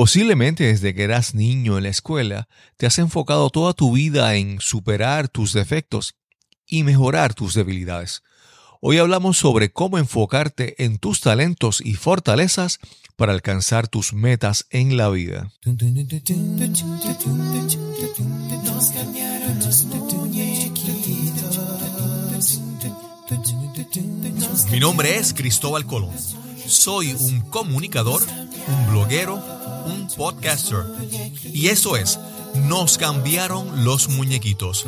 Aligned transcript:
Posiblemente 0.00 0.64
desde 0.64 0.94
que 0.94 1.02
eras 1.02 1.34
niño 1.34 1.76
en 1.76 1.82
la 1.82 1.90
escuela, 1.90 2.48
te 2.78 2.86
has 2.86 2.98
enfocado 2.98 3.50
toda 3.50 3.74
tu 3.74 3.92
vida 3.92 4.34
en 4.34 4.58
superar 4.58 5.28
tus 5.28 5.52
defectos 5.52 6.14
y 6.66 6.84
mejorar 6.84 7.34
tus 7.34 7.52
debilidades. 7.52 8.22
Hoy 8.80 8.96
hablamos 8.96 9.36
sobre 9.36 9.70
cómo 9.74 9.98
enfocarte 9.98 10.82
en 10.86 10.96
tus 10.96 11.20
talentos 11.20 11.82
y 11.84 11.96
fortalezas 11.96 12.78
para 13.16 13.34
alcanzar 13.34 13.88
tus 13.88 14.14
metas 14.14 14.64
en 14.70 14.96
la 14.96 15.10
vida. 15.10 15.52
Mi 24.70 24.80
nombre 24.80 25.16
es 25.18 25.34
Cristóbal 25.34 25.84
Colón. 25.84 26.16
Soy 26.66 27.12
un 27.12 27.42
comunicador, 27.42 28.22
un 28.66 28.90
bloguero, 28.92 29.59
un 29.84 30.08
podcaster. 30.16 30.84
Y 31.52 31.68
eso 31.68 31.96
es, 31.96 32.18
nos 32.66 32.98
cambiaron 32.98 33.84
los 33.84 34.08
muñequitos, 34.08 34.86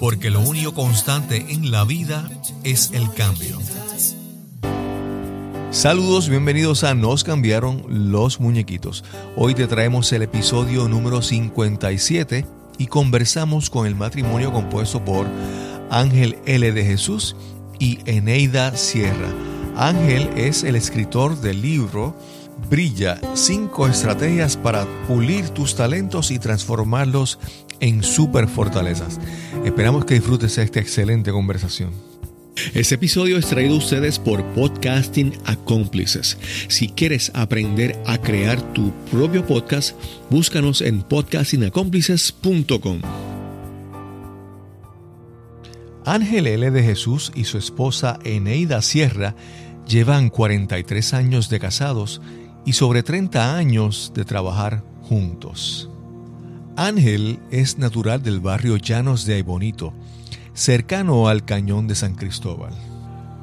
porque 0.00 0.30
lo 0.30 0.40
único 0.40 0.72
constante 0.74 1.46
en 1.48 1.70
la 1.70 1.84
vida 1.84 2.28
es 2.64 2.90
el 2.92 3.12
cambio. 3.12 3.58
Saludos, 5.70 6.28
bienvenidos 6.28 6.84
a 6.84 6.94
Nos 6.94 7.24
cambiaron 7.24 7.84
los 7.88 8.40
muñequitos. 8.40 9.04
Hoy 9.36 9.54
te 9.54 9.66
traemos 9.66 10.12
el 10.12 10.22
episodio 10.22 10.86
número 10.86 11.22
57 11.22 12.44
y 12.76 12.86
conversamos 12.88 13.70
con 13.70 13.86
el 13.86 13.94
matrimonio 13.94 14.52
compuesto 14.52 15.02
por 15.02 15.26
Ángel 15.90 16.38
L. 16.44 16.72
de 16.72 16.84
Jesús 16.84 17.36
y 17.78 18.00
Eneida 18.04 18.76
Sierra. 18.76 19.32
Ángel 19.76 20.28
es 20.36 20.62
el 20.62 20.76
escritor 20.76 21.40
del 21.40 21.62
libro 21.62 22.14
Brilla, 22.70 23.20
cinco 23.34 23.86
estrategias 23.86 24.56
para 24.56 24.86
pulir 25.06 25.48
tus 25.50 25.74
talentos 25.74 26.30
y 26.30 26.38
transformarlos 26.38 27.38
en 27.80 28.02
super 28.02 28.48
fortalezas. 28.48 29.20
Esperamos 29.64 30.04
que 30.04 30.14
disfrutes 30.14 30.58
esta 30.58 30.80
excelente 30.80 31.32
conversación. 31.32 31.90
Este 32.74 32.96
episodio 32.96 33.38
es 33.38 33.46
traído 33.46 33.74
a 33.74 33.78
ustedes 33.78 34.18
por 34.18 34.44
Podcasting 34.54 35.32
Accomplices. 35.46 36.38
Si 36.68 36.88
quieres 36.88 37.32
aprender 37.34 38.00
a 38.06 38.18
crear 38.18 38.60
tu 38.72 38.92
propio 39.10 39.46
podcast, 39.46 39.96
búscanos 40.30 40.82
en 40.82 41.02
podcastingaccomplices.com. 41.02 43.00
Ángel 46.04 46.46
L. 46.46 46.70
de 46.70 46.82
Jesús 46.82 47.32
y 47.34 47.44
su 47.44 47.58
esposa 47.58 48.18
Eneida 48.24 48.82
Sierra 48.82 49.34
llevan 49.88 50.30
43 50.30 51.14
años 51.14 51.48
de 51.48 51.60
casados 51.60 52.20
y 52.64 52.72
sobre 52.74 53.02
30 53.02 53.56
años 53.56 54.12
de 54.14 54.24
trabajar 54.24 54.82
juntos. 55.02 55.88
Ángel 56.76 57.38
es 57.50 57.78
natural 57.78 58.22
del 58.22 58.40
barrio 58.40 58.76
Llanos 58.76 59.26
de 59.26 59.34
Aybonito, 59.34 59.92
cercano 60.54 61.28
al 61.28 61.44
cañón 61.44 61.86
de 61.86 61.94
San 61.94 62.14
Cristóbal. 62.14 62.72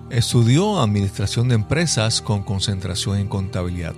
Estudió 0.10 0.80
Administración 0.80 1.50
de 1.50 1.56
Empresas 1.56 2.22
con 2.22 2.44
concentración 2.44 3.18
en 3.18 3.28
contabilidad. 3.28 3.96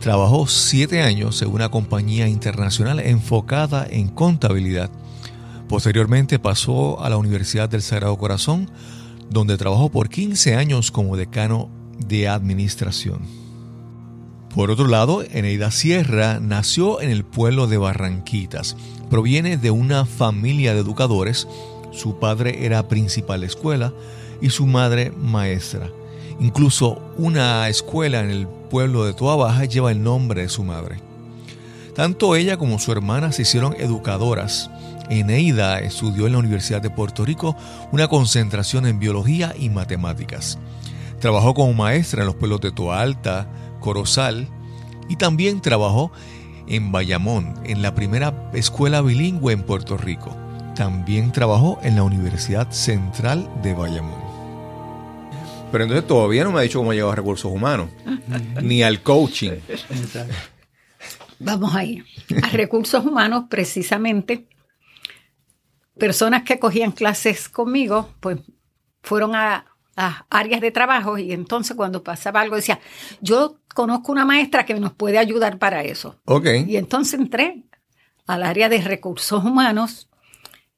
Trabajó 0.00 0.46
siete 0.46 1.02
años 1.02 1.42
en 1.42 1.50
una 1.50 1.70
compañía 1.70 2.28
internacional 2.28 3.00
enfocada 3.00 3.86
en 3.88 4.08
contabilidad 4.08 4.90
Posteriormente 5.72 6.38
pasó 6.38 7.02
a 7.02 7.08
la 7.08 7.16
Universidad 7.16 7.66
del 7.66 7.80
Sagrado 7.80 8.18
Corazón, 8.18 8.70
donde 9.30 9.56
trabajó 9.56 9.90
por 9.90 10.10
15 10.10 10.54
años 10.54 10.90
como 10.90 11.16
decano 11.16 11.70
de 11.98 12.28
administración. 12.28 13.22
Por 14.54 14.70
otro 14.70 14.86
lado, 14.86 15.22
Eneida 15.22 15.70
Sierra 15.70 16.38
nació 16.40 17.00
en 17.00 17.10
el 17.10 17.24
pueblo 17.24 17.66
de 17.66 17.78
Barranquitas. 17.78 18.76
Proviene 19.08 19.56
de 19.56 19.70
una 19.70 20.04
familia 20.04 20.74
de 20.74 20.80
educadores. 20.80 21.48
Su 21.90 22.18
padre 22.18 22.64
era 22.66 22.88
principal 22.88 23.44
escuela 23.44 23.92
y 24.40 24.50
su 24.50 24.66
madre 24.66 25.10
maestra. 25.10 25.90
Incluso 26.38 27.00
una 27.16 27.68
escuela 27.68 28.20
en 28.20 28.30
el 28.30 28.46
pueblo 28.46 29.04
de 29.04 29.14
Toa 29.14 29.36
Baja 29.36 29.64
lleva 29.64 29.90
el 29.90 30.02
nombre 30.02 30.42
de 30.42 30.48
su 30.48 30.64
madre. 30.64 30.96
Tanto 31.94 32.36
ella 32.36 32.56
como 32.56 32.78
su 32.78 32.92
hermana 32.92 33.32
se 33.32 33.42
hicieron 33.42 33.74
educadoras 33.78 34.70
Eneida 35.10 35.80
estudió 35.80 36.26
en 36.26 36.32
la 36.32 36.38
Universidad 36.38 36.80
de 36.80 36.90
Puerto 36.90 37.24
Rico 37.24 37.56
una 37.90 38.08
concentración 38.08 38.86
en 38.86 38.98
biología 38.98 39.54
y 39.58 39.68
matemáticas. 39.68 40.58
Trabajó 41.20 41.54
como 41.54 41.72
maestra 41.74 42.22
en 42.22 42.26
los 42.26 42.36
pueblos 42.36 42.60
de 42.60 42.72
Toalta, 42.72 43.46
Corozal 43.82 44.48
y 45.10 45.16
también 45.16 45.60
trabajó 45.60 46.10
en 46.66 46.90
Bayamón, 46.90 47.54
en 47.64 47.82
la 47.82 47.94
primera 47.94 48.50
escuela 48.54 49.02
bilingüe 49.02 49.52
en 49.52 49.64
Puerto 49.64 49.98
Rico. 49.98 50.34
También 50.74 51.32
trabajó 51.32 51.78
en 51.82 51.96
la 51.96 52.02
Universidad 52.02 52.70
Central 52.70 53.50
de 53.62 53.74
Bayamón. 53.74 54.22
Pero 55.70 55.84
entonces 55.84 56.06
todavía 56.06 56.44
no 56.44 56.52
me 56.52 56.60
ha 56.60 56.62
dicho 56.62 56.78
cómo 56.78 56.92
llegado 56.92 57.12
a 57.12 57.16
recursos 57.16 57.52
humanos, 57.52 57.90
ni 58.62 58.82
al 58.82 59.02
coaching. 59.02 59.52
Vamos 61.38 61.74
ahí. 61.74 62.02
A 62.42 62.48
recursos 62.50 63.04
humanos, 63.04 63.44
precisamente, 63.50 64.46
personas 65.98 66.42
que 66.44 66.58
cogían 66.58 66.92
clases 66.92 67.48
conmigo, 67.48 68.10
pues 68.20 68.38
fueron 69.02 69.34
a, 69.34 69.66
áreas 69.96 70.60
de 70.60 70.70
trabajo 70.70 71.18
y 71.18 71.32
entonces 71.32 71.76
cuando 71.76 72.02
pasaba 72.02 72.40
algo 72.40 72.56
decía, 72.56 72.80
yo 73.20 73.58
conozco 73.74 74.12
una 74.12 74.24
maestra 74.24 74.64
que 74.64 74.74
nos 74.74 74.92
puede 74.92 75.18
ayudar 75.18 75.58
para 75.58 75.82
eso. 75.82 76.20
Ok. 76.24 76.46
Y 76.66 76.76
entonces 76.76 77.20
entré 77.20 77.64
al 78.26 78.42
área 78.42 78.68
de 78.68 78.80
recursos 78.80 79.44
humanos 79.44 80.08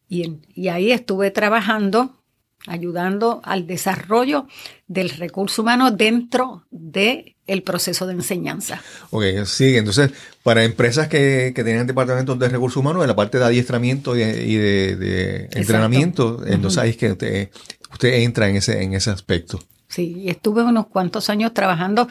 y, 0.08 0.40
y 0.54 0.68
ahí 0.68 0.92
estuve 0.92 1.30
trabajando 1.30 2.24
ayudando 2.66 3.40
al 3.44 3.66
desarrollo 3.66 4.46
del 4.86 5.10
recurso 5.10 5.62
humano 5.62 5.90
dentro 5.90 6.66
del 6.70 7.36
el 7.46 7.62
proceso 7.62 8.06
de 8.06 8.14
enseñanza. 8.14 8.82
Ok, 9.10 9.24
sí, 9.44 9.76
entonces 9.76 10.12
para 10.42 10.64
empresas 10.64 11.08
que, 11.08 11.52
que 11.54 11.62
tenían 11.62 11.86
departamentos 11.86 12.38
de 12.38 12.48
recursos 12.48 12.78
humanos, 12.78 13.02
en 13.02 13.08
la 13.08 13.16
parte 13.16 13.38
de 13.38 13.44
adiestramiento 13.44 14.16
y 14.16 14.20
de, 14.20 15.48
entrenamiento, 15.52 16.42
entonces 16.46 16.78
ahí 16.78 16.90
es 16.90 16.96
que 16.96 17.50
usted, 17.94 18.14
entra 18.22 18.48
en 18.48 18.56
ese, 18.56 18.82
en 18.82 18.94
ese 18.94 19.10
aspecto. 19.10 19.58
Sí, 19.88 20.14
y 20.18 20.28
estuve 20.28 20.62
unos 20.62 20.86
cuantos 20.88 21.30
años 21.30 21.54
trabajando 21.54 22.08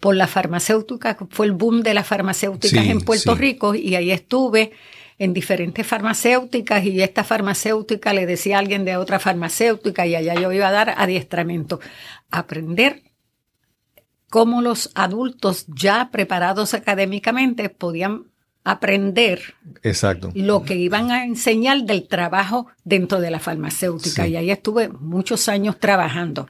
por 0.00 0.16
la 0.16 0.26
farmacéutica, 0.26 1.16
fue 1.30 1.46
el 1.46 1.52
boom 1.52 1.82
de 1.82 1.94
las 1.94 2.06
farmacéuticas 2.06 2.84
en 2.84 3.00
Puerto 3.00 3.34
Rico 3.34 3.74
y 3.74 3.94
ahí 3.94 4.10
estuve 4.10 4.72
en 5.18 5.32
diferentes 5.32 5.86
farmacéuticas 5.86 6.84
y 6.84 7.00
esta 7.00 7.24
farmacéutica 7.24 8.12
le 8.12 8.26
decía 8.26 8.56
a 8.56 8.58
alguien 8.58 8.84
de 8.84 8.96
otra 8.96 9.18
farmacéutica 9.18 10.06
y 10.06 10.14
allá 10.14 10.34
yo 10.34 10.52
iba 10.52 10.68
a 10.68 10.72
dar 10.72 10.94
adiestramiento. 10.98 11.80
Aprender 12.30 13.02
cómo 14.28 14.60
los 14.60 14.90
adultos 14.94 15.66
ya 15.68 16.10
preparados 16.10 16.74
académicamente 16.74 17.68
podían 17.70 18.26
aprender 18.64 19.54
Exacto. 19.82 20.30
lo 20.34 20.62
que 20.64 20.74
iban 20.74 21.10
a 21.10 21.24
enseñar 21.24 21.84
del 21.84 22.08
trabajo 22.08 22.66
dentro 22.82 23.20
de 23.20 23.30
la 23.30 23.38
farmacéutica. 23.38 24.26
Y 24.26 24.36
ahí 24.36 24.50
estuve 24.50 24.88
muchos 24.88 25.48
años 25.48 25.78
trabajando. 25.78 26.48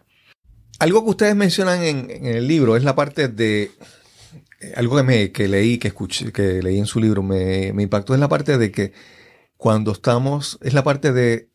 Algo 0.78 1.04
que 1.04 1.10
ustedes 1.10 1.36
mencionan 1.36 1.82
en 1.82 2.26
el 2.26 2.46
libro 2.48 2.76
es 2.76 2.84
la 2.84 2.94
parte 2.94 3.28
de 3.28 3.70
algo 4.76 4.96
que, 4.96 5.02
me, 5.02 5.32
que 5.32 5.48
leí, 5.48 5.78
que 5.78 5.88
escuché, 5.88 6.32
que 6.32 6.62
leí 6.62 6.78
en 6.78 6.86
su 6.86 7.00
libro, 7.00 7.22
me, 7.22 7.72
me 7.72 7.82
impactó 7.82 8.14
es 8.14 8.20
la 8.20 8.28
parte 8.28 8.58
de 8.58 8.70
que 8.70 8.92
cuando 9.56 9.92
estamos, 9.92 10.58
es 10.62 10.74
la 10.74 10.84
parte 10.84 11.12
de 11.12 11.48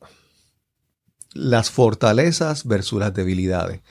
las 1.33 1.69
fortalezas 1.69 2.65
versus 2.65 2.99
las 2.99 3.13
debilidades. 3.13 3.81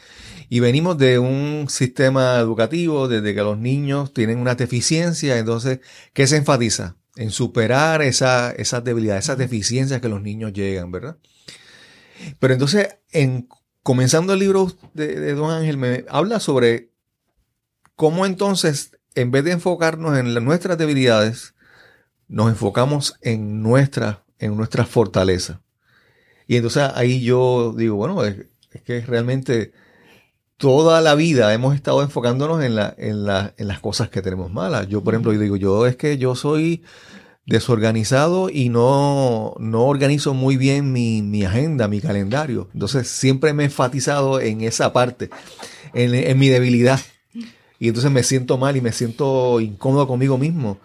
Y 0.48 0.60
venimos 0.60 0.96
de 0.98 1.18
un 1.18 1.66
sistema 1.68 2.38
educativo 2.38 3.08
desde 3.08 3.34
que 3.34 3.42
los 3.42 3.58
niños 3.58 4.12
tienen 4.12 4.38
una 4.38 4.54
deficiencia, 4.54 5.38
entonces, 5.38 5.80
¿qué 6.12 6.26
se 6.26 6.36
enfatiza? 6.36 6.96
En 7.16 7.30
superar 7.30 8.02
esa, 8.02 8.52
esas 8.52 8.84
debilidades, 8.84 9.24
esas 9.24 9.38
deficiencias 9.38 10.00
que 10.00 10.08
los 10.08 10.22
niños 10.22 10.52
llegan, 10.52 10.90
¿verdad? 10.90 11.18
Pero 12.38 12.54
entonces, 12.54 12.96
en, 13.12 13.48
comenzando 13.82 14.32
el 14.32 14.38
libro 14.38 14.72
de, 14.94 15.20
de 15.20 15.34
Don 15.34 15.50
Ángel, 15.50 15.76
me 15.76 16.04
habla 16.08 16.40
sobre 16.40 16.90
cómo 17.96 18.24
entonces 18.24 18.92
en 19.18 19.32
vez 19.32 19.44
de 19.44 19.50
enfocarnos 19.50 20.16
en 20.16 20.32
nuestras 20.44 20.78
debilidades, 20.78 21.54
nos 22.28 22.50
enfocamos 22.50 23.16
en 23.20 23.62
nuestra, 23.62 24.22
en 24.38 24.56
nuestra 24.56 24.84
fortaleza. 24.84 25.60
Y 26.46 26.56
entonces 26.56 26.84
ahí 26.94 27.22
yo 27.22 27.74
digo, 27.76 27.96
bueno, 27.96 28.24
es, 28.24 28.46
que 28.84 29.00
realmente 29.00 29.72
toda 30.58 31.00
la 31.00 31.14
vida 31.14 31.54
hemos 31.54 31.74
estado 31.74 32.02
enfocándonos 32.02 32.62
en, 32.62 32.74
la, 32.74 32.94
en, 32.98 33.24
las 33.24 33.80
cosas 33.80 34.10
que 34.10 34.20
tenemos 34.20 34.52
malas. 34.52 34.88
Yo, 34.88 35.02
por 35.02 35.14
ejemplo, 35.14 35.32
yo 35.32 35.38
digo, 35.38 35.56
yo 35.56 35.86
es 35.86 35.96
que 35.96 36.18
yo 36.18 36.34
soy 36.34 36.82
desorganizado 37.46 38.50
y 38.50 38.68
no, 38.68 39.54
no 39.58 39.86
organizo 39.86 40.34
muy 40.34 40.56
bien 40.56 40.92
mi, 40.92 41.22
mi, 41.22 41.44
agenda, 41.44 41.88
mi 41.88 42.00
calendario. 42.00 42.68
Entonces 42.74 43.08
siempre 43.08 43.54
me 43.54 43.62
he 43.62 43.66
enfatizado 43.66 44.40
en 44.40 44.60
esa 44.60 44.92
parte, 44.92 45.30
en, 45.94 46.14
en 46.14 46.38
mi 46.38 46.48
debilidad. 46.48 47.00
y 47.78 47.88
entonces 47.88 48.10
me 48.10 48.24
siento 48.24 48.58
mal 48.58 48.76
y 48.76 48.80
me 48.80 48.92
siento 48.92 49.60
incómodo 49.60 50.08
conmigo 50.08 50.38
mismo. 50.38 50.78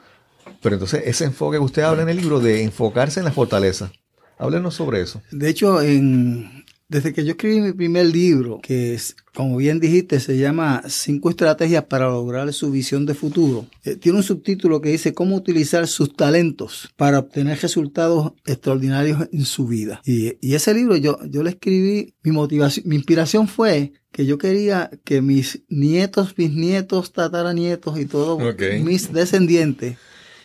Pero 0.61 0.75
entonces 0.75 1.01
ese 1.05 1.25
enfoque 1.25 1.57
que 1.57 1.63
usted 1.63 1.81
habla 1.81 2.03
en 2.03 2.09
el 2.09 2.17
libro 2.17 2.39
de 2.39 2.63
enfocarse 2.63 3.19
en 3.19 3.25
la 3.25 3.31
fortaleza, 3.31 3.91
háblenos 4.37 4.75
sobre 4.75 5.01
eso. 5.01 5.21
De 5.31 5.49
hecho, 5.49 5.81
en, 5.81 6.62
desde 6.93 7.11
que 7.11 7.25
yo 7.25 7.31
escribí 7.31 7.59
mi 7.59 7.73
primer 7.73 8.05
libro, 8.05 8.59
que 8.61 8.93
es, 8.93 9.15
como 9.33 9.57
bien 9.57 9.79
dijiste, 9.79 10.19
se 10.19 10.37
llama 10.37 10.83
Cinco 10.87 11.31
estrategias 11.31 11.85
para 11.85 12.05
lograr 12.05 12.53
su 12.53 12.69
visión 12.69 13.07
de 13.07 13.15
futuro, 13.15 13.65
eh, 13.83 13.95
tiene 13.95 14.19
un 14.19 14.23
subtítulo 14.23 14.79
que 14.79 14.89
dice 14.89 15.15
cómo 15.15 15.35
utilizar 15.35 15.87
sus 15.87 16.15
talentos 16.15 16.93
para 16.95 17.17
obtener 17.17 17.59
resultados 17.59 18.33
extraordinarios 18.45 19.27
en 19.31 19.43
su 19.45 19.65
vida. 19.65 20.01
Y, 20.05 20.37
y 20.39 20.53
ese 20.53 20.75
libro 20.75 20.95
yo, 20.95 21.17
yo 21.31 21.41
lo 21.41 21.49
escribí, 21.49 22.13
mi 22.21 22.31
motivación, 22.31 22.87
mi 22.87 22.95
inspiración 22.95 23.47
fue 23.47 23.93
que 24.11 24.27
yo 24.27 24.37
quería 24.37 24.91
que 25.03 25.23
mis 25.23 25.63
nietos, 25.69 26.35
bisnietos, 26.35 27.11
tataranietos 27.11 27.99
y 27.99 28.05
todos 28.05 28.39
mis 28.83 29.11
descendientes 29.11 29.97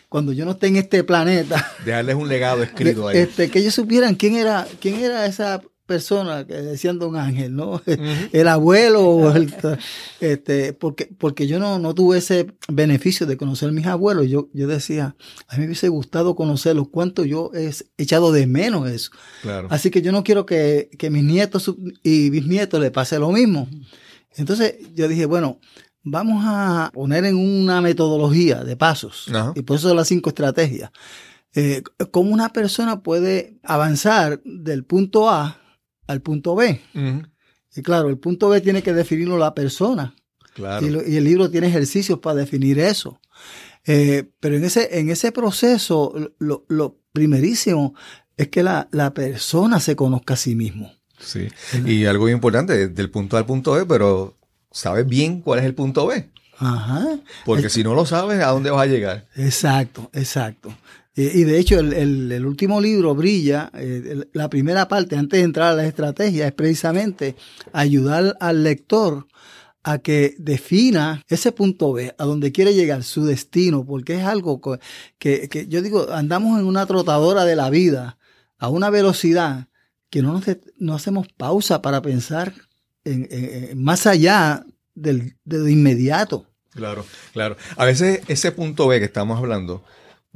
cuando 0.08 0.32
yo 0.32 0.46
no 0.46 0.52
esté 0.52 0.68
en 0.68 0.76
este 0.76 1.04
planeta. 1.04 1.70
Dejarles 1.84 2.14
un 2.14 2.26
legado 2.26 2.62
escrito 2.62 3.06
ahí. 3.06 3.18
Este, 3.18 3.50
que 3.50 3.58
ellos 3.58 3.74
supieran 3.74 4.14
quién 4.14 4.36
era, 4.36 4.66
quién 4.80 4.94
era 4.94 5.26
esa 5.26 5.60
persona 5.88 6.46
que 6.46 6.54
decían 6.54 7.00
don 7.00 7.16
Ángel, 7.16 7.56
¿no? 7.56 7.82
El 8.32 8.46
abuelo, 8.46 9.32
este, 10.20 10.72
porque, 10.74 11.06
porque 11.18 11.48
yo 11.48 11.58
no, 11.58 11.80
no 11.80 11.94
tuve 11.94 12.18
ese 12.18 12.52
beneficio 12.68 13.26
de 13.26 13.36
conocer 13.36 13.70
a 13.70 13.72
mis 13.72 13.86
abuelos. 13.86 14.28
Yo, 14.28 14.50
yo 14.52 14.68
decía, 14.68 15.16
a 15.48 15.54
mí 15.54 15.60
me 15.60 15.66
hubiese 15.66 15.88
gustado 15.88 16.36
conocerlos, 16.36 16.88
cuánto 16.90 17.24
yo 17.24 17.50
he 17.54 17.72
echado 17.96 18.30
de 18.30 18.46
menos 18.46 18.88
eso. 18.88 19.10
Así 19.70 19.90
que 19.90 20.02
yo 20.02 20.12
no 20.12 20.22
quiero 20.22 20.46
que, 20.46 20.90
que 20.98 21.10
mis 21.10 21.24
nietos 21.24 21.74
y 22.04 22.30
bisnietos 22.30 22.78
le 22.80 22.92
pase 22.92 23.18
lo 23.18 23.32
mismo. 23.32 23.68
Entonces 24.36 24.76
yo 24.94 25.08
dije, 25.08 25.24
bueno, 25.24 25.58
vamos 26.04 26.44
a 26.46 26.90
poner 26.92 27.24
en 27.24 27.36
una 27.36 27.80
metodología 27.80 28.62
de 28.62 28.76
pasos, 28.76 29.26
y 29.54 29.62
por 29.62 29.78
eso 29.78 29.88
son 29.88 29.96
las 29.96 30.08
cinco 30.08 30.28
estrategias. 30.28 30.90
Eh, 31.54 31.82
cómo 32.10 32.30
una 32.30 32.50
persona 32.50 33.02
puede 33.02 33.58
avanzar 33.64 34.40
del 34.44 34.84
punto 34.84 35.30
A 35.30 35.58
al 36.08 36.20
punto 36.22 36.56
B. 36.56 36.80
Y 37.76 37.82
claro, 37.82 38.08
el 38.08 38.18
punto 38.18 38.48
B 38.48 38.60
tiene 38.60 38.82
que 38.82 38.92
definirlo 38.92 39.38
la 39.38 39.54
persona. 39.54 40.16
Claro. 40.54 40.84
Y, 40.84 41.16
el 41.16 41.22
libro 41.22 41.48
tiene 41.48 41.68
ejercicios 41.68 42.18
para 42.18 42.40
definir 42.40 42.80
eso. 42.80 43.20
Eh, 43.86 44.28
pero 44.40 44.56
en 44.56 44.64
ese, 44.64 44.98
en 44.98 45.10
ese 45.10 45.30
proceso, 45.30 46.12
lo, 46.38 46.98
primerísimo 47.12 47.94
es 48.36 48.48
que 48.48 48.62
la, 48.62 48.88
persona 49.14 49.78
se 49.78 49.94
conozca 49.94 50.34
a 50.34 50.36
sí 50.36 50.56
mismo. 50.56 50.92
Sí. 51.20 51.48
Y 51.84 52.06
algo 52.06 52.28
importante, 52.28 52.88
del 52.88 53.10
punto 53.10 53.36
A 53.36 53.40
al 53.40 53.46
punto 53.46 53.72
B, 53.72 53.86
pero 53.86 54.36
sabes 54.70 55.06
bien 55.06 55.40
cuál 55.40 55.60
es 55.60 55.64
el 55.64 55.74
punto 55.74 56.06
B. 56.06 56.28
Ajá. 56.58 57.20
Porque 57.44 57.70
si 57.70 57.84
no 57.84 57.94
lo 57.94 58.04
sabes, 58.04 58.42
¿a 58.42 58.48
dónde 58.48 58.70
vas 58.70 58.82
a 58.82 58.86
llegar? 58.86 59.26
Exacto, 59.36 60.10
exacto. 60.12 60.74
Y, 61.20 61.42
de 61.42 61.58
hecho, 61.58 61.80
el, 61.80 62.46
último 62.46 62.80
libro, 62.80 63.12
Brilla, 63.12 63.72
eh, 63.74 64.28
la 64.34 64.48
primera 64.48 64.86
parte, 64.86 65.16
antes 65.16 65.40
de 65.40 65.44
entrar 65.44 65.72
a 65.72 65.74
la 65.74 65.84
estrategia, 65.84 66.46
es 66.46 66.52
precisamente 66.52 67.34
ayudar 67.72 68.36
al 68.38 68.62
lector 68.62 69.26
a 69.82 69.98
que 69.98 70.36
defina 70.38 71.24
ese 71.26 71.50
punto 71.50 71.92
B, 71.92 72.14
a 72.16 72.24
donde 72.24 72.52
quiere 72.52 72.72
llegar, 72.72 73.02
su 73.02 73.24
destino, 73.24 73.84
porque 73.84 74.14
es 74.14 74.22
algo 74.22 74.60
que, 75.18 75.48
que 75.48 75.66
yo 75.66 75.82
digo, 75.82 76.12
andamos 76.12 76.60
en 76.60 76.66
una 76.66 76.86
trotadora 76.86 77.44
de 77.44 77.56
la 77.56 77.68
vida 77.68 78.16
a 78.56 78.68
una 78.68 78.88
velocidad 78.88 79.66
que 80.10 80.22
no, 80.22 80.34
nos, 80.34 80.44
no 80.76 80.94
hacemos 80.94 81.26
pausa 81.36 81.82
para 81.82 82.00
pensar 82.00 82.54
en, 83.02 83.82
más 83.82 84.06
allá 84.06 84.64
del, 84.94 85.36
de 85.44 85.72
inmediato. 85.72 86.46
Claro, 86.70 87.04
claro. 87.32 87.56
A 87.76 87.84
veces 87.84 88.20
ese 88.28 88.52
punto 88.52 88.86
B 88.86 89.00
que 89.00 89.06
estamos 89.06 89.36
hablando, 89.36 89.82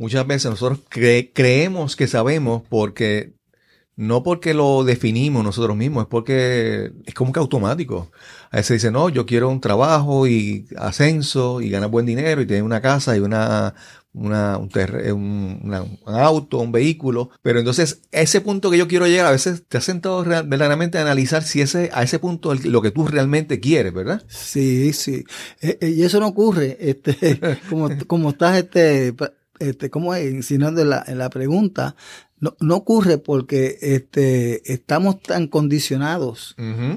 muchas 0.02 0.26
veces 0.26 0.50
nosotros 0.50 0.80
creemos 0.90 1.94
que 1.94 2.08
sabemos 2.08 2.62
porque 2.68 3.34
no 3.94 4.24
porque 4.24 4.52
lo 4.52 4.82
definimos 4.82 5.44
nosotros 5.44 5.76
mismos, 5.76 6.04
es 6.04 6.08
porque 6.08 6.92
es 7.06 7.14
como 7.14 7.32
que 7.32 7.38
automático. 7.38 8.10
A 8.50 8.56
veces 8.56 8.82
dice, 8.82 8.90
no, 8.90 9.08
yo 9.10 9.26
quiero 9.26 9.48
un 9.48 9.60
trabajo 9.60 10.26
y 10.26 10.66
ascenso 10.76 11.60
y 11.60 11.70
ganar 11.70 11.90
buen 11.90 12.04
dinero 12.04 12.40
y 12.40 12.46
tener 12.46 12.64
una 12.64 12.80
casa 12.80 13.16
y 13.16 13.20
una, 13.20 13.74
una, 14.12 14.58
un, 14.58 15.94
auto, 16.06 16.58
un 16.58 16.72
vehículo. 16.72 17.30
Pero 17.42 17.60
entonces, 17.60 18.00
ese 18.10 18.40
punto 18.40 18.70
que 18.70 18.78
yo 18.78 18.88
quiero 18.88 19.06
llegar, 19.06 19.26
a 19.26 19.30
veces 19.30 19.62
te 19.68 19.78
has 19.78 19.84
sentado 19.84 20.24
verdaderamente 20.24 20.98
a 20.98 21.02
analizar 21.02 21.44
si 21.44 21.60
ese, 21.60 21.90
a 21.92 22.02
ese 22.02 22.18
punto 22.18 22.54
es 22.54 22.64
lo 22.64 22.82
que 22.82 22.90
tú 22.90 23.06
realmente 23.06 23.60
quieres, 23.60 23.92
¿verdad? 23.92 24.24
Sí, 24.26 24.92
sí. 24.94 25.24
Eh, 25.60 25.78
eh, 25.80 25.90
y 25.90 26.02
eso 26.02 26.18
no 26.18 26.26
ocurre, 26.26 26.76
este, 26.80 27.38
como, 27.68 27.90
como 28.08 28.30
estás, 28.30 28.56
este, 28.56 29.14
este, 29.62 29.90
como 29.90 30.16
insinuando 30.16 30.82
en 30.82 30.90
la, 30.90 31.04
en 31.06 31.18
la 31.18 31.30
pregunta, 31.30 31.96
no, 32.40 32.56
no, 32.60 32.76
ocurre 32.76 33.18
porque 33.18 33.78
este, 33.80 34.72
estamos 34.72 35.22
tan 35.22 35.46
condicionados 35.46 36.56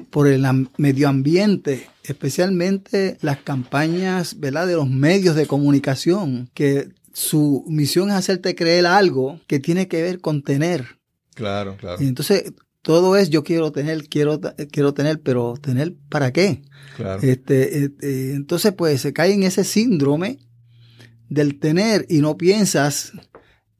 por 0.10 0.28
el 0.28 0.44
medio 0.78 1.08
ambiente, 1.08 1.88
especialmente 2.04 3.18
las 3.22 3.38
campañas 3.38 4.40
¿verdad? 4.40 4.66
de 4.66 4.74
los 4.74 4.90
medios 4.90 5.36
de 5.36 5.46
comunicación, 5.46 6.50
que 6.56 6.90
su 7.14 7.64
misión 7.68 8.10
es 8.10 8.16
hacerte 8.16 8.56
creer 8.56 8.88
algo 8.88 9.40
que 9.46 9.60
tiene 9.60 9.88
que 9.88 10.02
ver 10.02 10.20
con 10.20 10.42
tener. 10.42 10.98
Claro, 11.36 11.78
claro. 11.78 12.02
Y 12.02 12.08
entonces 12.08 12.54
todo 12.82 13.16
es 13.16 13.30
yo 13.30 13.44
quiero 13.44 13.72
tener, 13.72 14.08
quiero, 14.10 14.40
quiero 14.72 14.94
tener, 14.94 15.22
pero 15.22 15.56
tener 15.62 15.96
para 16.10 16.34
qué. 16.34 16.64
Claro. 16.96 17.22
Este, 17.22 17.86
este 17.86 18.34
entonces 18.34 18.74
pues 18.74 19.02
se 19.02 19.14
cae 19.14 19.34
en 19.34 19.44
ese 19.44 19.64
síndrome 19.64 20.40
del 21.30 21.60
tener 21.60 22.06
y 22.10 22.20
no 22.20 22.38
piensas 22.38 23.14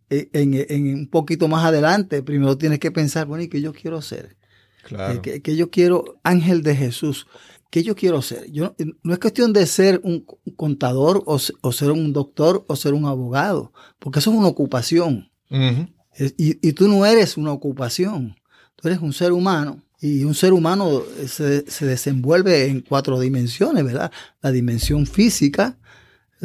en, 0.10 0.96
un 0.96 1.08
poquito 1.08 1.48
más 1.48 1.66
adelante. 1.66 2.24
Primero 2.24 2.58
tienes 2.58 2.80
que 2.80 2.92
pensar, 2.92 3.28
bueno, 3.28 3.44
¿y 3.44 3.48
qué 3.48 3.62
yo 3.62 3.74
quiero 3.74 4.02
ser? 4.02 4.38
Claro. 4.84 5.22
Eh, 5.24 5.42
¿Qué, 5.42 5.56
yo 5.56 5.70
quiero, 5.70 6.20
ángel 6.24 6.62
de 6.62 6.76
Jesús? 6.76 7.28
¿Qué 7.72 7.84
yo 7.84 7.96
quiero 7.96 8.22
ser? 8.22 8.50
Yo, 8.52 8.76
no 9.04 9.14
es 9.14 9.20
cuestión 9.20 9.52
de 9.52 9.66
ser 9.66 10.00
un 10.04 10.26
contador 10.56 11.24
o, 11.26 11.40
ser 11.40 11.92
un 11.92 12.14
doctor 12.14 12.64
o 12.68 12.76
ser 12.76 12.94
un 12.94 13.06
abogado, 13.06 13.74
porque 14.00 14.20
eso 14.20 14.32
es 14.32 14.38
una 14.38 14.48
ocupación. 14.48 15.32
y, 15.50 16.68
y, 16.68 16.74
tú 16.74 16.88
no 16.88 17.06
eres 17.06 17.38
una 17.38 17.52
ocupación, 17.52 18.36
tú 18.76 18.88
eres 18.88 19.00
un 19.00 19.14
ser 19.14 19.32
humano. 19.32 19.82
Y 20.02 20.24
un 20.24 20.36
ser 20.36 20.54
humano 20.54 21.02
se, 21.26 21.70
se 21.70 21.86
desenvuelve 21.86 22.68
en 22.68 22.82
cuatro 22.82 23.20
dimensiones, 23.20 23.84
¿verdad? 23.84 24.12
La 24.42 24.52
dimensión 24.52 25.08
física, 25.08 25.80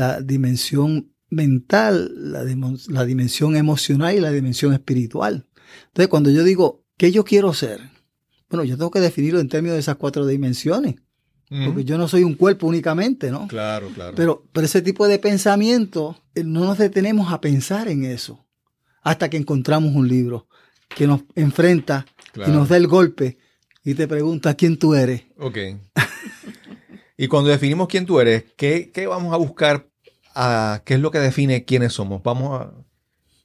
la 0.00 0.22
dimensión 0.22 1.12
mental, 1.28 2.10
la, 2.32 2.42
la, 2.42 3.04
dimensión 3.04 3.54
emocional 3.54 4.14
y 4.14 4.20
la 4.20 4.30
dimensión 4.30 4.72
espiritual. 4.72 5.46
Entonces, 5.88 6.08
cuando 6.08 6.30
yo 6.30 6.42
digo, 6.42 6.84
¿qué 6.96 7.12
yo 7.12 7.22
quiero 7.22 7.52
ser? 7.52 7.80
Bueno, 8.48 8.64
yo 8.64 8.78
tengo 8.78 8.90
que 8.90 9.00
definirlo 9.00 9.40
en 9.40 9.50
términos 9.50 9.74
de 9.74 9.80
esas 9.80 9.96
cuatro 9.96 10.26
dimensiones. 10.26 10.94
Porque 11.66 11.84
yo 11.84 11.98
no 11.98 12.06
soy 12.06 12.22
un 12.22 12.34
cuerpo 12.34 12.68
únicamente, 12.68 13.28
¿no? 13.32 13.48
Claro, 13.48 13.88
claro. 13.92 14.14
Pero, 14.14 14.46
pero 14.52 14.66
ese 14.66 14.82
tipo 14.82 15.08
de 15.08 15.18
pensamiento, 15.18 16.16
eh, 16.36 16.44
no 16.44 16.60
nos 16.60 16.78
detenemos 16.78 17.32
a 17.32 17.40
pensar 17.40 17.88
en 17.88 18.04
eso 18.04 18.46
hasta 19.02 19.28
que 19.28 19.36
encontramos 19.36 19.92
un 19.96 20.06
libro 20.06 20.46
que 20.88 21.08
nos 21.08 21.22
enfrenta 21.34 22.06
y 22.36 22.52
nos 22.52 22.68
da 22.68 22.76
el 22.76 22.86
golpe 22.86 23.36
y 23.84 23.94
te 23.94 24.06
pregunta 24.06 24.54
quién 24.54 24.78
tú 24.78 24.94
eres. 24.94 25.24
Ok. 25.38 25.58
y 27.16 27.26
cuando 27.26 27.50
definimos 27.50 27.88
quién 27.88 28.06
tú 28.06 28.20
eres, 28.20 28.44
¿qué, 28.56 28.92
qué 28.94 29.08
vamos 29.08 29.34
a 29.34 29.36
buscar? 29.36 29.89
A, 30.42 30.82
¿Qué 30.84 30.94
es 30.94 31.00
lo 31.00 31.10
que 31.10 31.18
define 31.18 31.64
quiénes 31.64 31.92
somos? 31.92 32.22
Vamos 32.22 32.60
a... 32.60 32.72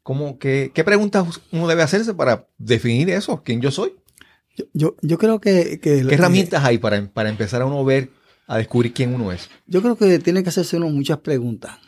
¿cómo, 0.06 0.38
qué, 0.38 0.72
¿Qué 0.74 0.84
preguntas 0.84 1.42
uno 1.52 1.68
debe 1.68 1.82
hacerse 1.82 2.14
para 2.14 2.48
definir 2.60 3.10
eso? 3.10 3.42
¿Quién 3.44 3.60
yo 3.60 3.72
soy? 3.72 3.96
Yo, 4.72 4.96
yo, 5.02 5.18
creo 5.18 5.42
que... 5.42 5.80
¿Qué 5.82 6.00
herramientas 6.12 6.64
hay 6.64 6.78
para, 6.78 7.06
para 7.12 7.30
empezar 7.30 7.64
a 7.64 7.66
uno 7.66 7.84
ver, 7.84 8.12
a 8.48 8.58
descubrir 8.60 8.94
quién 8.94 9.14
uno 9.16 9.32
es? 9.32 9.50
Yo 9.66 9.82
creo 9.82 9.98
que 9.98 10.20
tiene 10.20 10.44
que 10.44 10.50
hacerse 10.50 10.78
uno 10.78 10.90
muchas 10.90 11.18
preguntas. 11.18 11.80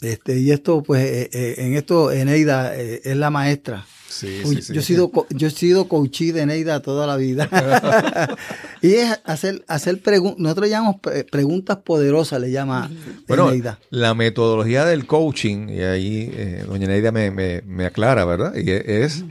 este, 0.00 0.38
y 0.38 0.52
esto, 0.52 0.82
pues, 0.82 1.02
eh, 1.02 1.30
eh, 1.32 1.54
en 1.58 1.74
esto, 1.74 2.12
Eneida 2.12 2.76
eh, 2.76 3.00
es 3.04 3.16
la 3.16 3.30
maestra. 3.30 3.84
Sí, 4.08 4.42
sí, 4.44 4.62
sí, 4.62 4.72
yo, 4.72 4.80
he 4.80 4.84
sido, 4.84 5.12
yo 5.30 5.48
he 5.48 5.50
sido 5.50 5.88
coachí 5.88 6.32
de 6.32 6.42
Eneida 6.42 6.80
toda 6.80 7.06
la 7.06 7.16
vida. 7.16 7.48
y 8.82 8.94
es 8.94 9.20
hacer, 9.24 9.64
hacer 9.68 10.00
preguntas, 10.00 10.40
nosotros 10.40 10.70
llamamos 10.70 10.96
preguntas 11.30 11.78
poderosas, 11.78 12.40
le 12.40 12.50
llama 12.50 12.90
bueno, 13.26 13.50
La 13.90 14.14
metodología 14.14 14.84
del 14.84 15.06
coaching, 15.06 15.68
y 15.68 15.82
ahí 15.82 16.62
doña 16.66 16.86
Eneida 16.86 17.12
me, 17.12 17.30
me, 17.30 17.62
me, 17.62 17.84
aclara, 17.84 18.24
¿verdad? 18.24 18.54
Y 18.54 18.70
es 18.70 19.24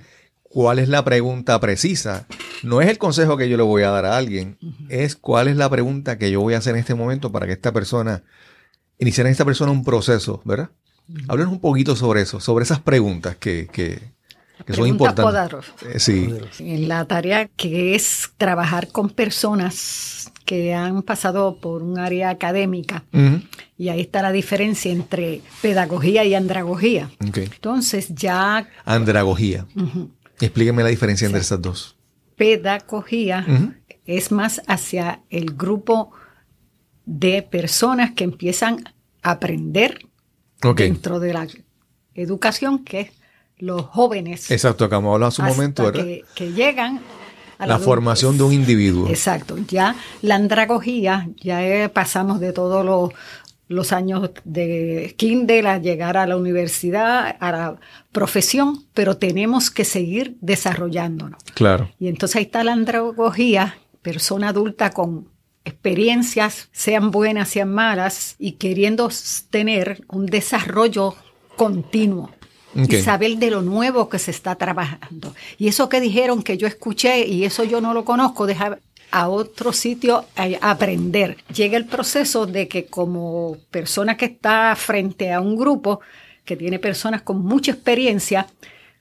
cuál 0.55 0.79
es 0.79 0.87
la 0.87 1.03
pregunta 1.03 1.59
precisa. 1.59 2.27
No 2.63 2.81
es 2.81 2.89
el 2.89 2.97
consejo 2.97 3.35
que 3.35 3.49
yo 3.49 3.57
le 3.57 3.63
voy 3.63 3.83
a 3.83 3.89
dar 3.89 4.05
a 4.05 4.15
alguien, 4.15 4.57
es 4.87 5.17
cuál 5.17 5.49
es 5.49 5.57
la 5.57 5.69
pregunta 5.69 6.17
que 6.17 6.31
yo 6.31 6.39
voy 6.39 6.53
a 6.53 6.59
hacer 6.59 6.75
en 6.75 6.79
este 6.79 6.95
momento 6.95 7.29
para 7.29 7.45
que 7.45 7.51
esta 7.51 7.73
persona, 7.73 8.23
iniciar 8.97 9.27
en 9.27 9.31
esta 9.31 9.43
persona 9.43 9.73
un 9.73 9.83
proceso, 9.83 10.41
¿verdad? 10.45 10.69
Háblenos 11.27 11.51
un 11.51 11.59
poquito 11.59 11.97
sobre 11.97 12.21
eso, 12.21 12.39
sobre 12.39 12.63
esas 12.63 12.79
preguntas 12.79 13.35
que, 13.35 13.67
que 13.69 14.14
son 14.73 14.87
importantes. 14.87 15.65
Eh, 15.81 15.99
sí. 15.99 16.33
En 16.59 16.87
la 16.87 17.05
tarea 17.05 17.47
que 17.47 17.95
es 17.95 18.31
trabajar 18.37 18.89
con 18.89 19.09
personas 19.09 20.31
que 20.45 20.73
han 20.73 21.01
pasado 21.01 21.57
por 21.59 21.81
un 21.81 21.97
área 21.99 22.29
académica. 22.29 23.03
Y 23.77 23.89
ahí 23.89 24.01
está 24.01 24.21
la 24.21 24.31
diferencia 24.31 24.91
entre 24.91 25.41
pedagogía 25.61 26.23
y 26.23 26.35
andragogía. 26.35 27.09
Entonces 27.19 28.09
ya... 28.13 28.67
Andragogía. 28.85 29.65
Explíqueme 30.39 30.83
la 30.83 30.89
diferencia 30.89 31.25
entre 31.25 31.41
estas 31.41 31.61
dos. 31.61 31.95
Pedagogía 32.35 33.45
es 34.05 34.31
más 34.31 34.61
hacia 34.67 35.21
el 35.29 35.55
grupo 35.55 36.11
de 37.05 37.41
personas 37.41 38.11
que 38.11 38.23
empiezan 38.23 38.83
a 39.23 39.31
aprender 39.31 40.05
dentro 40.75 41.19
de 41.19 41.33
la 41.33 41.47
educación, 42.13 42.83
que 42.83 43.01
es 43.01 43.11
los 43.57 43.83
jóvenes. 43.83 44.51
Exacto, 44.51 44.89
como 44.89 45.15
hace 45.17 45.41
un 45.41 45.47
momento, 45.47 45.83
¿verdad? 45.83 46.03
Que, 46.03 46.25
que 46.35 46.51
llegan 46.53 47.01
a 47.57 47.67
la, 47.67 47.79
formación 47.79 48.37
de 48.37 48.43
un 48.43 48.53
individuo. 48.53 49.07
Exacto, 49.07 49.57
ya 49.67 49.95
la 50.21 50.35
andragogía, 50.35 51.29
ya 51.37 51.89
pasamos 51.93 52.39
de 52.39 52.53
todos 52.53 52.85
los, 52.85 53.11
los 53.67 53.91
años 53.91 54.29
de 54.43 55.15
kinder 55.17 55.67
a 55.67 55.77
llegar 55.77 56.17
a 56.17 56.27
la 56.27 56.37
universidad, 56.37 57.35
a 57.39 57.51
la 57.51 57.79
profesión, 58.11 58.85
pero 58.93 59.17
tenemos 59.17 59.71
que 59.71 59.85
seguir 59.85 60.37
desarrollándonos. 60.41 61.41
Claro. 61.53 61.89
Y 61.99 62.07
entonces 62.07 62.37
ahí 62.37 62.43
está 62.43 62.63
la 62.63 62.73
andragogía, 62.73 63.77
persona 64.01 64.49
adulta 64.49 64.91
con 64.91 65.29
experiencias, 65.63 66.69
sean 66.71 67.09
buenas, 67.09 67.49
sean 67.49 67.73
malas, 67.73 68.35
y 68.37 68.53
queriendo 68.53 69.09
tener 69.49 70.03
un 70.07 70.27
desarrollo 70.27 71.15
continuo. 71.55 72.31
Y 72.75 72.97
saber 72.97 73.37
de 73.37 73.51
lo 73.51 73.61
nuevo 73.61 74.09
que 74.09 74.19
se 74.19 74.31
está 74.31 74.55
trabajando. 74.55 75.33
Y 75.57 75.69
eso 75.69 75.87
que 75.87 76.01
dijeron 76.01 76.43
que 76.43 76.57
yo 76.57 76.67
escuché 76.67 77.25
y 77.25 77.45
eso 77.45 77.63
yo 77.63 77.79
no 77.79 77.93
lo 77.93 78.03
conozco, 78.03 78.45
dejar 78.45 78.79
a 79.11 79.29
otro 79.29 79.71
sitio 79.71 80.25
a 80.35 80.71
aprender. 80.71 81.37
Llega 81.53 81.77
el 81.77 81.85
proceso 81.85 82.45
de 82.45 82.67
que 82.67 82.87
como 82.87 83.57
persona 83.71 84.17
que 84.17 84.25
está 84.25 84.75
frente 84.75 85.31
a 85.31 85.39
un 85.39 85.55
grupo 85.55 86.01
que 86.43 86.57
tiene 86.57 86.79
personas 86.79 87.21
con 87.21 87.43
mucha 87.43 87.71
experiencia, 87.71 88.47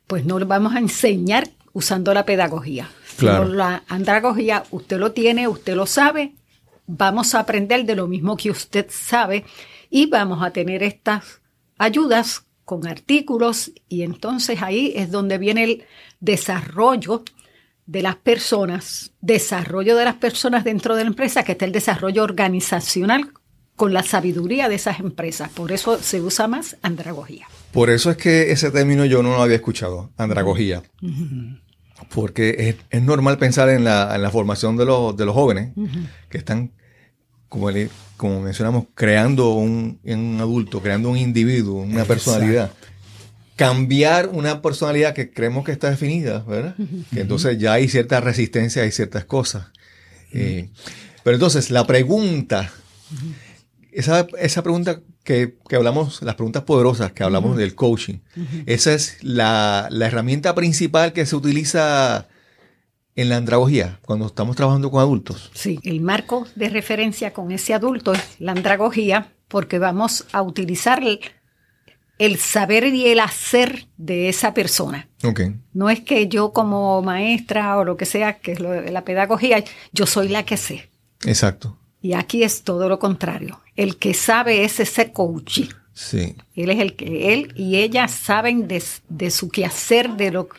pues 0.06 0.24
no 0.24 0.38
le 0.38 0.44
vamos 0.44 0.74
a 0.74 0.78
enseñar 0.78 1.48
usando 1.72 2.14
la 2.14 2.24
pedagogía. 2.24 2.90
Claro. 3.16 3.44
la 3.44 3.84
andragogía, 3.86 4.64
usted 4.72 4.98
lo 4.98 5.12
tiene, 5.12 5.46
usted 5.46 5.76
lo 5.76 5.86
sabe, 5.86 6.32
vamos 6.86 7.34
a 7.34 7.40
aprender 7.40 7.84
de 7.84 7.94
lo 7.94 8.08
mismo 8.08 8.36
que 8.36 8.50
usted 8.50 8.86
sabe 8.90 9.44
y 9.88 10.06
vamos 10.06 10.42
a 10.42 10.50
tener 10.50 10.82
estas 10.82 11.40
ayudas 11.78 12.44
con 12.64 12.87
artículos 12.87 13.73
y 13.88 14.02
entonces 14.02 14.62
ahí 14.62 14.92
es 14.97 15.11
donde 15.11 15.38
viene 15.38 15.64
el 15.64 15.85
desarrollo 16.21 17.23
de 17.87 18.02
las 18.02 18.16
personas, 18.16 19.12
desarrollo 19.21 19.97
de 19.97 20.04
las 20.04 20.14
personas 20.14 20.64
dentro 20.64 20.97
de 20.97 21.04
la 21.04 21.09
empresa, 21.09 21.42
que 21.42 21.52
está 21.52 21.64
el 21.64 21.73
desarrollo 21.73 22.23
organizacional 22.23 23.30
con 23.76 23.92
la 23.92 24.02
sabiduría 24.02 24.68
de 24.68 24.76
esas 24.76 25.00
empresas. 25.00 25.50
Por 25.50 25.73
eso 25.73 25.99
se 25.99 26.21
usa 26.21 26.49
más 26.49 26.76
andragogía. 26.83 27.47
Por 27.73 27.90
eso 27.90 28.11
es 28.11 28.16
que 28.16 28.52
ese 28.52 28.71
término 28.71 29.04
yo 29.04 29.23
no 29.23 29.30
lo 29.30 29.42
había 29.42 29.56
escuchado, 29.56 30.11
andragogía. 30.16 30.83
Porque 32.14 32.76
es, 32.90 33.02
normal 33.02 33.38
pensar 33.38 33.68
en 33.68 33.85
la, 33.85 34.30
formación 34.30 34.76
de 34.76 34.85
los, 34.85 35.16
de 35.16 35.26
los 35.26 35.35
jóvenes 35.35 35.73
que 36.28 36.38
están, 36.38 36.73
como, 37.54 37.70
como 38.16 38.40
mencionamos, 38.40 38.87
creando 38.94 39.54
un, 39.54 40.00
un, 40.04 40.37
adulto, 40.40 40.82
creando 40.82 41.08
un 41.08 41.16
individuo, 41.16 41.82
una 41.82 42.04
personalidad. 42.04 42.73
Cambiar 43.54 44.30
una 44.32 44.61
personalidad 44.61 45.14
que 45.14 45.30
creemos 45.30 45.64
que 45.64 45.70
está 45.70 45.88
definida, 45.88 46.40
¿verdad? 46.40 46.75
Que 47.12 47.20
entonces 47.20 47.56
ya 47.58 47.75
hay 47.75 47.88
cierta 47.88 48.20
resistencia 48.20 48.84
y 48.84 48.90
ciertas 48.90 49.25
cosas. 49.25 49.66
Eh, 50.32 50.68
pero 51.23 51.37
entonces, 51.37 51.70
la 51.70 51.87
pregunta, 51.87 52.73
esa, 53.92 54.26
esa 54.40 54.62
pregunta 54.64 55.00
que, 55.23 55.54
hablamos, 55.70 56.20
las 56.23 56.34
preguntas 56.34 56.64
poderosas 56.64 57.12
que 57.12 57.23
hablamos 57.23 57.56
del 57.56 57.76
coaching, 57.76 58.18
esa 58.66 58.92
es 58.92 59.18
la, 59.23 59.87
la, 59.92 60.06
herramienta 60.08 60.56
principal 60.56 61.12
que 61.12 61.25
se 61.25 61.37
utiliza 61.37 62.26
en 63.16 63.28
la 63.28 63.37
andragogía 63.37 64.00
cuando 64.04 64.26
estamos 64.26 64.56
trabajando 64.56 64.90
con 64.90 65.00
adultos. 65.00 65.50
Sí, 65.54 65.78
el 65.83 66.00
marco 66.00 66.47
de 66.54 66.68
referencia 66.68 67.33
con 67.33 67.52
ese 67.52 67.75
adulto 67.75 68.12
es 68.12 68.37
la 68.38 68.52
andragogía 68.52 69.33
porque 69.49 69.78
vamos 69.78 70.26
a 70.33 70.42
utilizar 70.42 71.02
el, 72.18 72.38
saber 72.38 72.87
y 72.87 73.06
el 73.06 73.21
hacer 73.21 73.87
de 73.97 74.28
esa 74.28 74.54
persona. 74.54 75.09
Okay. 75.23 75.54
No 75.73 75.90
es 75.90 76.00
que 76.00 76.28
yo 76.28 76.52
como 76.52 77.02
maestra 77.02 77.78
o 77.78 77.85
lo 77.85 77.97
que 77.97 78.06
sea, 78.06 78.38
que 78.38 78.52
es 78.52 78.61
lo 78.61 78.71
de 78.71 78.90
la 78.90 79.04
pedagogía, 79.04 79.62
yo 79.92 80.06
soy 80.06 80.28
la 80.28 80.44
que 80.44 80.56
sé. 80.56 80.90
Exacto. 81.25 81.78
Y 82.00 82.14
aquí 82.14 82.42
es 82.42 82.62
todo 82.62 82.88
lo 82.88 82.99
contrario. 82.99 83.61
El 83.76 83.97
que 83.97 84.12
sabe 84.12 84.64
es 84.64 84.80
ese 84.80 85.12
coach. 85.12 85.61
Sí. 85.94 86.35
Él 86.54 86.71
es 86.71 86.80
el 86.80 86.97
que 86.97 87.33
él 87.33 87.52
y 87.56 87.76
ella 87.76 88.09
saben 88.09 88.68
de, 88.68 89.30
su 89.30 89.49
quehacer, 89.49 90.11
de 90.16 90.33
lo 90.33 90.49
que 90.49 90.56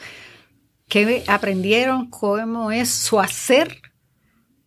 aprendieron, 1.28 2.10
cómo 2.10 2.72
es 2.72 2.90
su 2.90 3.20
hacer, 3.20 3.82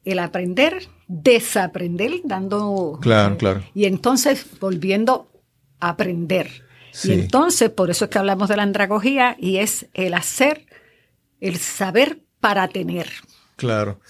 el 0.04 0.18
aprender, 0.18 0.88
desaprender, 1.06 2.12
dando. 2.24 2.98
Claro, 3.00 3.36
claro. 3.36 3.62
Y 3.74 3.86
entonces 3.86 4.46
volviendo 4.60 5.30
a 5.80 5.90
aprender. 5.90 6.64
Y 7.04 7.12
entonces, 7.12 7.70
por 7.70 7.90
eso 7.90 8.06
es 8.06 8.10
que 8.10 8.18
hablamos 8.18 8.48
de 8.48 8.56
la 8.56 8.62
andragogía 8.62 9.36
y 9.38 9.58
es 9.58 9.86
el 9.94 10.14
hacer, 10.14 10.66
el 11.40 11.58
saber 11.58 12.24
para 12.40 12.66
tener. 12.68 13.08
Claro. 13.56 14.00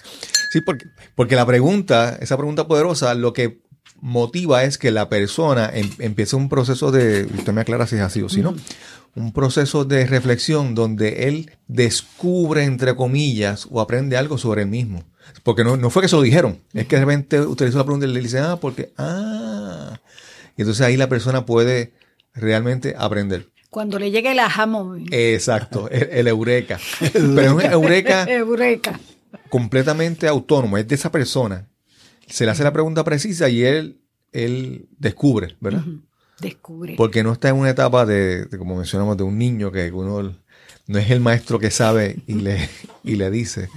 Sí, 0.50 0.60
porque, 0.60 0.86
porque 1.14 1.36
la 1.36 1.44
pregunta, 1.44 2.16
esa 2.20 2.36
pregunta 2.36 2.66
poderosa, 2.66 3.14
lo 3.14 3.32
que 3.32 3.60
motiva 4.00 4.64
es 4.64 4.78
que 4.78 4.90
la 4.90 5.08
persona 5.08 5.70
em, 5.72 5.90
empiece 5.98 6.36
un 6.36 6.48
proceso 6.48 6.90
de, 6.90 7.24
usted 7.24 7.52
me 7.52 7.60
aclara 7.60 7.86
si 7.86 7.96
es 7.96 8.02
así 8.02 8.22
o 8.22 8.28
si 8.28 8.40
no, 8.40 8.54
un 9.14 9.32
proceso 9.32 9.84
de 9.84 10.06
reflexión 10.06 10.74
donde 10.74 11.28
él 11.28 11.50
descubre, 11.66 12.64
entre 12.64 12.94
comillas, 12.94 13.66
o 13.70 13.80
aprende 13.80 14.16
algo 14.16 14.38
sobre 14.38 14.62
él 14.62 14.68
mismo. 14.68 15.04
Porque 15.42 15.64
no, 15.64 15.76
no 15.76 15.90
fue 15.90 16.02
que 16.02 16.08
se 16.08 16.16
lo 16.16 16.22
dijeron, 16.22 16.60
es 16.72 16.86
que 16.86 16.96
de 16.96 17.04
repente 17.04 17.40
utilizó 17.40 17.78
la 17.78 17.84
pregunta 17.84 18.06
y 18.06 18.12
le 18.12 18.20
dice, 18.20 18.38
ah, 18.38 18.58
porque, 18.60 18.92
ah. 18.96 19.98
Y 20.56 20.62
entonces 20.62 20.84
ahí 20.84 20.96
la 20.96 21.08
persona 21.08 21.44
puede 21.46 21.92
realmente 22.34 22.94
aprender. 22.96 23.48
Cuando 23.70 23.98
le 23.98 24.10
llegue 24.10 24.32
el 24.32 24.38
aha 24.38 24.66
Exacto, 25.10 25.90
el, 25.90 26.26
eureka. 26.26 26.80
Pero 27.12 27.40
es 27.40 27.52
un 27.52 27.60
eureka. 27.60 28.24
eureka 28.24 28.98
completamente 29.48 30.28
autónomo, 30.28 30.78
es 30.78 30.86
de 30.86 30.94
esa 30.94 31.10
persona. 31.10 31.67
Se 32.28 32.44
le 32.44 32.50
hace 32.50 32.64
la 32.64 32.72
pregunta 32.72 33.04
precisa 33.04 33.48
y 33.48 33.62
él, 33.62 34.00
él 34.32 34.88
descubre, 34.98 35.56
¿verdad? 35.60 35.84
Descubre. 36.40 36.94
Porque 36.96 37.22
no 37.22 37.32
está 37.32 37.48
en 37.48 37.56
una 37.56 37.70
etapa 37.70 38.06
de, 38.06 38.48
como 38.58 38.76
mencionamos, 38.76 39.16
de 39.16 39.24
un 39.24 39.38
niño 39.38 39.72
que 39.72 39.90
uno 39.90 40.34
no 40.88 40.98
es 40.98 41.10
el 41.10 41.20
maestro 41.20 41.58
que 41.58 41.70
sabe 41.70 42.16
y 42.26 42.34
le, 42.34 42.68
y 43.04 43.16
le 43.16 43.30
dice, 43.30 43.68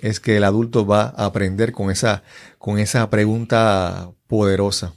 es 0.00 0.18
que 0.18 0.38
el 0.38 0.44
adulto 0.44 0.86
va 0.86 1.14
a 1.16 1.26
aprender 1.26 1.72
con 1.72 1.90
esa, 1.90 2.22
con 2.58 2.78
esa 2.78 3.08
pregunta 3.10 4.10
poderosa. 4.26 4.94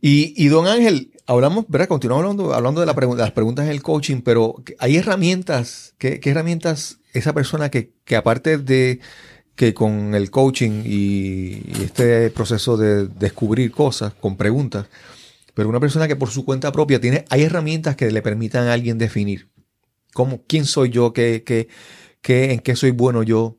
Y, 0.00 0.32
y 0.36 0.48
don 0.48 0.68
Ángel, 0.68 1.12
hablamos, 1.26 1.64
¿verdad? 1.68 1.88
Continuamos 1.88 2.22
hablando, 2.22 2.54
hablando 2.54 2.80
de, 2.80 2.86
la 2.86 2.94
las 3.16 3.32
preguntas 3.32 3.66
del 3.66 3.82
coaching, 3.82 4.22
pero 4.22 4.62
hay 4.78 4.96
herramientas, 4.96 5.94
¿qué, 5.98 6.20
qué 6.20 6.30
herramientas 6.30 6.98
esa 7.12 7.32
persona 7.32 7.70
que, 7.70 7.92
que 8.04 8.14
aparte 8.14 8.58
de 8.58 9.00
que 9.56 9.74
con 9.74 10.14
el 10.14 10.30
coaching 10.30 10.82
y, 10.84 11.62
este 11.82 12.30
proceso 12.30 12.76
de 12.76 13.08
descubrir 13.08 13.72
cosas 13.72 14.12
con 14.14 14.36
preguntas, 14.36 14.86
pero 15.54 15.68
una 15.68 15.80
persona 15.80 16.06
que 16.06 16.16
por 16.16 16.30
su 16.30 16.44
cuenta 16.44 16.70
propia 16.70 17.00
tiene, 17.00 17.24
hay 17.30 17.42
herramientas 17.42 17.96
que 17.96 18.10
le 18.10 18.22
permitan 18.22 18.68
a 18.68 18.74
alguien 18.74 18.98
definir 18.98 19.48
cómo, 20.12 20.42
quién 20.46 20.66
soy 20.66 20.90
yo, 20.90 21.12
qué, 21.12 21.42
qué, 21.44 21.68
qué, 22.20 22.52
en 22.52 22.60
qué 22.60 22.76
soy 22.76 22.90
bueno 22.90 23.22
yo, 23.22 23.58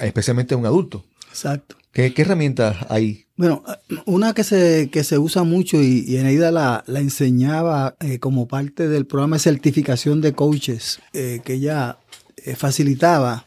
especialmente 0.00 0.56
un 0.56 0.66
adulto. 0.66 1.04
Exacto. 1.28 1.76
¿Qué, 1.92 2.12
qué 2.12 2.22
herramientas 2.22 2.76
hay? 2.88 3.26
Bueno, 3.36 3.64
una 4.06 4.34
que 4.34 4.44
se, 4.44 4.90
que 4.92 5.02
se 5.02 5.18
usa 5.18 5.44
mucho 5.44 5.80
y, 5.80 6.04
y 6.06 6.16
Eneida 6.16 6.50
la, 6.50 6.84
la 6.86 7.00
enseñaba 7.00 7.96
eh, 8.00 8.18
como 8.18 8.46
parte 8.46 8.88
del 8.88 9.06
programa 9.06 9.36
de 9.36 9.40
certificación 9.40 10.20
de 10.20 10.32
coaches, 10.32 11.00
eh, 11.12 11.40
que 11.44 11.54
ella 11.54 11.98
eh, 12.36 12.54
facilitaba 12.54 13.46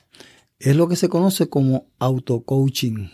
es 0.64 0.76
lo 0.76 0.88
que 0.88 0.96
se 0.96 1.10
conoce 1.10 1.50
como 1.50 1.88
auto-coaching. 2.00 3.10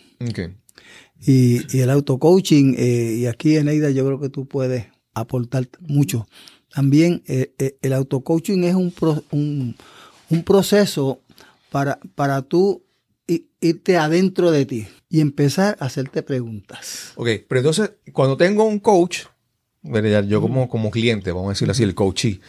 Y, 1.20 1.76
y, 1.76 1.82
el 1.82 1.90
auto-coaching, 1.90 2.76
eh, 2.78 3.16
y 3.20 3.26
aquí 3.26 3.58
en 3.58 3.68
Eida 3.68 3.90
yo 3.90 4.06
creo 4.06 4.20
que 4.20 4.30
tú 4.30 4.48
puedes 4.48 4.86
aportar 5.14 5.68
mucho. 5.82 6.28
También 6.74 7.24
eh, 7.28 7.78
el 7.82 7.94
auto-coaching 7.94 8.64
es 8.64 8.76
un, 8.76 8.94
un, 10.30 10.44
proceso 10.44 11.22
para, 11.72 12.00
para 12.16 12.44
tú 12.44 12.84
irte 13.60 13.98
adentro 13.98 14.52
de 14.52 14.66
ti 14.66 14.88
y 15.10 15.22
empezar 15.22 15.76
a 15.80 15.86
hacerte 15.86 16.22
preguntas. 16.22 17.14
Ok, 17.16 17.30
pero 17.48 17.60
entonces 17.62 17.92
cuando 18.14 18.38
tengo 18.38 18.64
un 18.64 18.80
coach, 18.80 19.26
yo 19.84 20.42
como, 20.42 20.70
como 20.70 20.92
cliente, 20.92 21.32
vamos 21.32 21.48
a 21.48 21.52
decirlo 21.54 21.72
así, 21.72 21.84
el 21.84 21.96
coachee, 21.96 22.40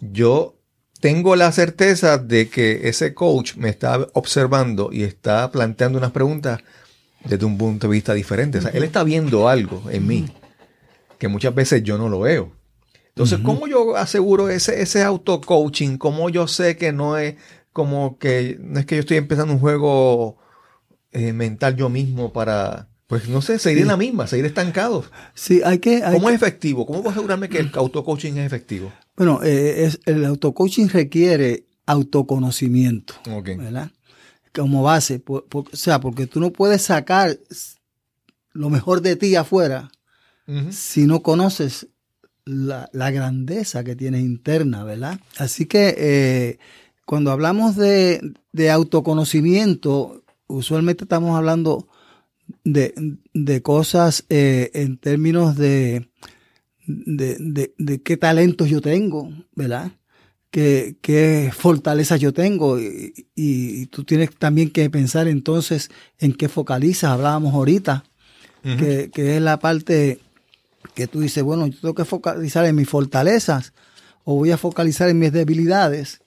yo 0.00 0.59
tengo 1.00 1.34
la 1.34 1.50
certeza 1.52 2.18
de 2.18 2.48
que 2.48 2.88
ese 2.88 3.14
coach 3.14 3.56
me 3.56 3.68
está 3.68 4.06
observando 4.12 4.90
y 4.92 5.02
está 5.02 5.50
planteando 5.50 5.98
unas 5.98 6.12
preguntas 6.12 6.60
desde 7.24 7.44
un 7.44 7.58
punto 7.58 7.88
de 7.88 7.92
vista 7.92 8.14
diferente. 8.14 8.58
O 8.58 8.62
sea, 8.62 8.70
él 8.70 8.84
está 8.84 9.02
viendo 9.02 9.48
algo 9.48 9.82
en 9.90 10.06
mí 10.06 10.26
que 11.18 11.28
muchas 11.28 11.54
veces 11.54 11.82
yo 11.82 11.98
no 11.98 12.08
lo 12.08 12.20
veo. 12.20 12.52
Entonces, 13.08 13.40
¿cómo 13.40 13.66
yo 13.66 13.96
aseguro 13.96 14.48
ese, 14.48 14.80
ese 14.80 15.02
auto-coaching? 15.02 15.98
¿Cómo 15.98 16.30
yo 16.30 16.46
sé 16.46 16.76
que 16.76 16.92
no 16.92 17.18
es 17.18 17.34
como 17.72 18.18
que 18.18 18.56
no 18.60 18.80
es 18.80 18.86
que 18.86 18.96
yo 18.96 19.00
estoy 19.00 19.16
empezando 19.16 19.52
un 19.52 19.60
juego 19.60 20.38
eh, 21.12 21.32
mental 21.32 21.76
yo 21.76 21.88
mismo 21.88 22.32
para, 22.32 22.89
pues 23.10 23.28
no 23.28 23.42
sé, 23.42 23.58
seguir 23.58 23.82
en 23.82 23.88
la 23.88 23.96
misma, 23.96 24.28
seguir 24.28 24.46
estancados? 24.46 25.10
Sí, 25.34 25.60
hay 25.64 25.80
que... 25.80 26.00
¿Cómo 26.00 26.28
es 26.30 26.36
efectivo? 26.36 26.86
¿Cómo 26.86 27.00
puedo 27.00 27.10
asegurarme 27.10 27.48
que 27.48 27.58
el 27.58 27.72
auto-coaching 27.74 28.34
es 28.34 28.46
efectivo? 28.46 28.92
Bueno, 29.16 29.40
eh, 29.42 29.84
es, 29.84 29.98
el 30.06 30.24
auto-coaching 30.24 30.86
requiere 30.86 31.66
autoconocimiento, 31.86 33.14
¿verdad? 33.44 33.90
Como 34.54 34.84
base, 34.84 35.20
o 35.26 35.66
sea, 35.72 35.98
porque 35.98 36.28
tú 36.28 36.38
no 36.38 36.52
puedes 36.52 36.82
sacar 36.82 37.36
lo 38.52 38.70
mejor 38.70 39.02
de 39.02 39.16
ti 39.16 39.34
afuera 39.34 39.90
si 40.70 41.06
no 41.06 41.22
conoces 41.22 41.88
la, 42.44 42.88
grandeza 42.92 43.82
que 43.82 43.96
tienes 43.96 44.22
interna, 44.22 44.84
¿verdad? 44.84 45.18
Así 45.36 45.66
que 45.66 45.96
eh, 45.98 46.58
cuando 47.06 47.32
hablamos 47.32 47.74
de, 47.74 48.20
autoconocimiento, 48.70 50.22
usualmente 50.46 51.04
estamos 51.04 51.36
hablando 51.36 51.88
de, 52.64 53.62
cosas 53.62 54.24
eh, 54.28 54.70
en 54.74 54.98
términos 54.98 55.56
de, 55.56 56.08
de, 56.86 58.02
qué 58.02 58.16
talentos 58.16 58.68
yo 58.68 58.80
tengo, 58.80 59.30
¿verdad? 59.54 59.92
Qué, 60.50 60.96
qué 61.00 61.50
fortalezas 61.56 62.20
yo 62.20 62.32
tengo. 62.32 62.78
Y, 62.78 63.86
tú 63.86 64.04
tienes 64.04 64.34
también 64.36 64.70
que 64.70 64.90
pensar 64.90 65.28
entonces 65.28 65.90
en 66.18 66.32
qué 66.32 66.48
focalizas. 66.48 67.10
Hablábamos 67.10 67.54
ahorita, 67.54 68.04
que, 68.62 69.10
que, 69.12 69.36
es 69.36 69.42
la 69.42 69.58
parte 69.58 70.20
que 70.94 71.06
tú 71.06 71.20
dices, 71.20 71.42
bueno, 71.42 71.66
yo 71.66 71.80
tengo 71.80 71.94
que 71.94 72.04
focalizar 72.04 72.66
en 72.66 72.76
mis 72.76 72.88
fortalezas 72.88 73.72
o 74.24 74.34
voy 74.34 74.50
a 74.50 74.58
focalizar 74.58 75.08
en 75.08 75.18
mis 75.18 75.32
debilidades. 75.32 76.20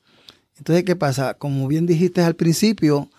Entonces, 0.57 0.83
¿qué 0.83 0.95
pasa? 0.95 1.35
Como 1.35 1.67
bien 1.67 1.85
dijiste 1.85 2.21
al 2.21 2.35
principio, 2.35 3.09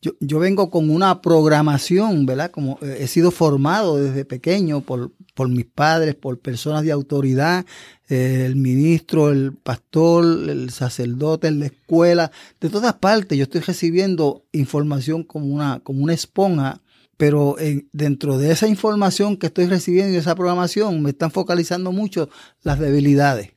yo, 0.00 0.12
yo 0.20 0.38
vengo 0.38 0.70
con 0.70 0.90
una 0.90 1.20
programación, 1.20 2.26
¿verdad? 2.26 2.50
Como 2.50 2.78
eh, 2.82 2.98
he 3.00 3.06
sido 3.08 3.30
formado 3.30 3.96
desde 3.96 4.24
pequeño 4.24 4.80
por, 4.80 5.12
por 5.34 5.48
mis 5.48 5.66
padres, 5.66 6.14
por 6.14 6.38
personas 6.38 6.84
de 6.84 6.92
autoridad, 6.92 7.66
eh, 8.08 8.44
el 8.46 8.56
ministro, 8.56 9.30
el 9.30 9.52
pastor, 9.54 10.24
el 10.48 10.70
sacerdote, 10.70 11.48
en 11.48 11.60
la 11.60 11.66
escuela, 11.66 12.30
de 12.60 12.70
todas 12.70 12.94
partes. 12.94 13.36
Yo 13.36 13.44
estoy 13.44 13.60
recibiendo 13.60 14.44
información 14.52 15.24
como 15.24 15.46
una, 15.46 15.80
como 15.80 16.02
una 16.02 16.14
esponja 16.14 16.80
pero 17.18 17.56
dentro 17.92 18.38
de 18.38 18.52
esa 18.52 18.68
información 18.68 19.36
que 19.36 19.48
estoy 19.48 19.66
recibiendo 19.66 20.14
y 20.14 20.18
esa 20.18 20.36
programación 20.36 21.02
me 21.02 21.10
están 21.10 21.32
focalizando 21.32 21.90
mucho 21.90 22.30
las 22.62 22.78
debilidades. 22.78 23.50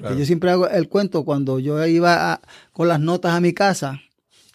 Yo 0.00 0.24
siempre 0.24 0.50
hago 0.50 0.66
el 0.68 0.88
cuento 0.88 1.24
cuando 1.24 1.58
yo 1.60 1.86
iba 1.86 2.40
con 2.72 2.88
las 2.88 2.98
notas 2.98 3.34
a 3.34 3.40
mi 3.40 3.52
casa, 3.52 4.00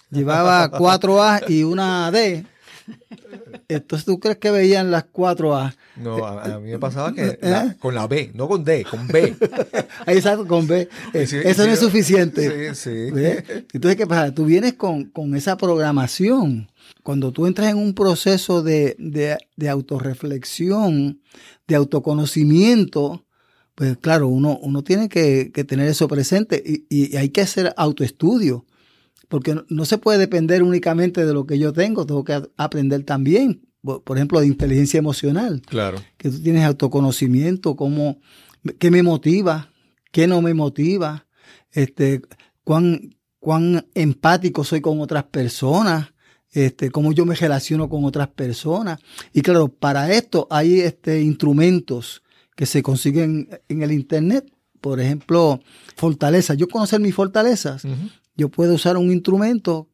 llevaba 0.10 0.70
cuatro 0.70 1.22
A 1.22 1.42
y 1.48 1.64
una 1.64 2.12
D. 2.12 2.46
Entonces, 3.68 4.06
¿tú 4.06 4.20
crees 4.20 4.38
que 4.38 4.52
veían 4.52 4.92
las 4.92 5.06
cuatro 5.06 5.56
A? 5.56 5.76
No, 5.98 6.26
a, 6.26 6.60
mí 6.60 6.72
me 6.72 6.80
pasaba 6.80 7.14
que 7.14 7.40
¿Eh? 7.42 7.76
con 7.80 7.96
la 7.96 8.08
B, 8.08 8.32
no 8.34 8.48
con 8.48 8.64
D, 8.64 8.86
con 8.86 9.08
B. 9.08 9.36
Ahí 10.06 10.18
exacto, 10.18 10.48
con 10.48 10.68
B. 10.68 10.88
Eso 11.14 11.66
no 11.66 11.72
es 11.74 11.80
suficiente. 11.80 12.74
Sí, 12.74 12.92
sí. 12.92 13.10
Entonces, 13.74 13.98
¿qué 13.98 14.08
pasa? 14.08 14.34
Tú 14.34 14.46
vienes 14.46 14.74
con, 14.74 15.06
con 15.06 15.36
esa 15.36 15.58
programación 15.58 16.70
cuando 17.04 17.32
tú 17.32 17.48
entras 17.48 17.72
en 17.72 17.78
un 17.78 17.94
proceso 17.94 18.64
de, 18.64 18.96
de, 19.00 19.70
autorreflexión, 19.70 21.22
de 21.68 21.76
autoconocimiento, 21.76 23.26
pues 23.76 23.98
claro, 23.98 24.28
uno, 24.28 24.60
uno 24.62 24.84
tiene 24.84 25.08
que, 25.08 25.52
tener 25.68 25.88
eso 25.88 26.08
presente 26.08 26.62
y, 26.90 27.16
hay 27.16 27.30
que 27.30 27.42
hacer 27.42 27.74
autoestudio, 27.78 28.66
porque 29.28 29.56
no, 29.70 29.86
se 29.86 29.98
puede 29.98 30.20
depender 30.20 30.64
únicamente 30.64 31.26
de 31.26 31.34
lo 31.34 31.46
que 31.46 31.60
yo 31.60 31.74
tengo, 31.74 32.06
tengo 32.06 32.24
que 32.24 32.42
aprender 32.56 33.04
también, 33.04 33.68
por, 33.82 34.18
ejemplo, 34.18 34.40
de 34.40 34.48
inteligencia 34.48 34.98
emocional. 34.98 35.62
Claro. 35.66 35.98
Que 36.18 36.30
tú 36.30 36.42
tienes 36.42 36.64
autoconocimiento, 36.64 37.76
cómo, 37.76 38.20
qué 38.80 38.92
me 38.92 39.04
motiva, 39.04 39.72
qué 40.12 40.28
no 40.28 40.42
me 40.42 40.54
motiva, 40.54 41.28
este, 41.72 42.22
cuán, 42.64 43.16
cuán 43.40 43.86
empático 43.94 44.64
soy 44.64 44.82
con 44.82 45.00
otras 45.02 45.26
personas, 45.26 46.14
este, 46.52 46.90
cómo 46.92 47.12
yo 47.12 47.26
me 47.26 47.36
relaciono 47.36 47.90
con 47.90 48.06
otras 48.06 48.30
personas. 48.30 49.00
Y 49.34 49.42
claro, 49.42 49.68
para 49.68 50.12
esto 50.12 50.48
hay 50.50 50.80
este, 50.80 51.22
instrumentos 51.22 52.24
que 52.56 52.66
se 52.66 52.82
consiguen 52.82 53.50
en 53.68 53.84
el 53.84 53.92
Internet. 53.92 54.52
Por 54.82 55.00
ejemplo, 55.00 55.60
fortaleza. 55.96 56.54
Yo 56.54 56.68
conocer 56.68 57.00
mis 57.00 57.14
fortalezas. 57.14 57.84
Yo 58.38 58.50
puedo 58.50 58.76
usar 58.76 58.98
un 58.98 59.12
instrumento 59.12 59.90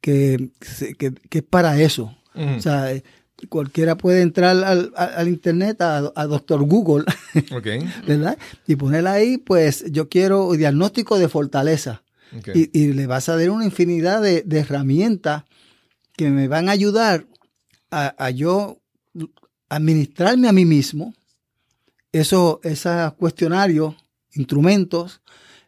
que, 0.00 0.50
que, 0.98 1.12
es 1.30 1.42
para 1.42 1.80
eso. 1.80 2.16
O 2.34 2.60
sea, 2.60 2.92
eh, 2.92 3.02
cualquiera 3.48 3.96
puede 3.96 4.22
entrar 4.22 4.56
al, 4.64 5.28
internet, 5.28 5.80
a, 5.82 6.26
Doctor 6.26 6.64
Google, 6.64 7.04
¿verdad? 8.06 8.38
Y 8.66 8.76
poner 8.76 9.06
ahí, 9.06 9.38
pues 9.38 9.84
yo 9.90 10.08
quiero 10.08 10.52
diagnóstico 10.52 11.18
de 11.18 11.28
fortaleza. 11.28 12.02
Y, 12.54 12.92
le 12.92 13.06
vas 13.06 13.28
a 13.28 13.36
dar 13.36 13.50
una 13.50 13.66
infinidad 13.66 14.22
de, 14.22 14.42
de 14.42 14.60
herramientas 14.60 15.44
que 16.16 16.30
me 16.30 16.48
van 16.48 16.68
a 16.68 16.72
ayudar 16.72 17.26
a, 17.90 18.30
yo 18.30 18.80
administrarme 19.68 20.48
a 20.48 20.52
mí 20.52 20.64
mismo 20.64 21.14
eso, 22.10 22.60
esos 22.62 23.14
cuestionarios, 23.14 23.94
instrumentos, 24.34 25.20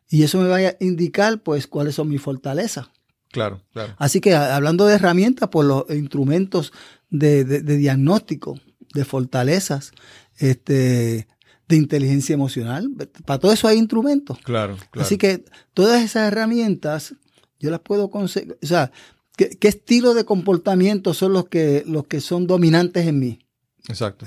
y 0.09 0.23
eso 0.23 0.39
me 0.39 0.49
va 0.49 0.57
a 0.57 0.77
indicar 0.81 1.43
pues 1.43 1.67
cuáles 1.67 1.95
son 1.95 2.09
mis 2.09 2.21
fortalezas. 2.21 2.89
Claro, 3.33 3.63
claro. 3.73 3.95
Así 3.99 4.21
que 4.21 4.35
hablando 4.35 4.87
de 4.87 4.95
herramientas, 4.95 5.49
pues 5.51 5.67
los 5.67 5.85
instrumentos 5.91 6.73
de, 7.11 7.45
diagnóstico, 7.45 8.59
de 8.95 9.05
fortalezas, 9.05 9.93
este, 10.39 11.27
de 11.67 11.77
inteligencia 11.77 12.35
emocional, 12.35 12.89
para 13.25 13.41
todo 13.41 13.53
eso 13.53 13.67
hay 13.67 13.79
instrumentos. 13.79 14.39
Claro, 14.45 14.77
claro. 14.91 15.05
Así 15.05 15.19
que 15.19 15.45
todas 15.73 16.03
esas 16.03 16.29
herramientas 16.29 17.15
yo 17.59 17.71
las 17.71 17.81
puedo 17.81 18.11
conseguir, 18.11 18.57
o 18.63 18.67
sea, 18.67 18.93
¿Qué, 19.37 19.57
estilo 19.63 20.15
de 20.15 20.25
comportamiento 20.25 21.13
son 21.13 21.33
los 21.33 21.49
que, 21.49 21.83
los 21.87 22.07
que 22.07 22.21
son 22.21 22.47
dominantes 22.47 23.07
en 23.07 23.19
mí? 23.19 23.41
Exacto. 23.89 24.27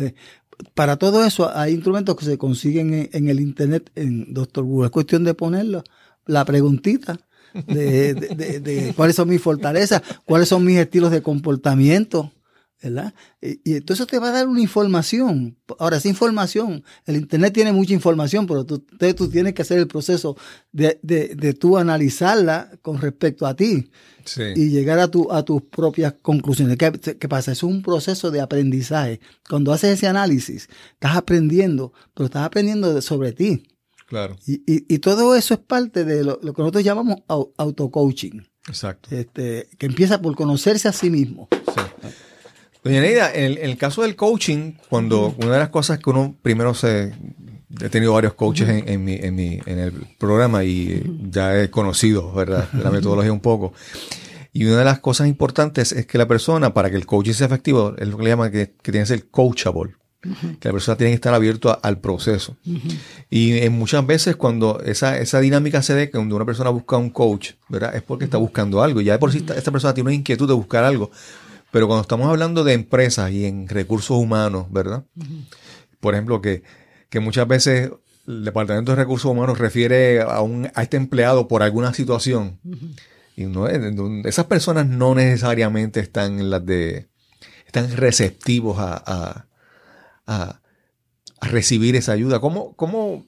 Para 0.74 0.98
todo 0.98 1.24
eso 1.24 1.56
hay 1.56 1.74
instrumentos 1.74 2.16
que 2.16 2.26
se 2.26 2.38
consiguen 2.38 3.10
en, 3.12 3.30
el 3.30 3.40
Internet, 3.40 3.92
en 3.96 4.34
Doctor 4.34 4.64
Google. 4.64 4.88
Es 4.88 4.92
cuestión 4.92 5.24
de 5.24 5.34
ponerlo, 5.34 5.84
la 6.26 6.46
preguntita 6.46 7.20
de, 7.54 8.94
cuáles 8.96 9.16
son 9.16 9.30
mis 9.30 9.42
fortalezas, 9.42 10.02
cuáles 10.26 10.50
son 10.50 10.66
mis 10.66 10.78
estilos 10.78 11.12
de 11.12 11.22
comportamiento. 11.22 12.32
¿Verdad? 12.82 13.14
Y, 13.42 13.76
entonces 13.76 14.06
te 14.08 14.20
va 14.20 14.30
a 14.30 14.32
dar 14.32 14.48
una 14.48 14.62
información. 14.62 15.58
Ahora, 15.80 15.98
esa 15.98 16.08
información, 16.08 16.84
el 17.06 17.18
Internet 17.18 17.54
tiene 17.54 17.72
mucha 17.72 17.94
información, 17.94 18.46
pero 18.46 18.66
tú, 18.66 18.80
tú 18.80 19.30
tienes 19.30 19.54
que 19.54 19.64
hacer 19.64 19.80
el 19.80 19.88
proceso 19.88 20.38
de, 20.72 21.00
de, 21.02 21.54
tú 21.54 21.78
analizarla 21.78 22.72
con 22.82 23.00
respecto 23.00 23.46
a 23.46 23.56
ti 23.56 23.90
y 24.56 24.70
llegar 24.70 25.00
a, 25.00 25.08
tu, 25.08 25.32
a 25.32 25.44
tus 25.44 25.64
propias 25.64 26.14
conclusiones. 26.22 26.78
¿Qué, 26.78 26.92
¿Qué, 26.92 27.28
pasa? 27.28 27.52
Es 27.52 27.64
un 27.64 27.82
proceso 27.82 28.30
de 28.30 28.42
aprendizaje. 28.42 29.20
Cuando 29.50 29.74
haces 29.74 29.98
ese 29.98 30.08
análisis, 30.08 30.70
estás 30.94 31.16
aprendiendo, 31.16 31.94
pero 32.14 32.26
estás 32.26 32.46
aprendiendo 32.46 33.02
sobre 33.02 33.32
ti. 33.32 33.64
Claro. 34.08 34.38
Y, 34.46 34.62
y, 34.66 35.00
todo 35.00 35.36
eso 35.36 35.54
es 35.54 35.60
parte 35.60 36.06
de 36.06 36.24
lo, 36.24 36.40
lo 36.42 36.54
que 36.54 36.62
nosotros 36.62 36.84
llamamos 36.84 37.18
auto-coaching. 37.28 38.42
Exacto. 38.68 39.14
Este, 39.14 39.68
que 39.78 39.86
empieza 39.86 40.22
por 40.22 40.36
conocerse 40.36 40.88
a 40.88 40.94
sí 40.94 41.10
mismo. 41.10 41.50
Doña 42.88 43.02
Neida, 43.02 43.34
en 43.34 43.58
el, 43.62 43.78
caso 43.78 44.04
del 44.04 44.16
coaching, 44.16 44.76
cuando 44.88 45.36
una 45.40 45.52
de 45.52 45.60
las 45.60 45.70
cosas 45.70 46.00
que 46.00 46.10
uno 46.10 46.38
primero 46.42 46.74
se... 46.74 47.12
He 47.82 47.90
tenido 47.90 48.14
varios 48.14 48.34
coaches 48.34 48.70
en, 48.88 49.04
mi, 49.04 49.16
en, 49.16 49.36
mi, 49.36 49.60
en 49.66 49.80
el 49.80 49.92
programa 50.18 50.64
y 50.64 51.04
ya 51.30 51.62
he 51.62 51.70
conocido, 51.70 52.32
¿verdad? 52.32 52.70
La 52.82 52.90
metodología 52.92 53.34
un 53.34 53.42
poco. 53.42 53.74
Y 54.54 54.64
una 54.66 54.78
de 54.78 54.86
las 54.86 55.00
cosas 55.00 55.28
importantes 55.28 55.92
es 55.92 56.08
que 56.08 56.18
la 56.18 56.30
persona, 56.30 56.74
para 56.74 56.90
que 56.90 56.96
el 56.96 57.06
coaching 57.06 57.34
sea 57.34 57.48
efectivo, 57.48 57.94
es 57.98 58.08
lo 58.08 58.18
que 58.18 58.24
le 58.24 58.30
llaman 58.30 58.52
que, 58.52 58.68
tiene 58.82 59.02
que 59.02 59.06
ser 59.06 59.28
coachable. 59.30 59.96
Que 60.22 60.70
la 60.70 60.72
persona 60.72 60.98
tiene 60.98 61.12
que 61.12 61.16
estar 61.16 61.34
abierto 61.34 61.78
al 61.84 62.00
proceso. 62.00 62.56
Y 63.30 63.58
en 63.58 63.74
muchas 63.74 64.08
veces 64.08 64.38
cuando 64.38 64.80
esa, 64.80 65.20
esa 65.20 65.42
dinámica 65.42 65.84
se 65.84 65.94
ve, 65.94 66.10
cuando 66.10 66.38
una 66.38 66.46
persona 66.46 66.70
busca 66.70 66.96
un 66.96 67.10
coach, 67.10 67.52
¿verdad? 67.68 67.96
Es 67.96 68.02
porque 68.02 68.24
está 68.24 68.38
buscando 68.38 68.82
algo. 68.82 69.02
Ya 69.02 69.12
de 69.12 69.20
por 69.20 69.34
sí 69.34 69.46
esta 69.56 69.72
persona 69.72 69.94
tiene 69.94 70.08
una 70.08 70.16
inquietud 70.16 70.48
de 70.48 70.54
buscar 70.54 70.86
algo. 70.86 71.12
Pero 71.78 71.86
cuando 71.86 72.02
estamos 72.02 72.28
hablando 72.28 72.64
de 72.64 72.74
empresas 72.74 73.30
y 73.30 73.46
en 73.46 73.68
recursos 73.68 74.18
humanos, 74.18 74.66
¿verdad? 74.72 75.04
Por 76.00 76.16
ejemplo, 76.16 76.42
que, 76.42 76.64
muchas 77.22 77.48
veces 77.48 77.92
el 78.26 78.46
Departamento 78.46 78.94
de 78.94 78.96
Recursos 78.96 79.30
Humanos 79.30 79.60
refiere 79.60 80.22
a, 80.22 80.42
un, 80.42 80.72
a 80.74 80.82
este 80.82 80.98
empleado 80.98 81.48
por 81.48 81.62
alguna 81.62 81.94
situación. 81.94 82.60
Y 83.36 83.46
no, 83.46 83.68
esas 83.68 84.46
personas 84.46 84.88
no 84.88 85.14
necesariamente 85.14 86.00
están 86.00 86.40
en 86.40 86.50
las 86.50 86.66
de. 86.66 87.10
están 87.68 87.96
receptivos 87.96 88.78
a, 88.80 89.46
a, 90.26 90.62
recibir 91.42 91.96
esa 91.96 92.14
ayuda. 92.14 92.40
¿Cómo, 92.40 92.76
¿Cómo, 92.76 93.28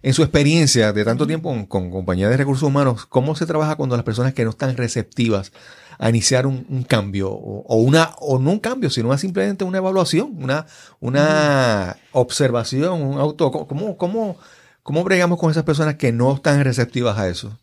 en 0.00 0.14
su 0.14 0.22
experiencia 0.22 0.94
de 0.94 1.04
tanto 1.04 1.26
tiempo 1.26 1.50
con, 1.50 1.66
con 1.66 1.90
compañías 1.90 2.30
de 2.30 2.38
recursos 2.38 2.66
humanos, 2.66 3.04
cómo 3.04 3.36
se 3.36 3.44
trabaja 3.44 3.76
cuando 3.76 3.96
las 3.96 4.04
personas 4.06 4.32
que 4.32 4.44
no 4.44 4.50
están 4.50 4.78
receptivas 4.78 5.52
a 5.98 6.08
iniciar 6.08 6.46
un, 6.46 6.84
cambio 6.88 7.30
o, 7.30 7.76
una 7.76 8.10
o 8.18 8.38
no 8.38 8.50
un 8.50 8.58
cambio, 8.58 8.90
sino 8.90 9.16
simplemente 9.18 9.64
una 9.64 9.78
evaluación, 9.78 10.34
una, 10.42 10.66
una 11.00 11.96
observación, 12.12 13.02
un 13.02 13.18
auto. 13.18 13.50
¿Cómo, 13.50 13.96
cómo, 13.96 14.36
¿Cómo 14.82 15.04
bregamos 15.04 15.38
con 15.38 15.50
esas 15.50 15.64
personas 15.64 15.94
que 15.94 16.12
no 16.12 16.34
están 16.34 16.62
receptivas 16.62 17.18
a 17.18 17.28
eso? 17.28 17.58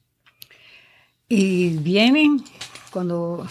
Y 1.30 1.78
vienen 1.78 2.44
cuando 2.92 3.48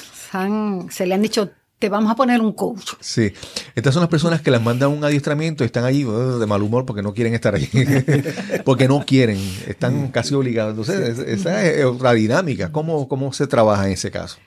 se 0.91 1.07
le 1.07 1.15
han 1.15 1.23
dicho, 1.23 1.51
te 1.79 1.89
vamos 1.89 2.13
a 2.13 2.15
poner 2.15 2.41
un 2.43 2.53
coach. 2.53 2.93
Sí, 3.01 3.33
estas 3.75 3.95
son 3.95 4.03
las 4.03 4.11
personas 4.11 4.43
que 4.43 4.51
las 4.51 4.63
mandan 4.63 4.91
un 4.91 5.03
adiestramiento 5.03 5.65
y 5.65 5.67
están 5.67 5.85
allí 5.85 6.05
uh, 6.05 6.39
de 6.39 6.47
mal 6.47 6.63
humor 6.63 6.85
porque 6.85 7.03
no 7.03 7.15
quieren 7.15 7.33
estar 7.33 7.55
ahí, 7.55 7.71
porque 8.65 8.87
no 8.87 9.05
quieren, 9.07 9.39
están 9.67 10.09
casi 10.09 10.35
obligados. 10.35 10.73
Entonces, 10.73 11.19
esa 11.27 11.65
es 11.65 11.85
otra 11.85 12.13
dinámica. 12.13 12.71
¿Cómo, 12.71 13.09
¿Cómo 13.09 13.33
se 13.33 13.47
trabaja 13.47 13.87
en 13.87 13.93
ese 13.93 14.11
caso? 14.11 14.39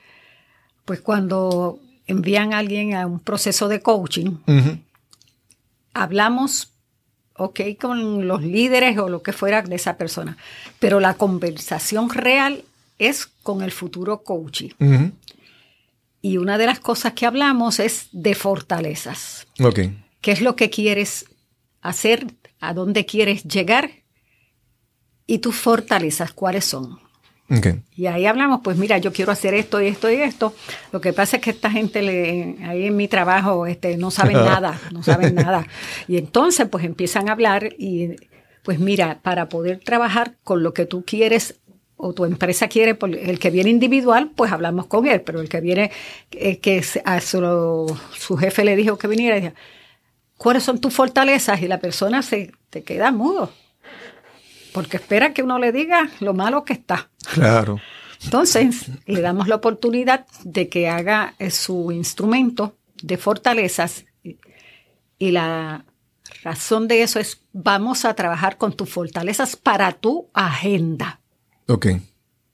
Pues 0.84 1.00
cuando 1.00 1.78
envían 2.06 2.52
a 2.52 2.58
alguien 2.58 2.94
a 2.94 3.06
un 3.06 3.20
proceso 3.20 3.68
de 3.68 3.80
coaching, 3.80 4.36
hablamos, 5.94 6.70
ok, 7.36 7.60
con 7.80 8.28
los 8.28 8.42
líderes 8.42 8.98
o 8.98 9.08
lo 9.08 9.22
que 9.22 9.32
fuera 9.32 9.62
de 9.62 9.76
esa 9.76 9.96
persona, 9.96 10.36
pero 10.78 11.00
la 11.00 11.14
conversación 11.14 12.10
real 12.10 12.64
es 12.98 13.26
con 13.42 13.62
el 13.62 13.72
futuro 13.72 14.22
coaching. 14.22 14.70
Y 16.20 16.38
una 16.38 16.58
de 16.58 16.66
las 16.66 16.80
cosas 16.80 17.12
que 17.12 17.26
hablamos 17.26 17.80
es 17.80 18.08
de 18.12 18.34
fortalezas. 18.34 19.46
Ok. 19.60 19.80
¿Qué 20.20 20.32
es 20.32 20.40
lo 20.40 20.56
que 20.56 20.70
quieres 20.70 21.26
hacer? 21.82 22.26
¿A 22.60 22.72
dónde 22.72 23.04
quieres 23.04 23.44
llegar? 23.44 23.90
Y 25.26 25.38
tus 25.38 25.56
fortalezas, 25.56 26.32
¿cuáles 26.32 26.64
son? 26.64 26.98
Y 27.94 28.06
ahí 28.06 28.26
hablamos, 28.26 28.60
pues 28.64 28.76
mira, 28.76 28.98
yo 28.98 29.12
quiero 29.12 29.30
hacer 29.30 29.54
esto 29.54 29.80
y 29.80 29.88
esto 29.88 30.10
y 30.10 30.16
esto. 30.16 30.54
Lo 30.92 31.00
que 31.00 31.12
pasa 31.12 31.36
es 31.36 31.42
que 31.42 31.50
esta 31.50 31.70
gente 31.70 32.02
le, 32.02 32.56
ahí 32.66 32.86
en 32.86 32.96
mi 32.96 33.06
trabajo 33.06 33.66
este, 33.66 33.96
no 33.96 34.10
saben 34.10 34.34
nada, 34.44 34.80
no 34.92 35.02
saben 35.02 35.34
nada. 35.34 35.66
Y 36.08 36.16
entonces 36.16 36.66
pues 36.68 36.84
empiezan 36.84 37.28
a 37.28 37.32
hablar 37.32 37.74
y 37.78 38.16
pues 38.62 38.78
mira, 38.78 39.18
para 39.22 39.48
poder 39.48 39.80
trabajar 39.80 40.36
con 40.42 40.62
lo 40.62 40.72
que 40.72 40.86
tú 40.86 41.04
quieres 41.06 41.60
o 41.96 42.14
tu 42.14 42.24
empresa 42.24 42.66
quiere, 42.68 42.96
el 43.00 43.38
que 43.38 43.50
viene 43.50 43.70
individual, 43.70 44.30
pues 44.34 44.50
hablamos 44.50 44.86
con 44.86 45.06
él, 45.06 45.20
pero 45.20 45.40
el 45.40 45.48
que 45.48 45.60
viene, 45.60 45.90
eh, 46.32 46.58
que 46.58 46.82
a 47.04 47.20
su, 47.20 47.98
su, 48.16 48.36
jefe 48.36 48.64
le 48.64 48.74
dijo 48.74 48.98
que 48.98 49.06
viniera, 49.06 49.36
decía, 49.36 49.54
¿cuáles 50.36 50.64
son 50.64 50.80
tus 50.80 50.92
fortalezas? 50.92 51.62
Y 51.62 51.68
la 51.68 51.78
persona 51.78 52.22
se 52.22 52.52
te 52.70 52.82
queda 52.82 53.12
mudo 53.12 53.50
porque 54.74 54.96
espera 54.96 55.32
que 55.32 55.44
uno 55.44 55.60
le 55.60 55.70
diga 55.70 56.10
lo 56.18 56.34
malo 56.34 56.64
que 56.64 56.72
está. 56.72 57.08
Claro. 57.32 57.80
Entonces, 58.24 58.90
le 59.06 59.20
damos 59.20 59.46
la 59.46 59.54
oportunidad 59.54 60.26
de 60.42 60.68
que 60.68 60.88
haga 60.88 61.34
eh, 61.38 61.52
su 61.52 61.92
instrumento 61.92 62.76
de 63.00 63.16
fortalezas 63.16 64.04
y 65.16 65.30
la 65.30 65.84
razón 66.42 66.88
de 66.88 67.02
eso 67.02 67.20
es 67.20 67.44
vamos 67.52 68.04
a 68.04 68.14
trabajar 68.14 68.56
con 68.56 68.72
tus 68.72 68.90
fortalezas 68.90 69.54
para 69.54 69.92
tu 69.92 70.28
agenda. 70.34 71.20
Ok. 71.68 71.86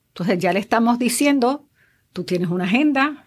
Entonces 0.09 0.39
ya 0.39 0.53
le 0.53 0.61
estamos 0.61 0.99
diciendo, 0.99 1.69
tú 2.13 2.25
tienes 2.25 2.51
una 2.51 2.65
agenda, 2.65 3.25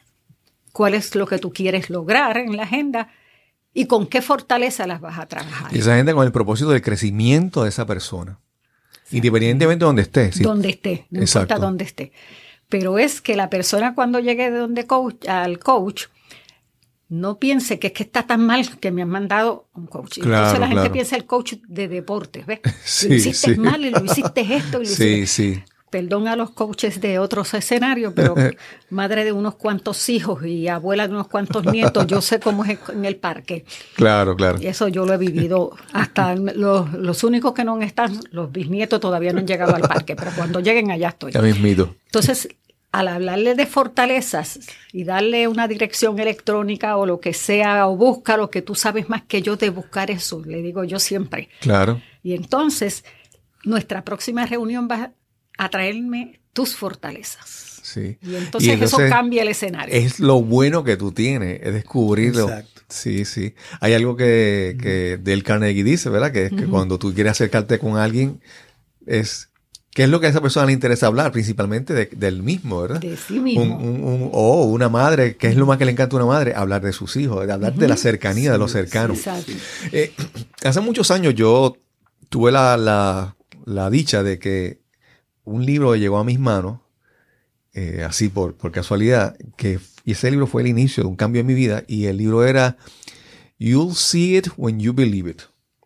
cuál 0.71 0.93
es 0.93 1.15
lo 1.15 1.25
que 1.25 1.39
tú 1.39 1.51
quieres 1.51 1.89
lograr 1.89 2.37
en 2.37 2.55
la 2.55 2.63
agenda 2.63 3.09
y 3.73 3.87
con 3.87 4.05
qué 4.05 4.21
fortaleza 4.21 4.85
las 4.85 5.01
vas 5.01 5.17
a 5.17 5.25
trabajar. 5.25 5.75
Y 5.75 5.79
esa 5.79 5.93
agenda 5.93 6.13
con 6.13 6.27
el 6.27 6.31
propósito 6.31 6.69
del 6.69 6.83
crecimiento 6.83 7.63
de 7.63 7.69
esa 7.69 7.87
persona. 7.87 8.39
Independientemente 9.13 9.83
de 9.83 9.85
donde 9.85 10.01
esté. 10.01 10.31
Donde 10.41 10.69
esté, 10.69 11.05
no 11.09 11.21
importa 11.21 11.57
dónde 11.57 11.83
esté. 11.83 12.11
Pero 12.69 12.97
es 12.97 13.21
que 13.21 13.35
la 13.35 13.49
persona 13.49 13.93
cuando 13.93 14.19
llegue 14.19 14.49
de 14.49 14.57
donde 14.57 14.87
coach, 14.87 15.27
al 15.27 15.59
coach, 15.59 16.05
no 17.09 17.37
piense 17.37 17.77
que 17.77 17.87
es 17.87 17.93
que 17.93 18.03
está 18.03 18.25
tan 18.25 18.45
mal 18.45 18.79
que 18.79 18.91
me 18.91 19.03
han 19.03 19.09
mandado 19.09 19.67
un 19.75 19.85
coach. 19.85 20.17
Entonces 20.17 20.59
la 20.59 20.67
gente 20.67 20.89
piensa 20.89 21.15
el 21.15 21.25
coach 21.25 21.53
de 21.67 21.87
deportes, 21.87 22.45
¿ves? 22.45 22.59
lo 23.07 23.13
hiciste 23.13 23.55
mal 23.57 23.85
y 23.85 23.91
lo 23.91 24.03
hiciste 24.03 24.41
esto 24.55 24.81
y 24.81 24.85
lo 24.85 24.91
sí, 24.91 25.27
Sí, 25.27 25.63
perdón 25.93 26.27
a 26.27 26.35
los 26.35 26.49
coaches 26.49 26.99
de 27.01 27.19
otros 27.19 27.53
escenarios, 27.53 28.13
pero 28.15 28.33
madre 28.89 29.23
de 29.23 29.31
unos 29.31 29.53
cuantos 29.53 30.09
hijos 30.09 30.43
y 30.43 30.67
abuela 30.67 31.07
de 31.07 31.13
unos 31.13 31.27
cuantos 31.27 31.65
nietos, 31.65 32.07
yo 32.07 32.19
sé 32.19 32.39
cómo 32.39 32.65
es 32.65 32.79
en 32.91 33.05
el 33.05 33.15
parque. 33.17 33.63
Claro, 33.93 34.35
claro. 34.35 34.59
Y 34.59 34.65
eso 34.65 34.87
yo 34.87 35.05
lo 35.05 35.13
he 35.13 35.17
vivido. 35.17 35.77
Hasta 35.91 36.33
los, 36.33 36.91
los 36.93 37.23
únicos 37.23 37.53
que 37.53 37.63
no 37.63 37.79
están, 37.79 38.19
los 38.31 38.51
bisnietos 38.51 38.99
todavía 38.99 39.33
no 39.33 39.39
han 39.41 39.45
llegado 39.45 39.75
al 39.75 39.83
parque, 39.83 40.15
pero 40.15 40.31
cuando 40.35 40.61
lleguen 40.61 40.89
allá 40.89 41.09
estoy. 41.09 41.31
Ya 41.31 41.43
mismito. 41.43 41.95
Entonces, 42.07 42.49
al 42.91 43.07
hablarle 43.07 43.53
de 43.53 43.67
fortalezas 43.67 44.61
y 44.91 45.03
darle 45.03 45.47
una 45.47 45.67
dirección 45.67 46.17
electrónica 46.17 46.97
o 46.97 47.05
lo 47.05 47.19
que 47.19 47.33
sea, 47.33 47.87
o 47.87 47.95
busca 47.95 48.35
lo 48.35 48.49
que 48.49 48.63
tú 48.63 48.73
sabes 48.73 49.09
más 49.09 49.21
que 49.21 49.43
yo 49.43 49.57
de 49.57 49.69
buscar 49.69 50.09
eso, 50.09 50.41
le 50.43 50.63
digo 50.63 50.85
yo 50.85 50.97
siempre. 50.97 51.49
Claro. 51.59 52.01
Y 52.23 52.33
entonces, 52.33 53.05
nuestra 53.63 54.03
próxima 54.03 54.47
reunión 54.47 54.87
va 54.89 55.11
a 55.57 55.69
traerme 55.69 56.39
tus 56.53 56.75
fortalezas. 56.75 57.79
Sí. 57.83 58.17
Y 58.21 58.35
entonces, 58.35 58.81
eso 58.81 58.97
cambia 58.97 59.41
el 59.41 59.49
escenario. 59.49 59.93
Es 59.93 60.19
lo 60.19 60.41
bueno 60.41 60.83
que 60.83 60.97
tú 60.97 61.11
tienes, 61.11 61.59
es 61.61 61.73
descubrirlo. 61.73 62.49
Exacto. 62.49 62.81
Sí, 62.89 63.25
sí. 63.25 63.55
Hay 63.79 63.93
algo 63.93 64.15
que, 64.15 64.77
que 64.79 65.17
Del 65.17 65.43
Carnegie 65.43 65.83
dice, 65.83 66.09
¿verdad? 66.09 66.31
Que 66.31 66.45
es 66.45 66.51
que 66.51 66.65
cuando 66.65 66.99
tú 66.99 67.13
quieres 67.13 67.31
acercarte 67.31 67.79
con 67.79 67.97
alguien, 67.97 68.39
es 69.05 69.49
¿Qué 69.93 70.03
es 70.03 70.09
lo 70.09 70.19
que 70.19 70.25
a 70.25 70.29
esa 70.29 70.41
persona 70.41 70.65
le 70.65 70.73
interesa 70.73 71.05
hablar? 71.05 71.31
Principalmente 71.31 71.93
del 71.93 72.41
mismo, 72.41 72.81
¿verdad? 72.81 72.99
De 72.99 73.15
sí 73.15 73.39
mismo. 73.39 74.29
o 74.33 74.63
una 74.63 74.89
madre, 74.89 75.35
¿qué 75.37 75.47
es 75.47 75.55
lo 75.55 75.67
más 75.67 75.77
que 75.77 75.85
le 75.85 75.91
encanta 75.91 76.15
a 76.15 76.19
una 76.19 76.25
madre? 76.25 76.53
Hablar 76.55 76.81
de 76.81 76.93
sus 76.93 77.15
hijos, 77.15 77.45
de 77.45 77.53
hablar 77.53 77.75
de 77.75 77.87
la 77.87 77.95
cercanía, 77.95 78.51
de 78.51 78.57
los 78.57 78.71
cercanos. 78.71 79.19
Eh, 79.91 80.11
hace 80.63 80.81
muchos 80.81 81.11
años 81.11 81.35
yo 81.35 81.77
tuve 82.29 82.51
la, 82.51 82.75
la, 82.75 83.35
la, 83.65 83.91
dicha 83.91 84.23
de 84.23 84.39
que 84.39 84.79
un 85.45 85.65
libro 85.65 85.95
llegó 85.95 86.17
a 86.17 86.23
mis 86.23 86.39
manos, 86.39 86.79
eh, 87.73 88.05
así 88.07 88.29
por, 88.29 88.55
por 88.55 88.71
casualidad, 88.71 89.35
que, 89.57 89.79
y 90.05 90.11
ese 90.11 90.29
libro 90.31 90.47
fue 90.47 90.61
el 90.61 90.67
inicio 90.67 91.03
de 91.03 91.09
un 91.09 91.15
cambio 91.15 91.41
en 91.41 91.47
mi 91.47 91.53
vida, 91.53 91.83
y 91.87 92.05
el 92.05 92.17
libro 92.17 92.45
era 92.45 92.77
You'll 93.57 93.95
See 93.95 94.37
It 94.37 94.47
When 94.57 94.79
You 94.79 94.93
Believe 94.93 95.31
It. 95.31 95.41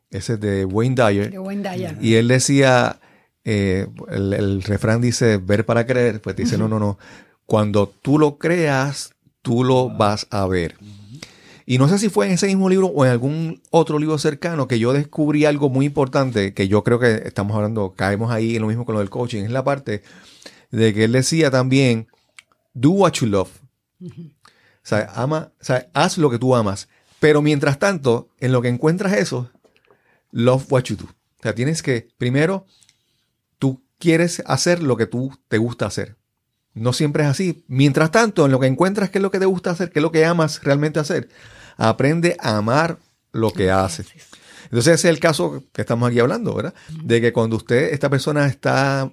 Ese 0.10 0.34
es 0.34 0.39
de 0.39 0.65
Wayne 0.65 0.96
Dyer. 0.96 1.32
De 1.32 1.39
Wayne 1.39 1.70
Dyer. 1.70 1.98
Y 2.02 2.15
él 2.15 2.28
decía, 2.28 3.00
eh, 3.43 3.88
el, 4.10 4.63
refrán 4.63 5.02
dice 5.02 5.38
ver 5.38 5.65
para 5.65 5.86
creer, 5.86 6.22
pues 6.22 6.36
dice, 6.36 6.58
no, 6.58 6.67
no, 6.67 6.80
no, 6.80 6.98
cuando 7.46 7.88
tú 7.88 8.20
lo 8.20 8.38
creas, 8.38 9.13
tú 9.41 9.63
lo 9.63 9.89
vas 9.89 10.28
a 10.30 10.46
ver. 10.48 10.76
Y 11.69 11.80
no 11.80 11.89
sé 11.89 11.99
si 11.99 12.08
fue 12.08 12.27
en 12.27 12.32
ese 12.32 12.47
mismo 12.47 12.69
libro 12.69 12.88
o 12.88 13.03
en 13.03 13.12
algún 13.12 13.62
otro 13.71 13.99
libro 13.99 14.17
cercano 14.17 14.69
que 14.69 14.80
yo 14.80 14.93
descubrí 14.93 15.43
algo 15.43 15.69
muy 15.69 15.86
importante, 15.86 16.53
que 16.53 16.69
yo 16.69 16.82
creo 16.82 16.97
que 16.97 17.23
estamos 17.25 17.58
hablando, 17.58 17.93
caemos 17.93 18.32
ahí 18.32 18.56
en 18.56 18.62
lo 18.62 18.69
mismo 18.69 18.86
con 18.86 18.93
lo 18.93 18.99
del 18.99 19.10
coaching, 19.10 19.43
es 19.43 19.51
la 19.51 19.65
parte 19.65 20.01
de 20.71 20.93
que 20.93 21.03
él 21.03 21.12
decía 21.12 21.51
también, 21.51 22.08
do 22.73 22.91
what 22.91 23.12
you 23.15 23.27
love. 23.27 23.49
o, 24.01 24.08
sea, 24.82 25.12
ama, 25.13 25.51
o 25.60 25.63
sea, 25.63 25.89
haz 25.93 26.17
lo 26.17 26.30
que 26.30 26.39
tú 26.39 26.56
amas. 26.56 26.88
Pero 27.19 27.41
mientras 27.41 27.80
tanto, 27.80 28.30
en 28.39 28.53
lo 28.53 28.62
que 28.62 28.69
encuentras 28.69 29.12
eso, 29.12 29.51
love 30.32 30.71
what 30.71 30.84
you 30.84 30.95
do. 30.95 31.03
O 31.03 31.43
sea, 31.43 31.53
tienes 31.53 31.84
que, 31.84 32.08
primero, 32.17 32.65
tú 33.60 33.84
quieres 33.99 34.41
hacer 34.45 34.82
lo 34.82 34.95
que 34.95 35.06
tú 35.06 35.38
te 35.49 35.58
gusta 35.58 35.88
hacer. 35.88 36.15
No 36.73 36.93
siempre 36.93 37.23
es 37.23 37.30
así. 37.30 37.65
Mientras 37.67 38.10
tanto, 38.12 38.45
en 38.45 38.53
lo 38.53 38.60
que 38.62 38.67
encuentras 38.67 39.10
qué 39.10 39.17
es 39.17 39.21
lo 39.21 39.32
que 39.32 39.39
te 39.39 39.45
gusta 39.45 39.71
hacer, 39.71 39.91
qué 39.91 39.99
es 39.99 40.03
lo 40.03 40.13
que 40.13 40.23
amas 40.23 40.63
realmente 40.63 41.01
hacer, 41.01 41.27
aprende 41.77 42.35
a 42.39 42.57
amar 42.57 42.99
lo 43.31 43.51
que 43.51 43.71
hace. 43.71 44.05
Entonces 44.65 44.95
ese 44.95 45.07
es 45.07 45.13
el 45.13 45.19
caso 45.19 45.63
que 45.71 45.81
estamos 45.81 46.09
aquí 46.09 46.19
hablando, 46.19 46.53
¿verdad? 46.53 46.73
De 47.03 47.21
que 47.21 47.31
cuando 47.31 47.55
usted, 47.55 47.93
esta 47.93 48.09
persona 48.09 48.47
está 48.47 49.11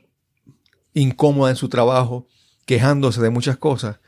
incómoda 0.94 1.50
en 1.50 1.56
su 1.56 1.68
trabajo, 1.68 2.26
quejándose 2.66 3.20
de 3.20 3.30
muchas 3.30 3.56
cosas, 3.56 3.98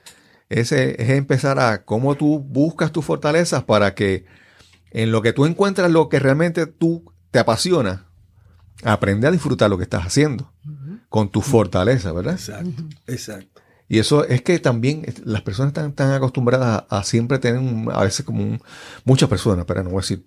ese 0.48 1.00
es 1.02 1.10
empezar 1.10 1.58
a 1.58 1.84
cómo 1.84 2.14
tú 2.14 2.40
buscas 2.40 2.92
tus 2.92 3.04
fortalezas 3.04 3.64
para 3.64 3.94
que 3.94 4.24
en 4.90 5.12
lo 5.12 5.22
que 5.22 5.32
tú 5.32 5.44
encuentras 5.44 5.90
lo 5.90 6.08
que 6.08 6.18
realmente 6.18 6.66
tú 6.66 7.12
te 7.30 7.38
apasiona, 7.38 8.06
aprende 8.84 9.26
a 9.26 9.30
disfrutar 9.30 9.70
lo 9.70 9.76
que 9.76 9.84
estás 9.84 10.06
haciendo 10.06 10.52
con 11.08 11.30
tu 11.30 11.40
fortaleza, 11.40 12.12
¿verdad? 12.12 12.34
Exacto, 12.34 12.84
exacto. 13.06 13.60
Y 13.88 13.98
eso 13.98 14.24
es 14.24 14.42
que 14.42 14.58
también 14.58 15.06
las 15.24 15.42
personas 15.42 15.72
están, 15.76 16.12
acostumbradas 16.12 16.84
a, 16.88 17.04
siempre 17.04 17.38
tener, 17.38 17.60
a 17.92 18.02
veces 18.02 18.26
como 18.26 18.58
muchas 19.04 19.28
personas, 19.28 19.64
pero 19.64 19.82
no 19.84 19.90
voy 19.90 19.98
a 19.98 20.02
decir 20.02 20.24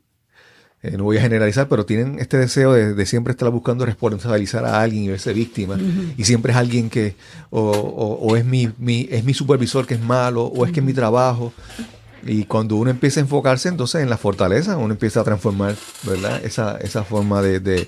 eh, 0.81 0.95
no 0.95 1.03
voy 1.03 1.17
a 1.17 1.21
generalizar, 1.21 1.67
pero 1.67 1.85
tienen 1.85 2.19
este 2.19 2.37
deseo 2.37 2.71
de, 2.71 3.05
siempre 3.05 3.31
estar 3.31 3.49
buscando 3.49 3.85
responsabilizar 3.85 4.63
a 4.63 4.81
alguien 4.81 5.03
y 5.03 5.07
verse 5.09 5.33
víctima. 5.33 5.77
Y 6.17 6.23
siempre 6.23 6.53
es 6.53 6.57
alguien 6.57 6.89
que, 6.89 7.15
o, 7.49 8.35
es, 8.37 8.45
mi, 8.45 8.69
es 9.09 9.23
mi 9.25 9.33
supervisor 9.33 9.85
que 9.85 9.95
es 9.95 9.99
malo, 9.99 10.45
o 10.45 10.65
es 10.65 10.71
que 10.71 10.79
es 10.79 10.85
mi 10.85 10.93
trabajo. 10.93 11.51
Y 12.23 12.45
cuando 12.45 12.77
uno 12.77 12.89
empieza 12.89 13.19
a 13.19 13.23
enfocarse 13.23 13.67
entonces 13.67 14.01
en 14.01 14.09
la 14.09 14.17
fortaleza, 14.17 14.77
uno 14.77 14.93
empieza 14.93 15.19
a 15.21 15.23
transformar, 15.25 15.75
¿verdad? 16.03 16.41
Esa, 16.45 16.77
esa 16.77 17.03
forma 17.03 17.41
de, 17.41 17.59
de, 17.59 17.87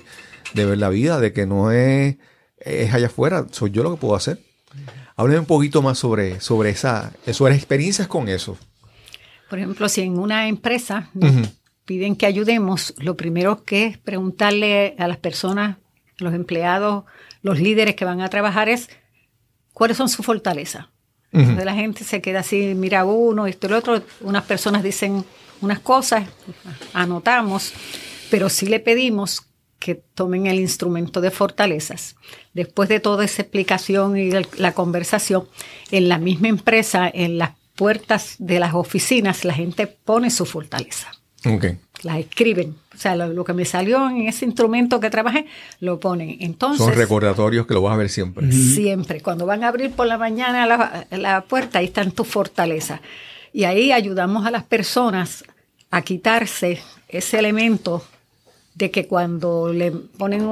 ver 0.54 0.76
la 0.76 0.90
vida, 0.90 1.18
de 1.18 1.32
que 1.32 1.46
no 1.46 1.70
es, 1.70 2.16
es 2.58 2.92
allá 2.92 3.06
afuera, 3.06 3.46
soy 3.52 3.70
yo 3.70 3.82
lo 3.82 3.92
que 3.92 4.00
puedo 4.00 4.16
hacer. 4.16 4.38
Hábleme 5.16 5.40
un 5.40 5.46
poquito 5.46 5.82
más 5.82 5.98
sobre, 5.98 6.40
sobre, 6.40 6.70
esa, 6.70 7.12
sobre 7.32 7.54
experiencias 7.54 8.08
con 8.08 8.28
eso. 8.28 8.56
Por 9.50 9.58
ejemplo, 9.58 9.88
si 9.88 10.00
en 10.00 10.18
una 10.18 10.48
empresa 10.48 11.10
piden 11.84 12.16
que 12.16 12.26
ayudemos, 12.26 12.94
lo 12.98 13.16
primero 13.16 13.64
que 13.64 13.86
es 13.86 13.98
preguntarle 13.98 14.96
a 14.98 15.06
las 15.08 15.18
personas, 15.18 15.76
los 16.18 16.32
empleados, 16.32 17.04
los 17.42 17.60
líderes 17.60 17.94
que 17.94 18.04
van 18.04 18.20
a 18.20 18.28
trabajar 18.28 18.68
es 18.68 18.88
cuáles 19.72 19.96
son 19.96 20.08
sus 20.08 20.24
fortalezas. 20.24 20.86
La 21.32 21.74
gente 21.74 22.04
se 22.04 22.20
queda 22.20 22.40
así, 22.40 22.74
mira 22.74 23.04
uno, 23.06 23.46
esto 23.46 23.66
y 23.66 23.70
lo 23.70 23.78
otro. 23.78 24.02
Unas 24.20 24.44
personas 24.44 24.82
dicen 24.82 25.24
unas 25.62 25.80
cosas, 25.80 26.28
anotamos, 26.92 27.72
pero 28.30 28.48
sí 28.50 28.66
le 28.66 28.80
pedimos 28.80 29.42
que 29.82 29.96
tomen 29.96 30.46
el 30.46 30.60
instrumento 30.60 31.20
de 31.20 31.32
fortalezas. 31.32 32.14
Después 32.54 32.88
de 32.88 33.00
toda 33.00 33.24
esa 33.24 33.42
explicación 33.42 34.16
y 34.16 34.30
la 34.56 34.72
conversación, 34.74 35.48
en 35.90 36.08
la 36.08 36.18
misma 36.18 36.46
empresa, 36.46 37.10
en 37.12 37.36
las 37.36 37.50
puertas 37.74 38.36
de 38.38 38.60
las 38.60 38.74
oficinas, 38.74 39.44
la 39.44 39.54
gente 39.54 39.88
pone 39.88 40.30
su 40.30 40.46
fortaleza. 40.46 41.08
Okay. 41.44 41.78
Las 42.04 42.18
escriben. 42.18 42.76
O 42.94 42.96
sea, 42.96 43.16
lo, 43.16 43.42
que 43.42 43.54
me 43.54 43.64
salió 43.64 44.08
en 44.08 44.28
ese 44.28 44.44
instrumento 44.44 45.00
que 45.00 45.10
trabajé, 45.10 45.46
lo 45.80 45.98
ponen. 45.98 46.36
Entonces, 46.38 46.86
Son 46.86 46.94
recordatorios 46.94 47.66
que 47.66 47.74
lo 47.74 47.82
vas 47.82 47.94
a 47.94 47.96
ver 47.96 48.08
siempre. 48.08 48.52
Siempre. 48.52 49.20
Cuando 49.20 49.46
van 49.46 49.64
a 49.64 49.68
abrir 49.68 49.90
por 49.90 50.06
la 50.06 50.16
mañana 50.16 50.64
la, 50.64 51.06
la 51.10 51.40
puerta, 51.40 51.80
ahí 51.80 51.86
están 51.86 52.12
tus 52.12 52.28
fortalezas. 52.28 53.00
Y 53.52 53.64
ahí 53.64 53.90
ayudamos 53.90 54.46
a 54.46 54.52
las 54.52 54.62
personas 54.62 55.42
a 55.90 56.02
quitarse 56.02 56.80
ese 57.08 57.40
elemento 57.40 58.04
de 58.74 58.90
que 58.90 59.06
cuando 59.06 59.72
le 59.72 59.90
ponen 59.90 60.44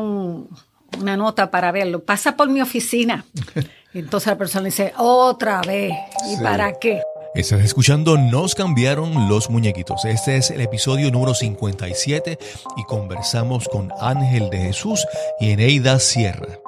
una 0.99 1.17
nota 1.17 1.51
para 1.51 1.73
verlo, 1.73 2.05
pasa 2.05 2.37
por 2.37 2.49
mi 2.49 2.61
oficina. 2.61 3.25
Entonces 3.95 4.29
la 4.29 4.39
persona 4.39 4.67
dice, 4.67 4.93
otra 4.97 5.63
vez, 5.63 5.93
¿y 6.29 6.37
para 6.43 6.79
qué? 6.79 7.03
Estás 7.33 7.61
escuchando 7.61 8.19
Nos 8.19 8.57
cambiaron 8.57 9.29
los 9.29 9.51
muñequitos. 9.51 10.05
Este 10.05 10.37
es 10.37 10.51
el 10.51 10.61
episodio 10.61 11.13
número 11.13 11.33
57 11.33 12.39
y 12.77 12.85
conversamos 12.85 13.69
con 13.69 13.93
Ángel 14.01 14.51
de 14.51 14.59
Jesús 14.59 15.07
y 15.39 15.51
Eneida 15.51 16.01
Sierra. 16.01 16.59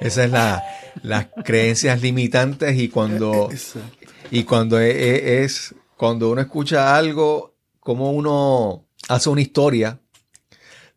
Esa 0.00 0.24
es 0.24 0.30
la, 0.30 0.62
las 1.02 1.28
creencias 1.44 2.02
limitantes 2.02 2.78
y 2.78 2.88
cuando, 2.88 3.48
y 4.30 4.44
cuando 4.44 4.78
e, 4.78 4.90
e, 4.90 5.44
es, 5.44 5.74
cuando 5.96 6.30
uno 6.30 6.42
escucha 6.42 6.94
algo, 6.94 7.54
como 7.80 8.12
uno 8.12 8.84
hace 9.08 9.30
una 9.30 9.40
historia. 9.40 10.01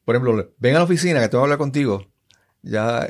Por 0.06 0.16
ejemplo, 0.16 0.54
ven 0.58 0.76
a 0.76 0.80
la 0.80 0.86
oficina 0.86 1.20
que 1.20 1.28
tengo 1.28 1.42
que 1.42 1.46
hablar 1.46 1.58
contigo 1.58 2.08
ya, 2.66 3.08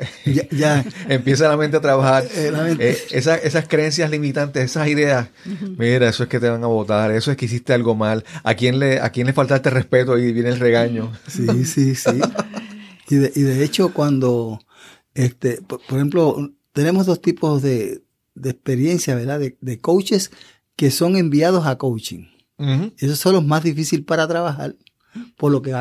ya, 0.52 0.86
empieza 1.10 1.48
la 1.48 1.56
mente 1.56 1.78
a 1.78 1.82
trabajar. 1.82 2.26
Eh, 2.36 2.52
eh, 2.80 2.98
esas 3.12 3.68
creencias 3.68 4.12
limitantes, 4.12 4.64
esas 4.66 4.88
ideas, 4.88 5.30
mira, 5.78 6.10
eso 6.10 6.24
es 6.24 6.30
que 6.30 6.40
te 6.40 6.50
van 6.50 6.64
a 6.64 6.68
votar, 6.68 7.12
eso 7.12 7.32
es 7.32 7.38
que 7.38 7.46
hiciste 7.46 7.74
algo 7.74 7.96
mal, 7.96 8.26
a 8.44 8.54
quién 8.56 8.80
le, 8.80 9.00
a 9.00 9.10
quién 9.12 9.28
le 9.28 9.34
faltaste 9.34 9.70
respeto 9.70 10.18
y 10.18 10.34
viene 10.34 10.50
el 10.50 10.60
regaño. 10.60 11.12
Sí, 11.28 11.66
sí, 11.66 11.96
sí. 11.96 12.20
y, 13.10 13.16
de, 13.16 13.32
y 13.34 13.42
de 13.44 13.64
hecho, 13.64 13.94
cuando, 13.94 14.60
este, 15.14 15.62
por, 15.62 15.80
ejemplo, 15.88 16.52
tenemos 16.74 17.06
dos 17.06 17.22
tipos 17.22 17.62
de, 17.62 18.04
de 18.36 18.50
experiencia, 18.50 19.16
¿verdad? 19.16 19.40
De, 19.40 19.80
coaches 19.80 20.32
que 20.76 20.92
son 20.92 21.16
enviados 21.16 21.66
a 21.66 21.78
coaching. 21.78 22.26
Esos 22.98 23.20
son 23.20 23.34
los 23.34 23.46
más 23.46 23.64
difíciles 23.64 24.06
para 24.06 24.28
trabajar, 24.28 24.76
por 25.38 25.52
lo 25.52 25.62
que 25.62 25.74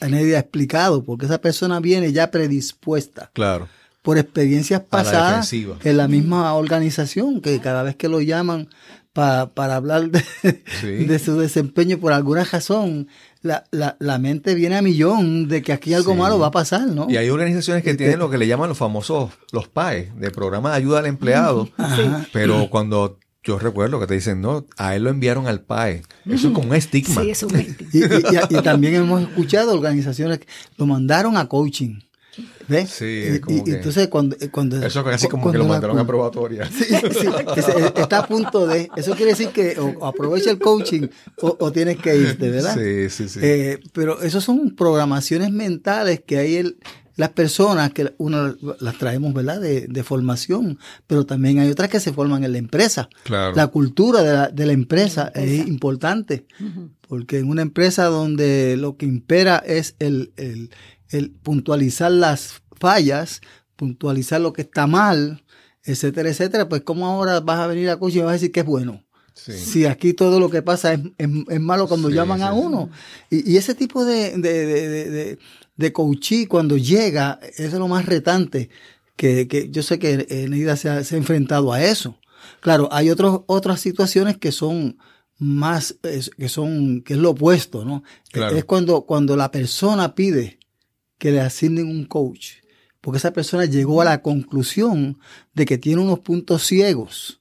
nadie 0.00 0.36
ha 0.36 0.40
explicado, 0.40 1.04
porque 1.04 1.26
esa 1.26 1.40
persona 1.40 1.80
viene 1.80 2.12
ya 2.12 2.30
predispuesta. 2.30 3.30
Claro. 3.32 3.68
Por 4.02 4.16
experiencias 4.16 4.80
pasadas 4.80 5.52
en 5.52 5.96
la 5.96 6.08
misma 6.08 6.54
organización, 6.54 7.40
que 7.40 7.60
cada 7.60 7.82
vez 7.82 7.96
que 7.96 8.08
lo 8.08 8.20
llaman 8.20 8.68
para 9.12 9.74
hablar 9.74 10.10
de, 10.10 11.18
su 11.18 11.38
desempeño 11.38 11.98
por 11.98 12.12
alguna 12.12 12.44
razón, 12.44 13.08
la, 13.42 13.64
la, 13.70 14.18
mente 14.18 14.54
viene 14.54 14.76
a 14.76 14.82
millón 14.82 15.48
de 15.48 15.62
que 15.62 15.72
aquí 15.72 15.92
algo 15.92 16.14
malo 16.14 16.38
va 16.38 16.48
a 16.48 16.50
pasar, 16.52 16.86
¿no? 16.86 17.08
Y 17.10 17.16
hay 17.16 17.28
organizaciones 17.28 17.82
que 17.82 17.94
tienen 17.94 18.20
lo 18.20 18.30
que 18.30 18.38
le 18.38 18.46
llaman 18.46 18.68
los 18.68 18.78
famosos, 18.78 19.32
los 19.52 19.66
PAE, 19.66 20.12
de 20.16 20.30
programa 20.30 20.70
de 20.70 20.76
ayuda 20.76 21.00
al 21.00 21.06
empleado, 21.06 21.68
pero 22.32 22.68
cuando 22.70 23.18
yo 23.48 23.58
recuerdo 23.58 23.98
que 23.98 24.06
te 24.06 24.12
dicen, 24.12 24.42
no, 24.42 24.66
a 24.76 24.94
él 24.94 25.04
lo 25.04 25.10
enviaron 25.10 25.46
al 25.46 25.62
PAE. 25.62 26.02
Eso 26.26 26.48
es 26.48 26.54
como 26.54 26.68
un 26.68 26.74
estigma. 26.74 27.22
Sí, 27.22 27.30
es 27.30 27.42
un 27.42 27.56
estigma. 27.56 28.20
y, 28.50 28.62
también 28.62 28.96
hemos 28.96 29.22
escuchado 29.22 29.72
organizaciones 29.72 30.40
que 30.40 30.46
lo 30.76 30.84
mandaron 30.84 31.38
a 31.38 31.48
coaching. 31.48 32.00
¿Ves? 32.68 32.90
Sí, 32.90 33.40
como 33.40 33.64
y, 33.66 33.70
entonces 33.70 34.08
cuando, 34.08 34.36
cuando, 34.52 34.76
Eso 34.84 35.00
es 35.00 35.06
casi 35.06 35.28
como 35.28 35.50
que 35.50 35.56
lo 35.56 35.64
mandaron 35.64 35.98
a 35.98 36.06
probatoria. 36.06 36.68
Sí, 36.70 36.84
sí, 36.84 37.26
está 37.96 38.18
a 38.18 38.26
punto 38.26 38.66
de... 38.66 38.90
Eso 38.94 39.14
quiere 39.16 39.30
decir 39.30 39.48
que 39.48 39.78
o, 39.80 40.04
aprovecha 40.04 40.50
el 40.50 40.58
coaching 40.58 41.08
o, 41.40 41.72
tienes 41.72 41.96
que 41.96 42.14
irte, 42.14 42.50
¿verdad? 42.50 42.76
Sí, 42.76 43.08
sí, 43.08 43.30
sí. 43.30 43.40
Eh, 43.42 43.80
pero 43.94 44.20
eso 44.20 44.42
son 44.42 44.76
programaciones 44.76 45.50
mentales 45.50 46.20
que 46.24 46.36
hay 46.36 46.56
el, 46.56 46.76
las 47.18 47.30
personas 47.30 47.92
que 47.92 48.14
uno 48.18 48.56
las 48.78 48.96
traemos, 48.96 49.34
¿verdad? 49.34 49.60
De, 49.60 50.04
formación, 50.04 50.78
pero 51.08 51.26
también 51.26 51.58
hay 51.58 51.68
otras 51.68 51.88
que 51.88 51.98
se 51.98 52.12
forman 52.12 52.44
en 52.44 52.52
la 52.52 52.58
empresa. 52.58 53.08
La 53.28 53.66
cultura 53.66 54.22
de 54.22 54.32
la, 54.32 54.48
de 54.48 54.66
la 54.66 54.72
empresa 54.72 55.32
es 55.34 55.66
importante, 55.66 56.46
porque 57.08 57.40
en 57.40 57.50
una 57.50 57.62
empresa 57.62 58.04
donde 58.04 58.76
lo 58.76 58.96
que 58.96 59.06
impera 59.06 59.56
es 59.66 59.96
el, 59.98 60.32
el, 60.36 61.30
puntualizar 61.42 62.12
las 62.12 62.62
fallas, 62.78 63.40
puntualizar 63.74 64.40
lo 64.40 64.52
que 64.52 64.62
está 64.62 64.86
mal, 64.86 65.42
etcétera, 65.82 66.28
etcétera, 66.28 66.68
pues 66.68 66.82
¿cómo 66.82 67.04
ahora 67.04 67.40
vas 67.40 67.58
a 67.58 67.66
venir 67.66 67.90
a 67.90 67.98
coaching 67.98 68.20
y 68.20 68.22
vas 68.22 68.30
a 68.30 68.32
decir 68.34 68.52
que 68.52 68.60
es 68.60 68.66
bueno? 68.66 69.04
Si 69.34 69.86
aquí 69.86 70.14
todo 70.14 70.38
lo 70.38 70.50
que 70.50 70.62
pasa 70.62 70.94
es, 70.94 71.00
es, 71.16 71.60
malo 71.60 71.88
cuando 71.88 72.10
llaman 72.10 72.42
a 72.42 72.52
uno. 72.52 72.90
Y, 73.30 73.52
y, 73.52 73.56
ese 73.56 73.74
tipo 73.74 74.04
de, 74.04 74.36
de, 74.36 74.66
de 74.66 75.38
coachí 75.92 76.46
cuando 76.46 76.76
llega 76.76 77.40
es 77.56 77.72
lo 77.72 77.88
más 77.88 78.06
retante 78.06 78.70
que, 79.18 79.68
yo 79.70 79.82
sé 79.82 79.98
que 79.98 80.46
Neida 80.48 80.76
se 80.76 80.88
ha, 80.88 81.04
se 81.04 81.16
ha, 81.16 81.18
enfrentado 81.18 81.72
a 81.72 81.82
eso. 81.82 82.18
Claro, 82.60 82.88
hay 82.92 83.10
otros, 83.10 83.42
otras 83.46 83.80
situaciones 83.80 84.38
que 84.38 84.52
son 84.52 84.98
más, 85.38 85.96
que 86.36 86.48
son, 86.48 87.02
que 87.02 87.14
es 87.14 87.18
lo 87.18 87.30
opuesto, 87.30 87.84
¿no? 87.84 88.02
Es 88.32 88.64
cuando, 88.64 89.02
cuando 89.02 89.36
la 89.36 89.50
persona 89.50 90.14
pide 90.14 90.58
que 91.18 91.32
le 91.32 91.40
asignen 91.40 91.88
un 91.88 92.04
coach, 92.04 92.54
porque 93.00 93.18
esa 93.18 93.32
persona 93.32 93.64
llegó 93.64 94.00
a 94.02 94.04
la 94.04 94.22
conclusión 94.22 95.18
de 95.52 95.66
que 95.66 95.78
tiene 95.78 96.02
unos 96.02 96.20
puntos 96.20 96.64
ciegos, 96.64 97.40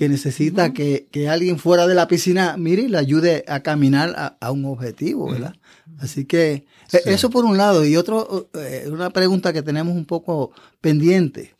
que 0.00 0.08
necesita 0.08 0.72
que, 0.72 1.28
alguien 1.28 1.58
fuera 1.58 1.86
de 1.86 1.94
la 1.94 2.08
piscina 2.08 2.56
mire 2.56 2.84
y 2.84 2.88
le 2.88 2.96
ayude 2.96 3.44
a 3.46 3.60
caminar 3.60 4.14
a, 4.16 4.38
a 4.40 4.50
un 4.50 4.64
objetivo, 4.64 5.30
¿verdad? 5.30 5.54
Así 5.98 6.24
que 6.24 6.64
e, 6.90 7.02
eso 7.04 7.28
por 7.28 7.44
un 7.44 7.58
lado. 7.58 7.84
Y 7.84 7.96
otro, 7.96 8.48
eh, 8.54 8.88
una 8.90 9.10
pregunta 9.10 9.52
que 9.52 9.60
tenemos 9.60 9.94
un 9.94 10.06
poco 10.06 10.52
pendiente 10.80 11.54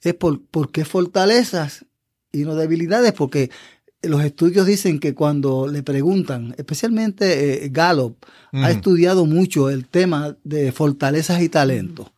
es 0.00 0.14
por, 0.14 0.40
por 0.40 0.72
qué 0.72 0.86
fortalezas 0.86 1.84
y 2.32 2.44
no 2.44 2.54
debilidades, 2.54 3.12
porque 3.12 3.50
los 4.00 4.24
estudios 4.24 4.64
dicen 4.64 4.98
que 4.98 5.12
cuando 5.14 5.68
le 5.68 5.82
preguntan, 5.82 6.54
especialmente 6.56 7.66
eh, 7.66 7.68
Gallup, 7.70 8.16
ha 8.52 8.70
estudiado 8.70 9.26
mucho 9.26 9.68
el 9.68 9.86
tema 9.86 10.34
de 10.44 10.72
fortalezas 10.72 11.42
y 11.42 11.50
talentos. 11.50 12.10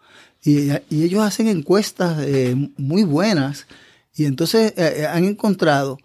Y, 0.45 0.71
ellos 0.89 1.25
hacen 1.25 1.49
encuestas 1.49 2.23
eh, 2.25 2.55
muy 2.77 3.03
buenas 3.03 3.67
y 4.16 4.27
entonces 4.27 4.74
han 5.09 5.24
encontrado 5.24 5.98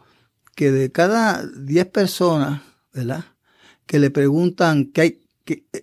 que 0.60 0.72
de 0.72 0.91
cada 0.91 1.48
10 1.48 1.86
personas, 1.86 2.62
¿verdad? 2.93 3.24
Que 3.86 3.98
le 3.98 4.10
preguntan 4.10 4.91
qué 4.91 5.02
hay, 5.02 5.22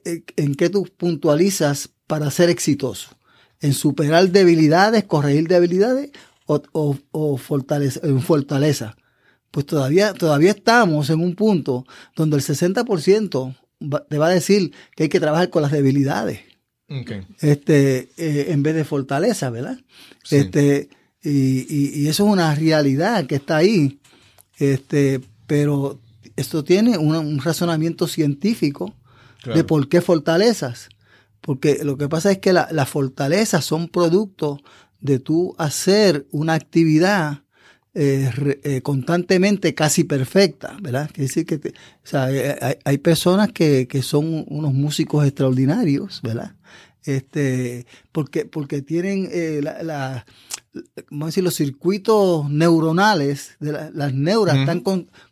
eh, 0.05 0.23
en 0.37 0.55
qué 0.55 0.69
tú 0.69 0.87
puntualizas 0.97 1.89
para 2.07 2.31
ser 2.31 2.51
exitoso. 2.51 3.17
En 3.61 3.73
superar 3.73 4.29
debilidades, 4.29 5.05
corregir 5.05 5.49
debilidades 5.49 6.11
o, 6.45 6.61
o, 7.11 7.37
fortaleza, 7.39 8.01
en 8.03 8.21
fortaleza. 8.21 8.97
Pues 9.51 9.65
todavía, 9.65 10.13
todavía 10.13 10.51
estamos 10.51 11.09
en 11.09 11.21
un 11.21 11.35
punto 11.35 11.87
donde 12.15 12.37
el 12.37 12.43
60% 12.43 13.57
te 14.11 14.19
va 14.19 14.27
a 14.27 14.31
decir 14.31 14.73
que 14.95 15.05
hay 15.05 15.09
que 15.09 15.21
trabajar 15.21 15.49
con 15.49 15.63
las 15.63 15.73
debilidades. 15.73 16.41
Este, 17.41 18.11
eh, 18.19 18.49
en 18.51 18.63
vez 18.63 18.75
de 18.75 18.85
fortaleza, 18.85 19.49
¿verdad? 19.49 19.79
Este, 20.31 20.91
y, 21.31 22.01
y, 22.03 22.09
eso 22.09 22.27
es 22.27 22.33
una 22.33 22.55
realidad 22.55 23.27
que 23.27 23.37
está 23.37 23.57
ahí. 23.57 23.99
Este, 24.59 25.21
pero 25.47 25.99
esto 26.37 26.65
tiene 26.65 26.99
un 26.99 27.39
razonamiento 27.41 28.07
científico 28.07 28.95
de 29.45 29.65
por 29.65 29.89
qué 29.89 30.01
fortalezas. 30.01 30.89
Porque 31.41 31.85
lo 31.85 31.97
que 31.97 32.09
pasa 32.09 32.33
es 32.33 32.39
que 32.39 32.53
las 32.53 32.89
fortalezas 32.89 33.65
son 33.65 33.89
producto 33.89 34.61
de 35.01 35.19
tú 35.19 35.55
hacer 35.59 36.27
una 36.31 36.55
actividad 36.55 37.43
eh, 37.95 38.61
eh, 38.63 38.83
constantemente 38.83 39.75
casi 39.75 40.05
perfecta, 40.05 40.77
¿verdad? 40.83 41.09
Quiere 41.13 41.29
decir 41.29 41.47
que 41.47 41.73
eh, 42.13 42.79
hay, 42.85 42.99
personas 42.99 43.53
que, 43.53 43.89
son 44.03 44.45
unos 44.49 44.75
músicos 44.75 45.25
extraordinarios, 45.25 46.21
¿verdad? 46.23 46.53
Este, 47.05 47.87
porque, 48.13 48.45
porque 48.45 48.83
tienen 48.83 49.31
la, 49.63 50.27
vamos 51.11 51.27
a 51.27 51.27
decir, 51.27 51.45
los 51.45 51.55
circuitos 51.55 52.49
neuronales, 52.51 53.57
de 53.61 53.73
las 53.93 54.15
neuras 54.15 54.57
están 54.57 54.83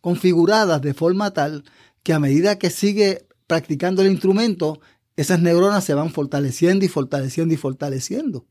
configuradas 0.00 0.82
de 0.82 0.94
forma 0.94 1.32
tal 1.32 1.64
que 2.02 2.12
a 2.12 2.18
medida 2.18 2.58
que 2.58 2.70
sigue 2.70 3.26
practicando 3.46 4.02
el 4.02 4.10
instrumento, 4.10 4.80
esas 5.16 5.40
neuronas 5.40 5.84
se 5.84 5.94
van 5.94 6.10
fortaleciendo 6.10 6.84
y 6.84 6.88
fortaleciendo 6.88 7.54
y 7.54 7.56
fortaleciendo. 7.56 8.46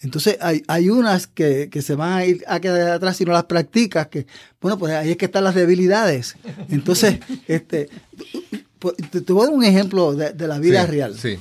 Entonces 0.00 0.36
hay, 0.40 0.62
hay 0.68 0.90
unas 0.90 1.26
que, 1.26 1.70
se 1.80 1.94
van 1.94 2.12
a 2.12 2.26
ir 2.26 2.44
a 2.46 2.60
quedar 2.60 2.90
atrás 2.90 3.16
si 3.16 3.24
no 3.24 3.32
las 3.32 3.44
practicas, 3.44 4.08
que 4.08 4.26
bueno, 4.60 4.78
pues 4.78 4.92
ahí 4.92 5.10
es 5.10 5.16
que 5.16 5.24
están 5.24 5.44
las 5.44 5.54
debilidades. 5.54 6.36
Entonces, 6.68 7.18
este, 7.46 7.88
pues, 8.78 8.94
te, 9.10 9.20
voy 9.32 9.44
a 9.44 9.46
dar 9.46 9.54
un 9.54 9.64
ejemplo 9.64 10.14
de, 10.14 10.46
la 10.46 10.58
vida 10.58 10.86
real. 10.86 11.16
Sí. 11.18 11.38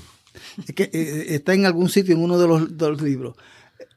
que 0.74 0.84
eh, 0.84 0.90
eh, 0.94 1.26
está 1.36 1.54
en 1.54 1.66
algún 1.66 1.90
sitio 1.90 2.16
en 2.16 2.22
uno 2.22 2.38
de 2.40 2.48
los, 2.48 2.78
de 2.78 2.90
los 2.90 3.02
libros. 3.02 3.36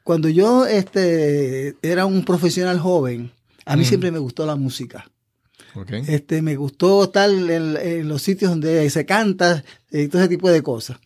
Cuando 0.09 0.27
yo 0.27 0.65
este, 0.65 1.75
era 1.83 2.07
un 2.07 2.25
profesional 2.25 2.79
joven, 2.79 3.31
a 3.63 3.77
mí 3.77 3.85
siempre 3.85 4.09
me 4.09 4.17
gustó 4.17 4.43
la 4.43 4.55
música. 4.55 5.07
Este, 6.07 6.41
me 6.41 6.55
gustó 6.55 7.03
estar 7.03 7.29
en, 7.29 8.09
los 8.09 8.23
sitios 8.23 8.49
donde 8.49 8.89
se 8.89 9.05
canta 9.05 9.63
y 9.91 10.07
todo 10.07 10.23
ese 10.23 10.29
tipo 10.29 10.49
de 10.49 10.63
cosas. 10.63 10.97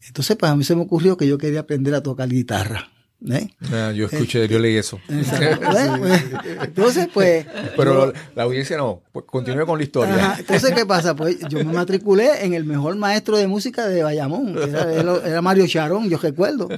Entonces, 0.00 0.34
pues 0.38 0.50
a 0.50 0.56
mí 0.56 0.64
se 0.64 0.74
me 0.74 0.80
ocurrió 0.80 1.18
que 1.18 1.28
yo 1.28 1.36
quería 1.36 1.60
aprender 1.60 1.94
a 1.94 2.02
tocar 2.02 2.30
guitarra. 2.30 2.90
¿Eh? 3.30 3.48
Ah, 3.72 3.92
yo 3.92 4.06
escuché, 4.06 4.46
yo 4.48 4.58
leí 4.58 4.76
eso. 4.76 5.00
Pues, 5.08 6.22
entonces, 6.62 7.08
pues. 7.12 7.46
Pero 7.76 8.12
la 8.34 8.42
audiencia 8.44 8.76
no, 8.76 9.02
pues, 9.12 9.24
continúe 9.26 9.66
con 9.66 9.78
la 9.78 9.84
historia. 9.84 10.36
entonces, 10.38 10.72
¿qué 10.72 10.86
pasa? 10.86 11.14
Pues 11.14 11.38
yo 11.48 11.58
me 11.58 11.72
matriculé 11.72 12.44
en 12.44 12.54
el 12.54 12.64
mejor 12.64 12.96
maestro 12.96 13.36
de 13.36 13.46
música 13.46 13.86
de 13.86 14.02
Bayamón, 14.02 14.56
era, 14.58 15.42
Mario 15.42 15.66
Charón, 15.66 16.08
yo 16.08 16.18
recuerdo. 16.18 16.68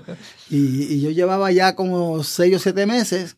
Y, 0.48 0.94
y, 0.94 1.00
yo 1.00 1.10
llevaba 1.10 1.50
ya 1.52 1.74
como 1.74 2.22
seis 2.24 2.56
o 2.56 2.58
siete 2.58 2.86
meses 2.86 3.36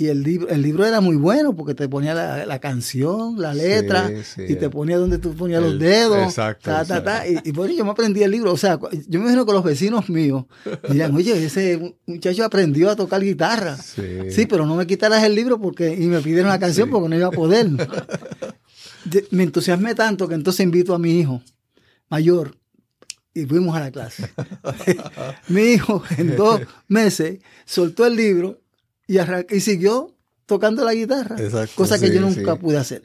y 0.00 0.06
el 0.06 0.22
libro, 0.22 0.48
el 0.48 0.62
libro 0.62 0.86
era 0.86 1.00
muy 1.00 1.16
bueno 1.16 1.56
porque 1.56 1.74
te 1.74 1.88
ponía 1.88 2.14
la, 2.14 2.58
canción, 2.60 3.40
la 3.40 3.52
letra, 3.52 4.08
y 4.36 4.54
te 4.54 4.70
ponía 4.70 4.96
donde 4.96 5.18
tú 5.18 5.34
ponías 5.34 5.60
los 5.60 5.76
dedos. 5.76 6.18
Exacto. 6.18 6.70
y, 7.44 7.52
por 7.52 7.66
eso 7.66 7.78
yo 7.78 7.84
me 7.84 7.90
aprendí 7.90 8.22
el 8.22 8.30
libro. 8.30 8.52
O 8.52 8.56
sea, 8.56 8.78
yo 8.78 9.18
me 9.18 9.24
imagino 9.24 9.44
que 9.44 9.52
los 9.52 9.64
vecinos 9.64 10.08
míos 10.08 10.44
dirían, 10.88 11.14
oye, 11.16 11.44
ese 11.44 11.96
muchacho 12.06 12.44
aprendió 12.44 12.90
a 12.90 12.96
tocar 12.96 13.20
guitarra. 13.20 13.76
Sí, 13.76 14.46
pero 14.48 14.66
no 14.66 14.76
me 14.76 14.86
quitaras 14.86 15.24
el 15.24 15.34
libro 15.34 15.60
porque 15.60 15.92
y 15.92 16.06
me 16.06 16.20
pidieron 16.20 16.48
la 16.48 16.60
canción 16.60 16.88
porque 16.90 17.08
no 17.08 17.16
iba 17.16 17.26
a 17.26 17.32
poder. 17.32 17.68
me 19.32 19.42
entusiasmé 19.42 19.96
tanto 19.96 20.28
que 20.28 20.34
entonces 20.34 20.60
invito 20.60 20.94
a 20.94 20.98
mi 21.00 21.18
hijo 21.18 21.42
mayor 22.08 22.56
y 23.34 23.46
fuimos 23.46 23.76
a 23.76 23.80
la 23.80 23.90
clase. 23.90 24.30
mi 25.48 25.62
hijo 25.62 26.04
en 26.16 26.36
dos 26.36 26.60
meses 26.86 27.40
soltó 27.64 28.06
el 28.06 28.14
libro 28.14 28.60
y, 29.08 29.60
siguió 29.60 30.14
tocando 30.46 30.84
la 30.84 30.94
guitarra, 30.94 31.36
cosa 31.74 31.98
que 31.98 32.12
yo 32.12 32.20
nunca 32.20 32.56
pude 32.56 32.76
hacer. 32.76 33.02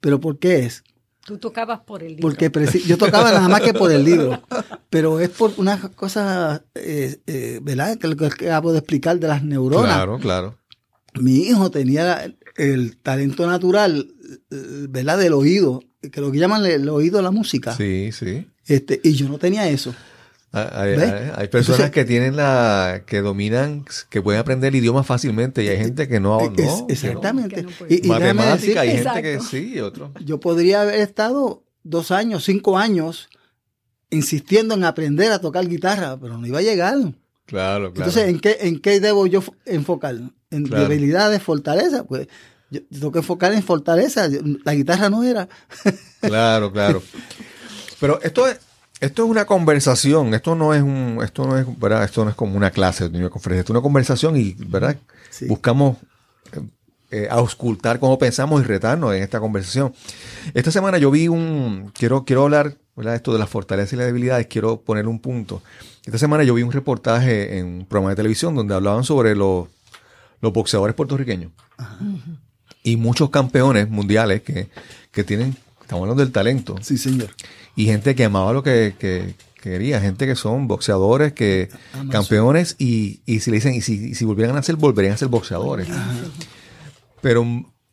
¿Pero 0.00 0.20
por 0.20 0.38
qué 0.38 0.66
es? 0.66 0.84
Tú 1.24 1.38
tocabas 1.38 1.80
por 1.80 2.02
el 2.02 2.16
libro. 2.16 2.28
Porque 2.28 2.50
yo 2.86 2.98
tocaba 2.98 3.32
nada 3.32 3.48
más 3.48 3.62
que 3.62 3.72
por 3.72 3.90
el 3.90 4.04
libro, 4.04 4.42
pero 4.90 5.20
es 5.20 5.30
por 5.30 5.52
una 5.56 5.80
cosa, 5.92 6.62
eh, 6.74 7.18
eh, 7.26 7.60
¿verdad? 7.62 7.96
Que 7.96 8.08
lo 8.08 8.16
que 8.16 8.26
acabo 8.26 8.72
de 8.72 8.78
explicar 8.78 9.18
de 9.18 9.28
las 9.28 9.42
neuronas. 9.42 9.94
Claro, 9.94 10.18
claro. 10.18 10.58
Mi 11.14 11.38
hijo 11.44 11.70
tenía 11.70 12.34
el 12.56 12.96
talento 12.98 13.46
natural, 13.46 14.12
¿verdad? 14.50 15.16
Del 15.16 15.32
oído, 15.32 15.82
que 16.12 16.20
lo 16.20 16.30
que 16.30 16.38
llaman 16.38 16.66
el 16.66 16.88
oído 16.88 17.18
de 17.18 17.22
la 17.22 17.30
música. 17.30 17.74
Sí, 17.74 18.10
sí. 18.12 18.46
Este, 18.66 19.00
y 19.02 19.12
yo 19.12 19.28
no 19.28 19.38
tenía 19.38 19.68
eso. 19.68 19.94
Hay, 20.54 21.48
personas 21.48 21.90
que 21.90 22.04
tienen 22.04 22.36
la, 22.36 23.02
que 23.06 23.20
dominan, 23.22 23.84
que 24.08 24.22
pueden 24.22 24.40
aprender 24.40 24.68
el 24.68 24.76
idioma 24.76 25.02
fácilmente 25.02 25.64
y 25.64 25.68
hay 25.68 25.78
gente 25.78 26.06
que 26.06 26.20
no. 26.20 26.38
no 26.38 26.86
exactamente. 26.88 27.66
y, 27.88 28.06
Matemática, 28.06 28.82
hay 28.82 28.98
gente 28.98 29.22
que 29.22 29.40
sí 29.40 29.74
y 29.74 29.80
otro. 29.80 30.12
Yo 30.24 30.38
podría 30.38 30.82
haber 30.82 31.00
estado 31.00 31.64
dos 31.82 32.12
años, 32.12 32.44
cinco 32.44 32.78
años 32.78 33.28
insistiendo 34.10 34.74
en 34.74 34.84
aprender 34.84 35.32
a 35.32 35.40
tocar 35.40 35.66
guitarra, 35.66 36.16
pero 36.20 36.38
no 36.38 36.46
iba 36.46 36.60
a 36.60 36.62
llegar. 36.62 36.98
Claro, 37.46 37.92
claro. 37.92 38.10
Entonces, 38.10 38.28
¿en 38.28 38.38
qué, 38.38 38.58
en 38.60 38.78
qué 38.78 39.00
debo 39.00 39.26
yo 39.26 39.42
enfocar? 39.66 40.14
¿En 40.50 40.64
debilidades, 40.64 41.42
fortaleza? 41.42 42.04
Pues 42.04 42.28
yo 42.70 42.80
tengo 42.88 43.10
que 43.10 43.18
enfocar 43.18 43.52
en 43.52 43.62
fortaleza. 43.64 44.28
La 44.64 44.74
guitarra 44.74 45.10
no 45.10 45.24
era. 45.24 45.48
claro, 46.20 46.72
claro. 46.72 47.02
Pero 48.00 48.20
esto 48.22 48.46
es 48.46 48.58
esto 49.00 49.24
es 49.24 49.30
una 49.30 49.44
conversación, 49.44 50.34
esto 50.34 50.54
no 50.54 50.72
es 50.72 50.82
un, 50.82 51.20
esto 51.22 51.46
no 51.46 51.58
es, 51.58 51.66
¿verdad? 51.78 52.04
Esto 52.04 52.24
no 52.24 52.30
es 52.30 52.36
como 52.36 52.56
una 52.56 52.70
clase 52.70 53.08
de 53.08 53.18
una 53.18 53.30
conferencia, 53.30 53.60
esto 53.60 53.72
es 53.72 53.76
una 53.76 53.82
conversación 53.82 54.36
y, 54.36 54.54
¿verdad? 54.58 54.96
Buscamos 55.48 55.98
eh, 56.52 56.60
eh, 57.10 57.28
auscultar 57.30 57.98
cómo 57.98 58.18
pensamos 58.18 58.62
y 58.62 58.64
retarnos 58.64 59.14
en 59.14 59.22
esta 59.22 59.40
conversación. 59.40 59.92
Esta 60.54 60.70
semana 60.70 60.98
yo 60.98 61.10
vi 61.10 61.28
un, 61.28 61.92
quiero, 61.94 62.24
quiero 62.24 62.44
hablar, 62.44 62.76
¿verdad? 62.96 63.16
Esto 63.16 63.32
de 63.32 63.38
las 63.38 63.50
fortalezas 63.50 63.92
y 63.92 63.96
las 63.96 64.06
debilidades, 64.06 64.46
quiero 64.46 64.80
poner 64.80 65.06
un 65.06 65.20
punto. 65.20 65.62
Esta 66.06 66.18
semana 66.18 66.44
yo 66.44 66.54
vi 66.54 66.62
un 66.62 66.72
reportaje 66.72 67.58
en 67.58 67.66
un 67.66 67.86
programa 67.86 68.10
de 68.10 68.16
televisión 68.16 68.54
donde 68.54 68.74
hablaban 68.74 69.04
sobre 69.04 69.34
los, 69.34 69.68
los 70.40 70.52
boxeadores 70.52 70.94
puertorriqueños. 70.94 71.50
Y 72.82 72.96
muchos 72.96 73.30
campeones 73.30 73.88
mundiales 73.88 74.42
que, 74.42 74.68
que 75.10 75.24
tienen, 75.24 75.56
estamos 75.84 76.02
hablando 76.02 76.22
del 76.22 76.32
talento. 76.32 76.76
Sí, 76.82 76.98
señor 76.98 77.30
y 77.76 77.86
gente 77.86 78.14
que 78.14 78.24
amaba 78.24 78.52
lo 78.52 78.62
que, 78.62 79.34
quería, 79.60 80.00
gente 80.00 80.26
que 80.26 80.36
son 80.36 80.68
boxeadores, 80.68 81.32
que 81.32 81.68
campeones 82.10 82.76
y, 82.78 83.22
si 83.26 83.50
le 83.50 83.56
dicen, 83.56 83.74
y 83.74 83.80
si, 83.80 84.14
si 84.14 84.24
volvieran 84.24 84.56
a 84.56 84.62
ser, 84.62 84.76
volverían 84.76 85.14
a 85.14 85.18
ser 85.18 85.28
boxeadores. 85.28 85.88
Pero 87.20 87.44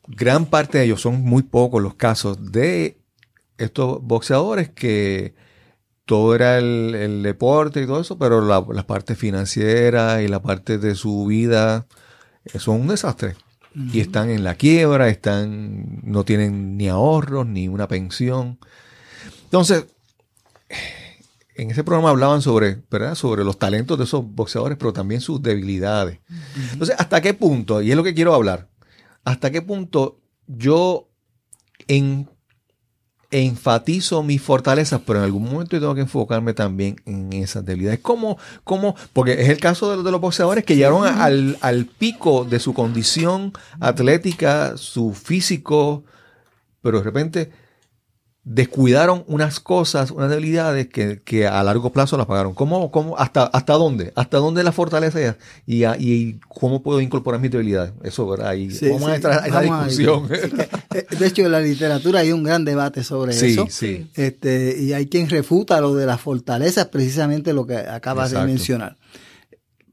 gran 0.08 0.46
parte 0.46 0.78
de 0.78 0.86
ellos 0.86 1.02
son 1.02 1.22
muy 1.22 1.44
pocos 1.44 1.82
los 1.82 1.96
casos 1.96 2.52
de 2.52 2.98
estos 3.58 4.02
boxeadores 4.02 4.70
que 4.70 5.34
todo 6.06 6.36
era 6.36 6.58
el, 6.58 7.24
deporte 7.24 7.82
y 7.82 7.86
todo 7.86 8.02
eso, 8.02 8.18
pero 8.18 8.42
la, 8.42 8.86
parte 8.86 9.16
financiera 9.16 10.22
y 10.22 10.28
la 10.28 10.42
parte 10.42 10.78
de 10.78 10.96
su 10.96 11.26
vida 11.26 11.88
son 12.60 12.82
un 12.82 12.88
desastre. 12.90 13.36
Y 13.74 14.02
están 14.02 14.30
en 14.30 14.44
la 14.44 14.56
quiebra, 14.56 15.08
están, 15.08 16.02
no 16.04 16.26
tienen 16.26 16.78
ni 16.78 16.90
ahorros, 16.90 17.48
ni 17.48 17.70
una 17.70 17.88
pensión. 17.88 18.60
Entonces, 19.46 19.86
en 21.56 21.72
ese 21.72 21.84
programa 21.84 22.10
hablaban 22.10 22.42
sobre, 22.42 22.82
¿verdad? 22.90 23.16
sobre 23.16 23.44
los 23.44 23.60
talentos 23.60 23.98
de 23.98 24.04
esos 24.04 24.26
boxeadores, 24.26 24.78
pero 24.78 24.94
también 24.94 25.22
sus 25.22 25.42
debilidades. 25.42 26.20
Entonces, 26.74 26.96
¿hasta 26.98 27.22
qué 27.22 27.34
punto? 27.34 27.82
Y 27.82 27.92
es 27.92 27.98
lo 27.98 28.04
que 28.04 28.14
quiero 28.14 28.34
hablar. 28.34 28.68
¿Hasta 29.24 29.52
qué 29.52 29.62
punto 29.62 30.20
yo 30.48 31.10
enfatizo 33.32 34.24
mis 34.24 34.42
fortalezas, 34.42 35.02
pero 35.06 35.20
en 35.20 35.26
algún 35.26 35.46
momento 35.46 35.80
tengo 35.80 35.96
que 35.96 36.02
enfocarme 36.02 36.54
también 36.54 36.98
en 37.06 37.34
esas 37.34 37.66
debilidades? 37.66 38.02
¿Cómo? 38.02 38.38
cómo? 38.64 38.96
Porque 39.14 39.42
es 39.42 39.50
el 39.50 39.60
caso 39.60 39.96
de, 39.96 40.04
de 40.04 40.12
los 40.12 40.22
boxeadores 40.22 40.66
que 40.66 40.76
llegaron 40.76 41.06
al, 41.08 41.58
al 41.62 41.86
pico 41.86 42.46
de 42.46 42.60
su 42.60 42.74
condición 42.74 43.54
atlética, 43.80 44.78
su 44.78 45.14
físico, 45.14 46.04
pero 46.82 47.00
de 47.00 47.04
repente 47.04 47.52
descuidaron 48.44 49.24
unas 49.28 49.60
cosas, 49.60 50.10
unas 50.10 50.30
debilidades 50.30 50.88
que, 50.88 51.48
a 51.48 51.64
largo 51.64 51.92
plazo 51.92 52.18
las 52.18 52.26
pagaron. 52.26 52.54
¿Cómo, 52.54 52.92
cómo, 52.92 53.18
hasta, 53.18 53.44
¿Hasta 53.44 53.74
dónde? 53.74 54.14
¿Hasta 54.16 54.38
dónde 54.38 54.64
la 54.64 54.72
fortaleza 54.72 55.38
y, 55.68 55.86
y 55.86 56.40
cómo 56.48 56.82
puedo 56.82 57.02
incorporar 57.02 57.40
mis 57.40 57.52
debilidades? 57.52 57.94
Eso, 58.04 58.28
¿verdad? 58.28 58.50
Ahí 58.50 58.70
vamos 58.82 59.10
a 59.10 59.16
entrar 59.16 59.44
a 59.44 59.48
esa 59.48 59.62
discusión. 59.62 60.28
Eh, 60.94 61.06
de 61.18 61.28
hecho, 61.28 61.44
en 61.44 61.52
la 61.52 61.62
literatura 61.62 62.20
hay 62.20 62.32
un 62.32 62.44
gran 62.44 62.66
debate 62.66 63.04
sobre 63.04 63.34
eso. 63.34 63.68
Sí. 63.70 64.10
Este, 64.16 64.76
y 64.78 64.94
hay 64.94 65.08
quien 65.08 65.30
refuta 65.30 65.80
lo 65.80 65.96
de 65.96 66.06
las 66.06 66.20
fortalezas, 66.20 66.88
precisamente 66.88 67.54
lo 67.54 67.66
que 67.66 67.78
acabas 67.78 68.32
de 68.32 68.44
mencionar. 68.46 68.98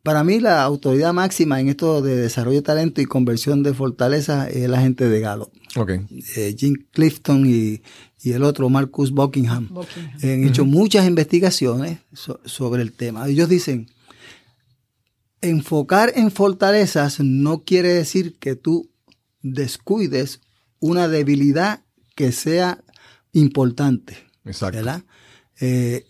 Para 0.03 0.25
mí, 0.25 0.41
la 0.41 0.63
autoridad 0.63 1.13
máxima 1.13 1.61
en 1.61 1.69
esto 1.69 2.01
de 2.01 2.17
desarrollo 2.17 2.57
de 2.57 2.63
talento 2.63 3.01
y 3.01 3.05
conversión 3.05 3.63
de 3.63 3.75
fortaleza 3.75 4.49
es 4.49 4.69
la 4.69 4.81
gente 4.81 5.09
de 5.09 5.21
Gallup. 5.21 5.53
Okay. 5.77 6.01
Eh, 6.37 6.55
Jim 6.59 6.87
Clifton 6.93 7.45
y, 7.47 7.83
el 8.25 8.43
otro 8.43 8.69
Marcus 8.69 9.11
Buckingham, 9.11 9.69
han 10.23 10.45
hecho 10.45 10.65
muchas 10.65 11.07
investigaciones 11.07 11.99
sobre 12.45 12.83
el 12.83 12.93
tema. 12.93 13.27
Ellos 13.29 13.49
dicen, 13.49 13.89
enfocar 15.41 16.13
en 16.15 16.31
fortalezas 16.31 17.21
no 17.21 17.65
quiere 17.65 17.89
decir 17.89 18.37
que 18.39 18.57
tú 18.57 18.91
descuides 19.43 20.41
una 20.81 21.09
debilidad 21.09 21.85
que 22.15 22.33
sea 22.33 22.83
importante. 23.33 24.17
Exacto. 24.45 25.05
Eh, 25.61 26.05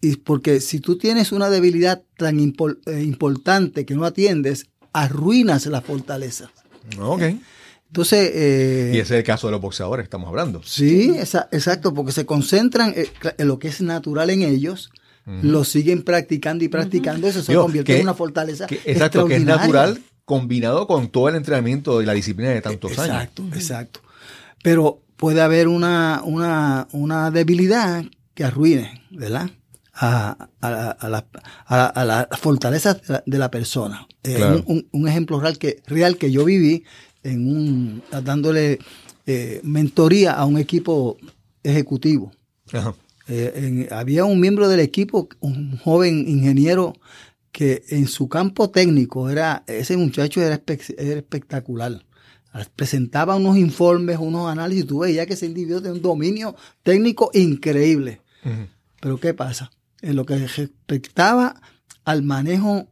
y 0.00 0.16
porque 0.16 0.60
si 0.60 0.80
tú 0.80 0.96
tienes 0.96 1.32
una 1.32 1.50
debilidad 1.50 2.02
tan 2.16 2.38
eh, 2.38 3.02
importante 3.02 3.84
que 3.84 3.94
no 3.94 4.04
atiendes, 4.04 4.66
arruinas 4.92 5.66
la 5.66 5.80
fortaleza. 5.80 6.50
Ok. 6.98 7.22
Entonces. 7.88 8.30
Eh, 8.34 8.92
y 8.94 8.98
ese 8.98 9.14
es 9.14 9.18
el 9.18 9.24
caso 9.24 9.48
de 9.48 9.52
los 9.52 9.60
boxeadores, 9.60 10.04
estamos 10.04 10.28
hablando. 10.28 10.62
Sí, 10.62 11.14
exacto, 11.18 11.94
porque 11.94 12.12
se 12.12 12.26
concentran 12.26 12.94
en, 12.96 13.46
lo 13.46 13.58
que 13.58 13.68
es 13.68 13.80
natural 13.80 14.30
en 14.30 14.42
ellos, 14.42 14.90
lo 15.42 15.62
siguen 15.64 16.04
practicando 16.04 16.64
y 16.64 16.68
practicando, 16.68 17.28
eso 17.28 17.42
se 17.42 17.54
convierte 17.54 17.96
en 17.96 18.02
una 18.02 18.14
fortaleza. 18.14 18.66
exacto, 18.84 19.26
que 19.26 19.36
es 19.36 19.44
natural 19.44 20.00
combinado 20.24 20.86
con 20.86 21.08
todo 21.08 21.30
el 21.30 21.36
entrenamiento 21.36 22.02
y 22.02 22.06
la 22.06 22.12
disciplina 22.12 22.50
de 22.50 22.60
tantos 22.60 22.98
años. 22.98 23.14
Exacto, 23.14 23.44
exacto. 23.54 24.00
Pero 24.62 25.02
puede 25.16 25.40
haber 25.40 25.68
una, 25.68 26.22
una, 26.24 26.86
una 26.92 27.30
debilidad 27.30 28.04
que 28.34 28.44
arruine, 28.44 29.04
¿verdad? 29.10 29.50
A, 29.94 30.48
a, 30.60 30.90
a, 30.90 31.08
la, 31.08 31.26
a, 31.66 32.04
la, 32.04 32.28
fortaleza 32.38 33.00
de 33.26 33.38
la, 33.38 33.50
persona. 33.50 34.06
Eh, 34.22 34.62
un, 34.92 35.08
ejemplo 35.08 35.40
real 35.40 35.58
que, 35.58 35.82
real 35.86 36.18
que 36.18 36.30
yo 36.30 36.44
viví 36.44 36.84
en 37.28 37.48
un, 37.48 38.02
dándole 38.24 38.78
eh, 39.26 39.60
mentoría 39.62 40.32
a 40.32 40.44
un 40.44 40.58
equipo 40.58 41.18
ejecutivo. 41.62 42.32
Eh, 43.28 43.88
había 43.90 44.24
un 44.24 44.40
miembro 44.40 44.68
del 44.68 44.80
equipo, 44.80 45.28
un 45.40 45.76
joven 45.78 46.26
ingeniero 46.28 46.94
que 47.52 47.84
en 47.88 48.06
su 48.06 48.28
campo 48.28 48.70
técnico 48.70 49.28
era, 49.28 49.64
ese 49.66 49.96
muchacho 49.96 50.40
era, 50.40 50.54
espectacular. 50.54 52.04
Presentaba 52.74 53.36
unos 53.36 53.56
informes, 53.58 54.18
unos 54.18 54.50
análisis, 54.50 54.86
tú 54.86 55.00
veías 55.00 55.26
que 55.26 55.34
ese 55.34 55.46
individuo 55.46 55.80
tenía 55.80 55.94
un 55.94 56.02
dominio 56.02 56.56
técnico 56.82 57.30
increíble. 57.34 58.22
Pero 59.00 59.20
¿qué 59.20 59.34
pasa? 59.34 59.70
En 60.00 60.16
lo 60.16 60.24
que 60.24 60.38
respectaba 60.38 61.60
al 62.04 62.22
manejo 62.22 62.88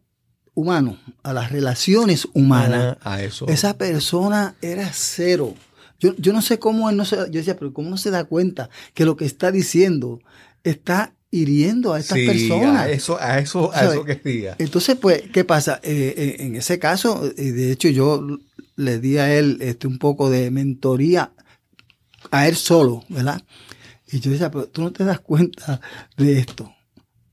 humano, 0.56 0.98
a 1.22 1.32
las 1.32 1.52
relaciones 1.52 2.26
humanas, 2.32 2.96
a 3.02 3.22
eso. 3.22 3.46
esa 3.46 3.78
persona 3.78 4.56
era 4.60 4.90
cero. 4.92 5.54
Yo, 6.00 6.16
yo 6.16 6.32
no 6.32 6.42
sé 6.42 6.58
cómo 6.58 6.90
él 6.90 6.96
no 6.96 7.04
se, 7.04 7.16
yo 7.16 7.38
decía, 7.38 7.56
pero 7.56 7.72
cómo 7.72 7.90
no 7.90 7.98
se 7.98 8.10
da 8.10 8.24
cuenta 8.24 8.68
que 8.94 9.04
lo 9.04 9.16
que 9.16 9.26
está 9.26 9.52
diciendo 9.52 10.20
está 10.64 11.12
hiriendo 11.30 11.92
a 11.92 12.00
estas 12.00 12.18
personas. 12.18 12.80
A 12.82 12.90
eso, 12.90 13.20
a 13.20 13.38
eso, 13.38 13.70
a 13.72 13.84
eso 13.84 14.04
que 14.04 14.16
diga. 14.16 14.56
Entonces, 14.58 14.96
pues, 14.96 15.22
¿qué 15.32 15.44
pasa? 15.44 15.78
Eh, 15.82 16.14
eh, 16.16 16.36
en 16.40 16.56
ese 16.56 16.78
caso, 16.78 17.30
eh, 17.36 17.52
de 17.52 17.72
hecho, 17.72 17.88
yo 17.88 18.26
le 18.76 18.98
di 18.98 19.18
a 19.18 19.34
él 19.34 19.58
este, 19.60 19.86
un 19.86 19.98
poco 19.98 20.30
de 20.30 20.50
mentoría 20.50 21.32
a 22.30 22.48
él 22.48 22.56
solo, 22.56 23.04
¿verdad? 23.08 23.42
Y 24.10 24.20
yo 24.20 24.30
decía, 24.30 24.50
pero 24.50 24.68
tú 24.68 24.82
no 24.82 24.92
te 24.92 25.04
das 25.04 25.20
cuenta 25.20 25.80
de 26.16 26.38
esto. 26.38 26.72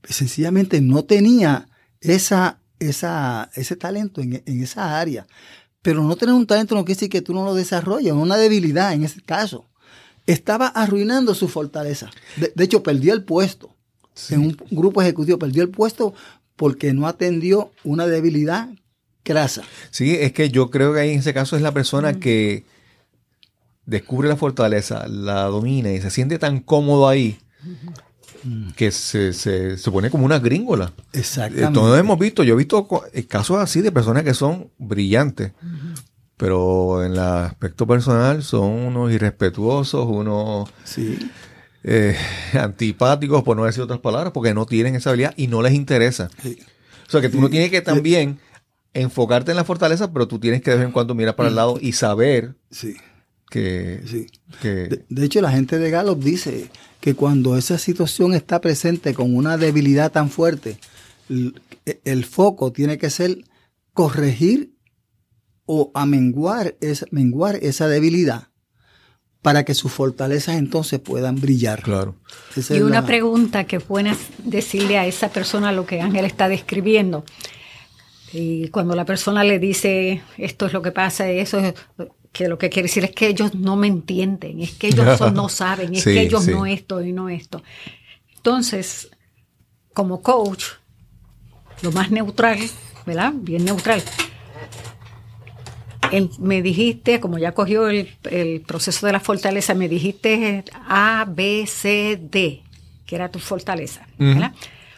Sencillamente 0.02 0.80
no 0.80 1.04
tenía 1.04 1.68
esa, 2.00 2.60
esa, 2.84 3.50
ese 3.54 3.76
talento 3.76 4.20
en, 4.20 4.42
esa 4.46 4.98
área. 4.98 5.26
Pero 5.82 6.02
no 6.02 6.16
tener 6.16 6.34
un 6.34 6.46
talento 6.46 6.74
no 6.74 6.84
quiere 6.84 6.96
decir 6.96 7.10
que 7.10 7.22
tú 7.22 7.34
no 7.34 7.44
lo 7.44 7.54
desarrolles, 7.54 8.12
una 8.12 8.36
debilidad 8.36 8.92
en 8.92 9.04
ese 9.04 9.20
caso. 9.20 9.66
Estaba 10.26 10.68
arruinando 10.68 11.34
su 11.34 11.48
fortaleza. 11.48 12.10
de 12.36 12.64
hecho, 12.64 12.82
perdió 12.82 13.12
el 13.12 13.24
puesto 13.24 13.74
en 14.30 14.40
un 14.40 14.56
grupo 14.70 15.02
ejecutivo, 15.02 15.38
perdió 15.38 15.62
el 15.62 15.70
puesto 15.70 16.14
porque 16.56 16.92
no 16.92 17.06
atendió 17.06 17.72
una 17.82 18.06
debilidad 18.06 18.68
grasa. 19.24 19.62
Sí, 19.90 20.14
es 20.14 20.32
que 20.32 20.50
yo 20.50 20.70
creo 20.70 20.94
que 20.94 21.00
ahí 21.00 21.10
en 21.10 21.18
ese 21.18 21.34
caso 21.34 21.56
es 21.56 21.62
la 21.62 21.72
persona 21.72 22.20
que 22.20 22.64
descubre 23.86 24.28
la 24.28 24.36
fortaleza, 24.36 25.08
la 25.08 25.44
domina 25.44 25.92
y 25.92 26.00
se 26.00 26.10
siente 26.10 26.38
tan 26.38 26.60
cómodo 26.60 27.08
ahí 27.08 27.38
que 28.76 28.90
se, 28.90 29.32
se, 29.32 29.90
pone 29.90 30.10
como 30.10 30.24
una 30.24 30.38
gringola. 30.38 30.92
Exactamente. 31.12 31.72
Todos 31.72 31.98
hemos 31.98 32.18
visto, 32.18 32.42
yo 32.42 32.54
he 32.54 32.58
visto 32.58 32.86
casos 33.28 33.58
así 33.58 33.80
de 33.80 33.92
personas 33.92 34.22
que 34.22 34.34
son 34.34 34.70
brillantes, 34.78 35.52
pero 36.36 37.04
en 37.04 37.12
el 37.12 37.18
aspecto 37.18 37.86
personal 37.86 38.42
son 38.42 38.70
unos 38.70 39.12
irrespetuosos, 39.12 40.06
unos... 40.08 40.68
Sí 40.84 41.18
eh, 41.84 42.16
antipáticos, 42.54 43.42
por 43.42 43.56
no 43.56 43.64
decir 43.64 43.82
otras 43.82 44.00
palabras, 44.00 44.32
porque 44.32 44.54
no 44.54 44.66
tienen 44.66 44.96
esa 44.96 45.10
habilidad 45.10 45.34
y 45.36 45.46
no 45.46 45.62
les 45.62 45.74
interesa. 45.74 46.30
O 47.06 47.10
sea, 47.10 47.20
que 47.20 47.28
tú 47.28 47.40
no 47.40 47.50
tienes 47.50 47.70
que 47.70 47.82
también 47.82 48.38
enfocarte 48.94 49.50
en 49.50 49.58
la 49.58 49.64
fortaleza, 49.64 50.12
pero 50.12 50.26
tú 50.26 50.38
tienes 50.38 50.62
que 50.62 50.70
de 50.70 50.78
vez 50.78 50.86
en 50.86 50.92
cuando 50.92 51.14
mirar 51.14 51.36
para 51.36 51.50
el 51.50 51.54
lado 51.54 51.78
y 51.80 51.92
saber 51.92 52.54
sí. 52.70 52.96
que... 53.50 54.00
Sí. 54.06 54.26
de, 54.62 55.24
hecho, 55.24 55.42
la 55.42 55.52
gente 55.52 55.78
de 55.78 55.90
Gallup 55.90 56.22
dice 56.22 56.70
que 57.04 57.14
cuando 57.14 57.58
esa 57.58 57.76
situación 57.76 58.32
está 58.32 58.62
presente 58.62 59.12
con 59.12 59.36
una 59.36 59.58
debilidad 59.58 60.10
tan 60.10 60.30
fuerte, 60.30 60.78
el, 61.28 62.24
foco 62.24 62.72
tiene 62.72 62.96
que 62.96 63.10
ser 63.10 63.44
corregir 63.92 64.72
o 65.66 65.90
amenguar 65.92 66.76
menguar 67.10 67.56
esa 67.56 67.88
debilidad 67.88 68.48
para 69.42 69.66
que 69.66 69.74
sus 69.74 69.92
fortalezas 69.92 70.56
entonces 70.56 70.98
puedan 70.98 71.38
brillar. 71.38 71.82
Claro. 71.82 72.14
y 72.70 72.80
una 72.80 73.04
pregunta 73.04 73.64
que 73.64 73.80
puedes 73.80 74.16
decirle 74.38 74.96
a 74.96 75.06
esa 75.06 75.28
persona 75.28 75.72
lo 75.72 75.84
que 75.84 76.00
Ángel 76.00 76.24
está 76.24 76.48
describiendo. 76.48 77.26
Y 78.32 78.68
cuando 78.68 78.96
la 78.96 79.04
persona 79.04 79.44
le 79.44 79.58
dice 79.58 80.22
esto 80.38 80.64
es 80.64 80.72
lo 80.72 80.80
que 80.80 80.90
pasa, 80.90 81.28
eso 81.28 81.58
es 81.58 81.74
que 82.34 82.48
lo 82.48 82.58
que 82.58 82.68
quiere 82.68 82.88
decir 82.88 83.04
es 83.04 83.12
que 83.12 83.28
ellos 83.28 83.54
no 83.54 83.76
me 83.76 83.86
entienden, 83.86 84.60
es 84.60 84.72
que 84.72 84.88
ellos 84.88 85.32
no 85.32 85.48
saben, 85.62 85.94
es 85.94 86.04
que 86.04 86.20
ellos 86.20 86.46
no 86.46 86.66
esto 86.66 87.00
y 87.02 87.12
no 87.12 87.30
esto. 87.30 87.62
Entonces, 88.36 89.08
como 89.94 90.20
coach, 90.20 90.64
lo 91.80 91.90
más 91.92 92.10
neutral, 92.10 92.58
¿verdad? 93.06 93.32
Bien 93.34 93.64
neutral 93.64 94.02
me 96.38 96.62
dijiste, 96.62 97.20
como 97.20 97.38
ya 97.38 97.52
cogió 97.52 97.88
el, 97.88 98.62
proceso 98.66 99.06
de 99.06 99.12
la 99.12 99.20
fortaleza, 99.20 99.74
me 99.74 99.88
dijiste 99.88 100.64
A, 100.86 101.26
B, 101.28 101.66
C, 101.66 102.18
D, 102.20 102.62
que 103.06 103.16
era 103.16 103.30
tu 103.30 103.38
fortaleza. 103.38 104.06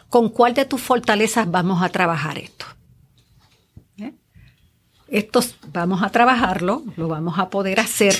¿Con 0.08 0.28
cuál 0.30 0.54
de 0.54 0.64
tus 0.64 0.80
fortalezas 0.80 1.50
vamos 1.50 1.82
a 1.82 1.88
trabajar 1.88 2.38
esto? 2.38 2.66
Estos 5.16 5.56
vamos 5.72 6.02
a 6.02 6.10
trabajarlo, 6.10 6.82
lo 6.96 7.08
vamos 7.08 7.38
a 7.38 7.48
poder 7.48 7.80
hacer. 7.80 8.14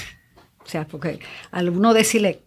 O 0.64 0.68
sea, 0.68 0.86
porque 0.86 1.20
al 1.50 1.68
uno 1.68 1.94
decirle, 1.94 2.42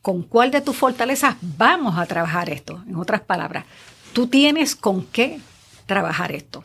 ¿con 0.00 0.22
cuál 0.22 0.50
de 0.50 0.60
tus 0.60 0.76
fortalezas 0.76 1.36
vamos 1.40 1.98
a 1.98 2.06
trabajar 2.06 2.50
esto? 2.50 2.82
En 2.86 2.96
otras 2.96 3.22
palabras, 3.22 3.64
tú 4.12 4.26
tienes 4.26 4.76
con 4.76 5.04
qué 5.06 5.40
trabajar 5.86 6.32
esto. 6.32 6.64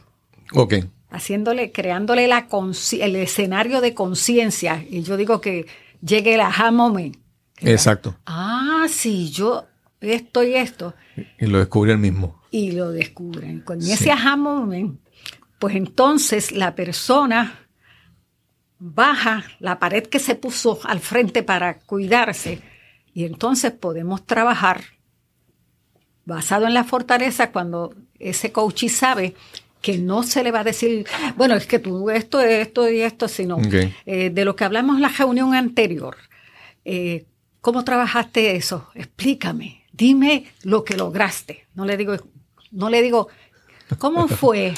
Ok 0.53 0.75
haciéndole, 1.09 1.71
creándole 1.71 2.27
la 2.27 2.47
el 2.99 3.15
escenario 3.15 3.81
de 3.81 3.93
conciencia. 3.93 4.85
Y 4.89 5.03
yo 5.03 5.17
digo 5.17 5.41
que 5.41 5.65
llegue 6.01 6.35
el 6.35 6.41
aha 6.41 6.71
moment. 6.71 7.17
Exacto. 7.59 8.15
Ah, 8.25 8.85
sí, 8.89 9.31
yo 9.31 9.65
esto 10.01 10.43
y 10.43 10.55
esto. 10.55 10.93
Y 11.39 11.47
lo 11.47 11.59
descubre 11.59 11.91
el 11.91 11.97
mismo. 11.97 12.41
Y 12.51 12.71
lo 12.71 12.91
descubren. 12.91 13.61
Con 13.61 13.81
ese 13.81 14.11
aha 14.11 14.35
moment, 14.35 14.99
pues 15.59 15.75
entonces 15.75 16.51
la 16.51 16.75
persona 16.75 17.67
baja 18.79 19.43
la 19.59 19.79
pared 19.79 20.03
que 20.03 20.19
se 20.19 20.35
puso 20.35 20.79
al 20.83 20.99
frente 20.99 21.43
para 21.43 21.79
cuidarse 21.79 22.61
y 23.13 23.25
entonces 23.25 23.71
podemos 23.71 24.25
trabajar 24.25 24.81
basado 26.25 26.67
en 26.67 26.73
la 26.73 26.83
fortaleza 26.83 27.51
cuando 27.51 27.95
ese 28.19 28.51
coach 28.51 28.87
sabe 28.89 29.33
que 29.81 29.97
no 29.97 30.23
se 30.23 30.43
le 30.43 30.51
va 30.51 30.59
a 30.59 30.63
decir, 30.63 31.05
bueno, 31.35 31.55
es 31.55 31.65
que 31.65 31.79
tú 31.79 32.09
esto, 32.09 32.41
esto 32.41 32.89
y 32.89 33.01
esto, 33.01 33.27
sino 33.27 33.57
eh, 34.05 34.29
de 34.29 34.45
lo 34.45 34.55
que 34.55 34.65
hablamos 34.65 34.97
en 34.97 35.03
la 35.03 35.09
reunión 35.09 35.53
anterior. 35.53 36.17
Eh, 36.83 37.25
¿Cómo 37.61 37.83
trabajaste 37.83 38.55
eso? 38.55 38.89
Explícame, 38.95 39.85
dime 39.91 40.45
lo 40.63 40.83
que 40.83 40.97
lograste. 40.97 41.67
No 41.75 41.85
le 41.85 41.95
digo, 41.95 42.15
no 42.71 42.89
le 42.89 43.01
digo, 43.01 43.29
¿cómo 43.97 44.27
fue? 44.27 44.73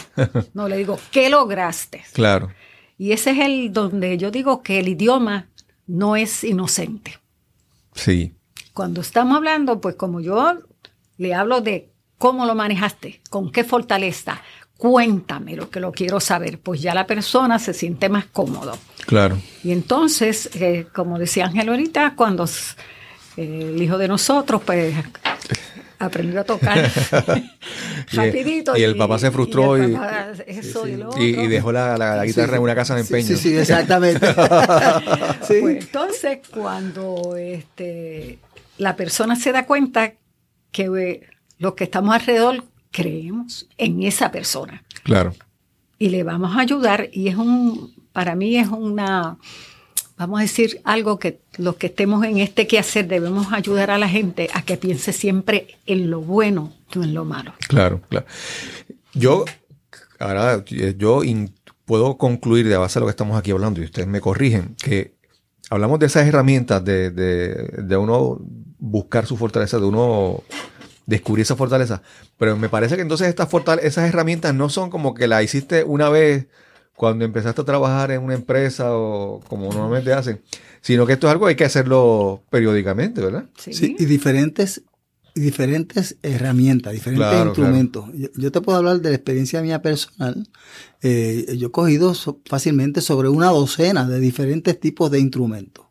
No 0.53 0.67
le 0.67 0.77
digo, 0.77 0.99
¿qué 1.11 1.29
lograste? 1.29 2.03
Claro. 2.13 2.51
Y 2.97 3.13
ese 3.13 3.31
es 3.31 3.39
el 3.39 3.71
donde 3.71 4.17
yo 4.17 4.29
digo 4.29 4.61
que 4.61 4.79
el 4.79 4.89
idioma 4.89 5.47
no 5.87 6.15
es 6.15 6.43
inocente. 6.43 7.17
Sí. 7.93 8.33
Cuando 8.73 9.01
estamos 9.01 9.37
hablando, 9.37 9.81
pues 9.81 9.95
como 9.95 10.19
yo 10.19 10.53
le 11.17 11.33
hablo 11.33 11.61
de 11.61 11.89
cómo 12.17 12.45
lo 12.45 12.55
manejaste, 12.55 13.21
con 13.29 13.51
qué 13.51 13.63
fortaleza, 13.63 14.41
cuéntame 14.77 15.55
lo 15.55 15.69
que 15.69 15.79
lo 15.79 15.91
quiero 15.91 16.19
saber, 16.19 16.59
pues 16.59 16.81
ya 16.81 16.93
la 16.93 17.07
persona 17.07 17.59
se 17.59 17.73
siente 17.73 18.07
más 18.09 18.25
cómodo. 18.25 18.77
Claro. 19.05 19.37
Y 19.63 19.71
entonces, 19.71 20.49
eh, 20.53 20.87
como 20.93 21.19
decía 21.19 21.45
Ángel 21.45 21.69
ahorita, 21.69 22.13
cuando 22.15 22.45
eh, 22.45 23.71
el 23.73 23.81
hijo 23.81 23.97
de 23.97 24.07
nosotros, 24.07 24.61
pues 24.65 24.95
aprendió 25.99 26.39
a 26.39 26.43
tocar 26.45 26.89
rapidito. 28.13 28.75
Y, 28.75 28.83
el 28.83 28.95
papá 28.95 29.19
se 29.19 29.29
frustró 29.31 29.77
y, 29.77 29.95
y, 31.19 31.47
dejó 31.47 31.71
la, 31.71 32.23
guitarra 32.25 32.57
en 32.57 32.63
una 32.63 32.75
casa 32.75 32.95
de 32.95 33.01
empeño. 33.01 33.27
Sí, 33.27 33.35
sí, 33.35 33.57
exactamente. 33.57 34.33
pues 35.47 35.83
entonces, 35.83 36.39
cuando 36.49 37.35
este, 37.35 38.39
la 38.77 38.95
persona 38.95 39.35
se 39.35 39.51
da 39.51 39.65
cuenta 39.65 40.13
que 40.71 40.85
eh, 40.85 41.27
los 41.57 41.73
que 41.73 41.83
estamos 41.83 42.15
alrededor 42.15 42.63
creemos 42.91 43.67
en 43.77 44.03
esa 44.03 44.31
persona. 44.31 44.83
Claro. 45.03 45.33
Y 45.97 46.09
le 46.09 46.23
vamos 46.23 46.55
a 46.55 46.61
ayudar 46.61 47.09
y 47.11 47.27
es 47.27 47.35
un, 47.35 47.93
para 48.13 48.35
mí 48.35 48.55
es 48.55 48.69
una, 48.69 49.37
vamos 50.19 50.39
a 50.39 50.41
decir 50.41 50.81
algo 50.83 51.17
que 51.17 51.39
los 51.57 51.77
que 51.77 51.87
estemos 51.87 52.23
en 52.25 52.39
este 52.39 52.67
quehacer 52.67 53.07
debemos 53.07 53.53
ayudar 53.53 53.89
a 53.89 53.97
la 53.97 54.09
gente 54.09 54.49
a 54.53 54.61
que 54.63 54.75
piense 54.75 55.13
siempre 55.13 55.77
en 55.85 56.11
lo 56.11 56.19
bueno, 56.19 56.73
no 56.93 57.03
en 57.03 57.13
lo 57.13 57.23
malo. 57.23 57.53
Claro, 57.69 58.01
claro. 58.09 58.25
Yo, 59.13 59.45
ahora, 60.19 60.63
yo 60.65 61.21
puedo 61.85 62.17
concluir 62.17 62.67
de 62.67 62.75
base 62.75 62.99
a 62.99 63.01
lo 63.01 63.05
que 63.05 63.11
estamos 63.11 63.39
aquí 63.39 63.51
hablando 63.51 63.79
y 63.79 63.85
ustedes 63.85 64.09
me 64.09 64.19
corrigen, 64.19 64.75
que 64.75 65.15
hablamos 65.69 65.99
de 65.99 66.07
esas 66.07 66.27
herramientas 66.27 66.83
de, 66.83 67.11
de 67.11 67.97
uno 67.97 68.39
buscar 68.77 69.25
su 69.25 69.37
fortaleza, 69.37 69.79
de 69.79 69.85
uno 69.85 70.43
descubrir 71.05 71.43
esa 71.43 71.55
fortaleza. 71.55 72.01
Pero 72.37 72.57
me 72.57 72.67
parece 72.67 72.97
que 72.97 73.01
entonces 73.03 73.29
estas 73.29 73.47
esas 73.81 74.09
herramientas 74.09 74.53
no 74.53 74.67
son 74.67 74.89
como 74.89 75.13
que 75.13 75.27
la 75.27 75.41
hiciste 75.43 75.85
una 75.85 76.09
vez 76.09 76.47
cuando 76.99 77.23
empezaste 77.23 77.61
a 77.61 77.63
trabajar 77.63 78.11
en 78.11 78.21
una 78.21 78.33
empresa 78.33 78.93
o 78.93 79.39
como 79.47 79.71
normalmente 79.71 80.11
hacen, 80.11 80.41
sino 80.81 81.05
que 81.05 81.13
esto 81.13 81.27
es 81.27 81.31
algo 81.31 81.45
que 81.45 81.51
hay 81.51 81.55
que 81.55 81.63
hacerlo 81.63 82.43
periódicamente, 82.49 83.21
¿verdad? 83.21 83.45
Sí, 83.57 83.95
y 83.97 84.03
diferentes 84.03 84.81
diferentes 85.33 86.17
herramientas, 86.23 86.91
diferentes 86.91 87.45
instrumentos. 87.45 88.03
Yo, 88.35 88.51
te 88.51 88.59
puedo 88.59 88.77
hablar 88.77 88.99
de 88.99 89.11
la 89.11 89.15
experiencia 89.15 89.61
mía 89.61 89.81
personal. 89.81 90.49
Eh, 91.01 91.55
yo 91.57 91.67
he 91.67 91.71
cogido 91.71 92.13
fácilmente 92.43 92.99
sobre 92.99 93.29
una 93.29 93.47
docena 93.47 94.05
de 94.05 94.19
diferentes 94.19 94.77
tipos 94.77 95.09
de 95.09 95.21
instrumentos. 95.21 95.85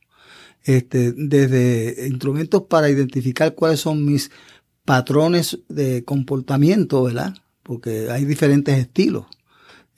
Este, 0.62 1.12
desde 1.12 2.06
instrumentos 2.06 2.64
para 2.64 2.90
identificar 2.90 3.54
cuáles 3.54 3.80
son 3.80 4.04
mis 4.04 4.30
patrones 4.84 5.60
de 5.70 6.04
comportamiento, 6.04 7.04
¿verdad? 7.04 7.34
Porque 7.62 8.10
hay 8.10 8.26
diferentes 8.26 8.76
estilos. 8.76 9.24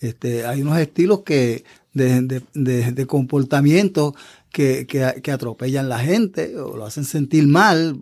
Este, 0.00 0.46
hay 0.46 0.62
unos 0.62 0.78
estilos 0.78 1.20
que 1.20 1.64
de, 1.92 3.06
comportamiento 3.06 4.14
que, 4.50 4.86
que, 4.86 5.30
atropellan 5.30 5.88
la 5.88 5.98
gente 5.98 6.56
o 6.58 6.76
lo 6.76 6.86
hacen 6.86 7.04
sentir 7.04 7.46
mal. 7.46 8.00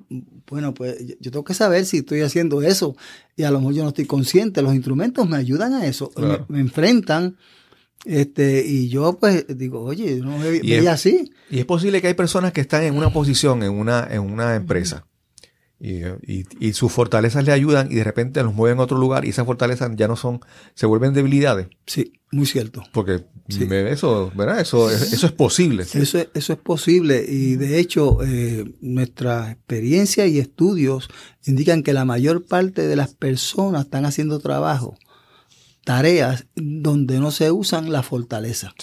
Bueno, 0.49 0.75
pues 0.75 0.97
yo 1.21 1.31
tengo 1.31 1.45
que 1.45 1.55
saber 1.55 1.85
si 1.85 1.99
estoy 1.99 2.21
haciendo 2.21 2.63
eso 2.63 2.97
y 3.37 3.43
a 3.43 3.51
lo 3.51 3.59
mejor 3.59 3.75
yo 3.75 3.83
no 3.83 3.89
estoy 3.89 4.07
consciente. 4.07 4.63
Los 4.63 4.75
instrumentos 4.75 5.29
me 5.29 5.37
ayudan 5.37 5.75
a 5.75 5.87
eso, 5.87 6.11
me, 6.49 6.61
enfrentan. 6.61 7.37
Este, 8.05 8.65
y 8.65 8.89
yo 8.89 9.19
pues 9.19 9.45
digo, 9.49 9.83
oye, 9.83 10.21
no 10.23 10.39
me 10.39 10.51
veía 10.51 10.93
así. 10.93 11.33
Y 11.51 11.59
es 11.59 11.65
posible 11.65 12.01
que 12.01 12.07
hay 12.07 12.15
personas 12.15 12.53
que 12.53 12.61
están 12.61 12.85
en 12.85 12.97
una 12.97 13.13
posición, 13.13 13.63
en 13.63 13.73
una, 13.73 14.07
en 14.09 14.21
una 14.21 14.55
empresa, 14.55 15.05
y, 15.81 16.73
sus 16.73 16.91
fortalezas 16.91 17.45
le 17.45 17.53
ayudan 17.53 17.91
y 17.91 17.95
de 17.95 18.05
repente 18.05 18.43
los 18.43 18.55
mueven 18.55 18.79
a 18.81 18.83
otro 18.83 18.99
lugar 18.99 19.25
y 19.25 19.31
esas 19.31 19.47
fortalezas 19.47 19.91
ya 19.95 20.09
no 20.09 20.17
son, 20.17 20.41
se 20.75 20.87
vuelven 20.87 21.15
debilidades. 21.15 21.69
Sí, 21.87 22.15
muy 22.33 22.47
cierto. 22.47 22.83
Porque 22.93 23.25
eso, 23.49 24.33
¿verdad? 24.35 24.61
Eso, 24.61 24.91
eso 24.91 25.27
es 25.27 25.33
posible. 25.33 25.85
Eso, 25.85 26.19
eso 26.35 26.53
es 26.53 26.59
posible 26.59 27.25
y 27.29 27.57
de 27.57 27.79
hecho 27.79 28.19
eh, 28.25 28.65
nuestra 28.81 29.53
experiencia 29.53 30.27
y 30.27 30.39
estudios 30.39 31.09
indican 31.47 31.83
que 31.83 31.93
la 31.93 32.05
mayor 32.05 32.45
parte 32.45 32.87
de 32.87 32.97
las 32.97 33.15
personas 33.15 33.85
están 33.85 34.05
haciendo 34.05 34.41
trabajo, 34.41 34.99
tareas 35.85 36.47
donde 36.57 37.21
no 37.21 37.31
se 37.31 37.53
usan 37.53 37.93
la 37.93 38.03
fortaleza. 38.03 38.75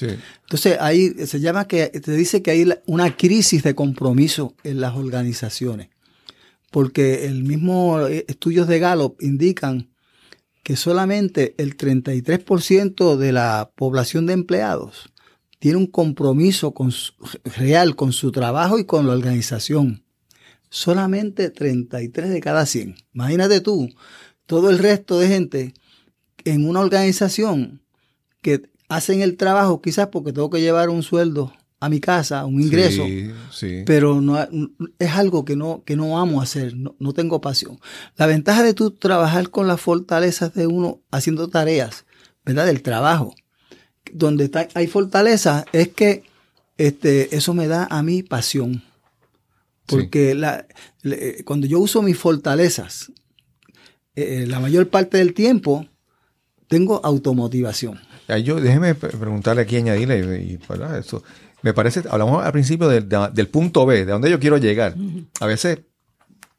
Entonces 0.42 0.78
ahí 0.80 1.10
se 1.26 1.42
llama 1.42 1.68
que, 1.68 1.88
te 1.88 2.14
dice 2.14 2.42
que 2.42 2.52
hay 2.52 2.74
una 2.86 3.18
crisis 3.18 3.64
de 3.64 3.76
compromiso 3.76 4.56
en 4.64 4.80
las 4.80 4.96
organizaciones 4.96 5.90
porque 6.76 7.26
el 7.26 7.46
mismo 7.46 8.06
eh, 8.06 8.26
estudios 8.28 8.68
de 8.68 8.80
Gallup 8.80 9.16
indican 9.22 9.94
que 10.62 10.76
solamente 10.76 11.56
el 11.58 11.78
33% 11.78 13.16
de 13.16 13.32
la 13.32 13.72
población 13.78 14.26
de 14.26 14.34
empleados 14.34 15.10
tiene 15.60 15.78
un 15.78 15.88
compromiso 15.88 16.74
real 17.56 17.96
con 17.96 18.12
su 18.12 18.34
trabajo 18.34 18.78
y 18.78 18.84
con 18.84 19.08
la 19.08 19.14
organización. 19.14 20.04
Solamente 20.70 21.50
33 21.50 22.30
de 22.30 22.42
cada 22.42 22.66
100. 22.66 22.98
Imagínate 23.14 23.62
tú, 23.62 23.88
todo 24.46 24.70
el 24.70 24.78
resto 24.78 25.18
de 25.18 25.30
gente 25.30 25.74
en 26.44 26.68
una 26.68 26.82
organización 26.82 27.84
que 28.42 28.64
hacen 28.90 29.22
el 29.22 29.38
trabajo 29.38 29.82
quizás 29.82 30.08
porque 30.08 30.34
tengo 30.34 30.50
que 30.50 30.60
llevar 30.60 30.90
un 30.90 31.04
sueldo 31.04 31.54
a 31.86 31.90
mi 31.90 32.00
casa, 32.00 32.46
un 32.46 32.62
ingreso, 32.62 33.06
pero 33.86 34.20
no, 34.20 34.40
es 34.98 35.12
algo 35.12 35.46
que 35.46 35.56
no, 35.56 35.84
que 35.86 35.96
no 35.96 36.18
amo 36.18 36.42
hacer, 36.42 36.74
no, 36.76 37.14
tengo 37.14 37.42
pasión. 37.42 37.80
La 38.16 38.26
ventaja 38.26 38.64
de 38.64 38.74
tú 38.74 38.90
trabajar 38.90 39.52
con 39.52 39.68
las 39.68 39.80
fortalezas 39.80 40.56
de 40.56 40.66
uno 40.66 41.02
haciendo 41.12 41.48
tareas, 41.48 42.06
¿verdad? 42.44 42.66
Del 42.66 42.82
trabajo, 42.82 43.36
donde 44.12 44.46
está, 44.46 44.68
hay 44.74 44.88
fortaleza, 44.88 45.64
es 45.74 45.90
que 45.90 46.24
este, 46.78 47.36
eso 47.36 47.54
me 47.54 47.68
da 47.68 47.86
a 47.86 48.02
mí 48.02 48.24
pasión. 48.24 48.84
Porque 49.86 50.34
la, 50.34 50.66
cuando 51.46 51.68
yo 51.68 51.80
uso 51.80 52.02
mis 52.02 52.18
fortalezas, 52.18 53.12
eh, 54.16 54.46
la 54.48 54.60
mayor 54.60 54.90
parte 54.90 55.20
del 55.20 55.36
tiempo 55.36 55.86
tengo 56.68 57.00
automotivación. 57.06 58.00
Yo, 58.44 58.60
déjeme 58.60 58.96
preguntarle 58.96 59.62
aquí, 59.62 59.76
añadirle, 59.76 60.42
y, 60.42 60.58
¿verdad? 60.68 60.98
Eso, 60.98 61.24
me 61.66 61.74
parece, 61.74 62.04
hablamos 62.12 62.46
al 62.46 62.52
principio 62.52 62.88
del 62.88 63.48
punto 63.48 63.88
B, 63.88 64.06
de 64.06 64.12
donde 64.12 64.30
yo 64.30 64.40
quiero 64.40 64.58
llegar. 64.58 64.94
A 65.40 65.48
veces 65.48 65.80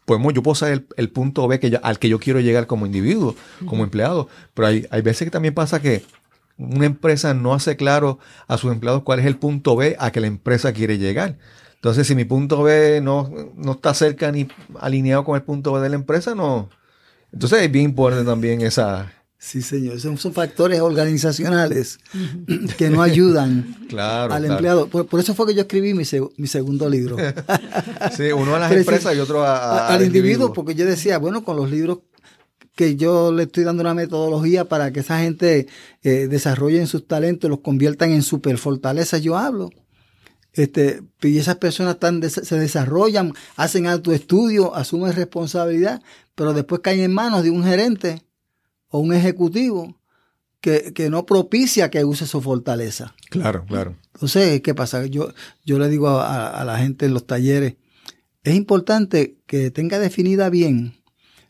podemos, 0.04 0.34
yo 0.34 0.42
puedo 0.42 0.56
saber 0.56 0.84
el, 0.96 1.10
punto 1.10 1.46
B 1.46 1.60
que 1.60 1.78
al 1.80 2.00
que 2.00 2.08
yo 2.08 2.18
quiero 2.18 2.40
llegar 2.40 2.66
como 2.66 2.86
individuo, 2.86 3.36
como 3.66 3.84
empleado, 3.84 4.28
pero 4.52 4.66
hay, 4.66 4.84
hay 4.90 5.02
veces 5.02 5.24
que 5.24 5.30
también 5.30 5.54
pasa 5.54 5.80
que 5.80 6.02
una 6.58 6.86
empresa 6.86 7.34
no 7.34 7.54
hace 7.54 7.76
claro 7.76 8.18
a 8.48 8.58
sus 8.58 8.72
empleados 8.72 9.04
cuál 9.04 9.20
es 9.20 9.26
el 9.26 9.36
punto 9.36 9.76
B 9.76 9.94
a 10.00 10.10
que 10.10 10.20
la 10.20 10.26
empresa 10.26 10.72
quiere 10.72 10.98
llegar. 10.98 11.38
Entonces, 11.76 12.08
si 12.08 12.16
mi 12.16 12.24
punto 12.24 12.64
B 12.64 12.98
no, 13.00 13.30
no 13.54 13.72
está 13.72 13.94
cerca 13.94 14.32
ni 14.32 14.48
alineado 14.80 15.22
con 15.22 15.36
el 15.36 15.42
punto 15.42 15.72
B 15.72 15.82
de 15.82 15.88
la 15.88 15.94
empresa, 15.94 16.34
no. 16.34 16.68
Entonces 17.32 17.62
es 17.62 17.70
bien 17.70 17.84
importante 17.84 18.24
también 18.24 18.60
esa, 18.60 19.12
Sí, 19.38 19.60
señor. 19.60 19.96
Esos 19.96 20.20
son 20.20 20.32
factores 20.32 20.80
organizacionales 20.80 21.98
que 22.78 22.88
no 22.90 23.02
ayudan 23.02 23.76
al 23.98 24.44
empleado. 24.44 24.88
Por, 24.88 25.20
eso 25.20 25.34
fue 25.34 25.46
que 25.46 25.54
yo 25.54 25.62
escribí 25.62 25.94
mi, 25.94 26.04
segundo 26.04 26.88
libro. 26.88 27.16
sí, 28.16 28.32
uno 28.32 28.56
a 28.56 28.58
las 28.58 28.72
empresas 28.72 29.14
y 29.14 29.20
otro 29.20 29.44
al 29.46 30.02
individuo, 30.04 30.52
porque 30.52 30.74
yo 30.74 30.86
decía, 30.86 31.18
bueno, 31.18 31.44
con 31.44 31.56
los 31.56 31.70
libros 31.70 31.98
que 32.74 32.96
yo 32.96 33.32
le 33.32 33.44
estoy 33.44 33.64
dando 33.64 33.82
una 33.82 33.94
metodología 33.94 34.66
para 34.66 34.92
que 34.92 35.00
esa 35.00 35.20
gente 35.20 35.66
eh, 36.02 36.28
desarrolle 36.28 36.86
sus 36.86 37.06
talentos, 37.06 37.48
los 37.48 37.60
conviertan 37.60 38.12
en 38.12 38.22
superfortalezas, 38.22 39.22
yo 39.22 39.36
hablo. 39.36 39.70
Este, 40.52 41.02
y 41.22 41.38
esas 41.38 41.56
personas 41.56 41.94
están, 41.94 42.22
se 42.28 42.58
desarrollan, 42.58 43.32
hacen 43.56 43.86
alto 43.86 44.12
estudio, 44.12 44.74
asumen 44.74 45.12
responsabilidad, 45.12 46.02
pero 46.34 46.54
después 46.54 46.80
caen 46.82 47.00
en 47.00 47.12
manos 47.12 47.42
de 47.42 47.50
un 47.50 47.64
gerente 47.64 48.25
o 48.88 48.98
un 48.98 49.12
ejecutivo 49.12 49.96
que, 50.60 51.10
no 51.10 51.26
propicia 51.26 51.90
que 51.90 52.04
use 52.04 52.26
su 52.26 52.40
fortaleza. 52.40 53.14
Claro, 53.30 53.64
claro. 53.66 53.96
Entonces, 54.14 54.60
¿qué 54.62 54.74
pasa? 54.74 55.06
Yo, 55.06 55.32
yo 55.64 55.78
le 55.78 55.88
digo 55.88 56.08
a, 56.08 56.64
la 56.64 56.78
gente 56.78 57.06
en 57.06 57.14
los 57.14 57.26
talleres, 57.26 57.76
es 58.42 58.54
importante 58.54 59.38
que 59.46 59.70
tenga 59.70 59.98
definida 59.98 60.50
bien 60.50 60.96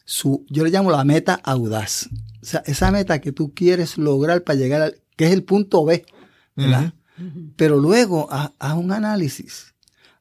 su, 0.04 0.44
yo 0.50 0.64
le 0.64 0.70
llamo 0.70 0.90
la 0.90 1.04
meta 1.04 1.40
audaz. 1.42 2.08
O 2.42 2.44
sea, 2.44 2.62
esa 2.66 2.90
meta 2.90 3.20
que 3.20 3.32
tú 3.32 3.54
quieres 3.54 3.98
lograr 3.98 4.42
para 4.42 4.58
llegar 4.58 4.82
al, 4.82 5.00
que 5.16 5.26
es 5.26 5.32
el 5.32 5.44
punto 5.44 5.84
B, 5.84 6.04
¿verdad? 6.54 6.92
Pero 7.56 7.78
luego 7.78 8.28
haz 8.30 8.74
un 8.74 8.92
análisis. 8.92 9.74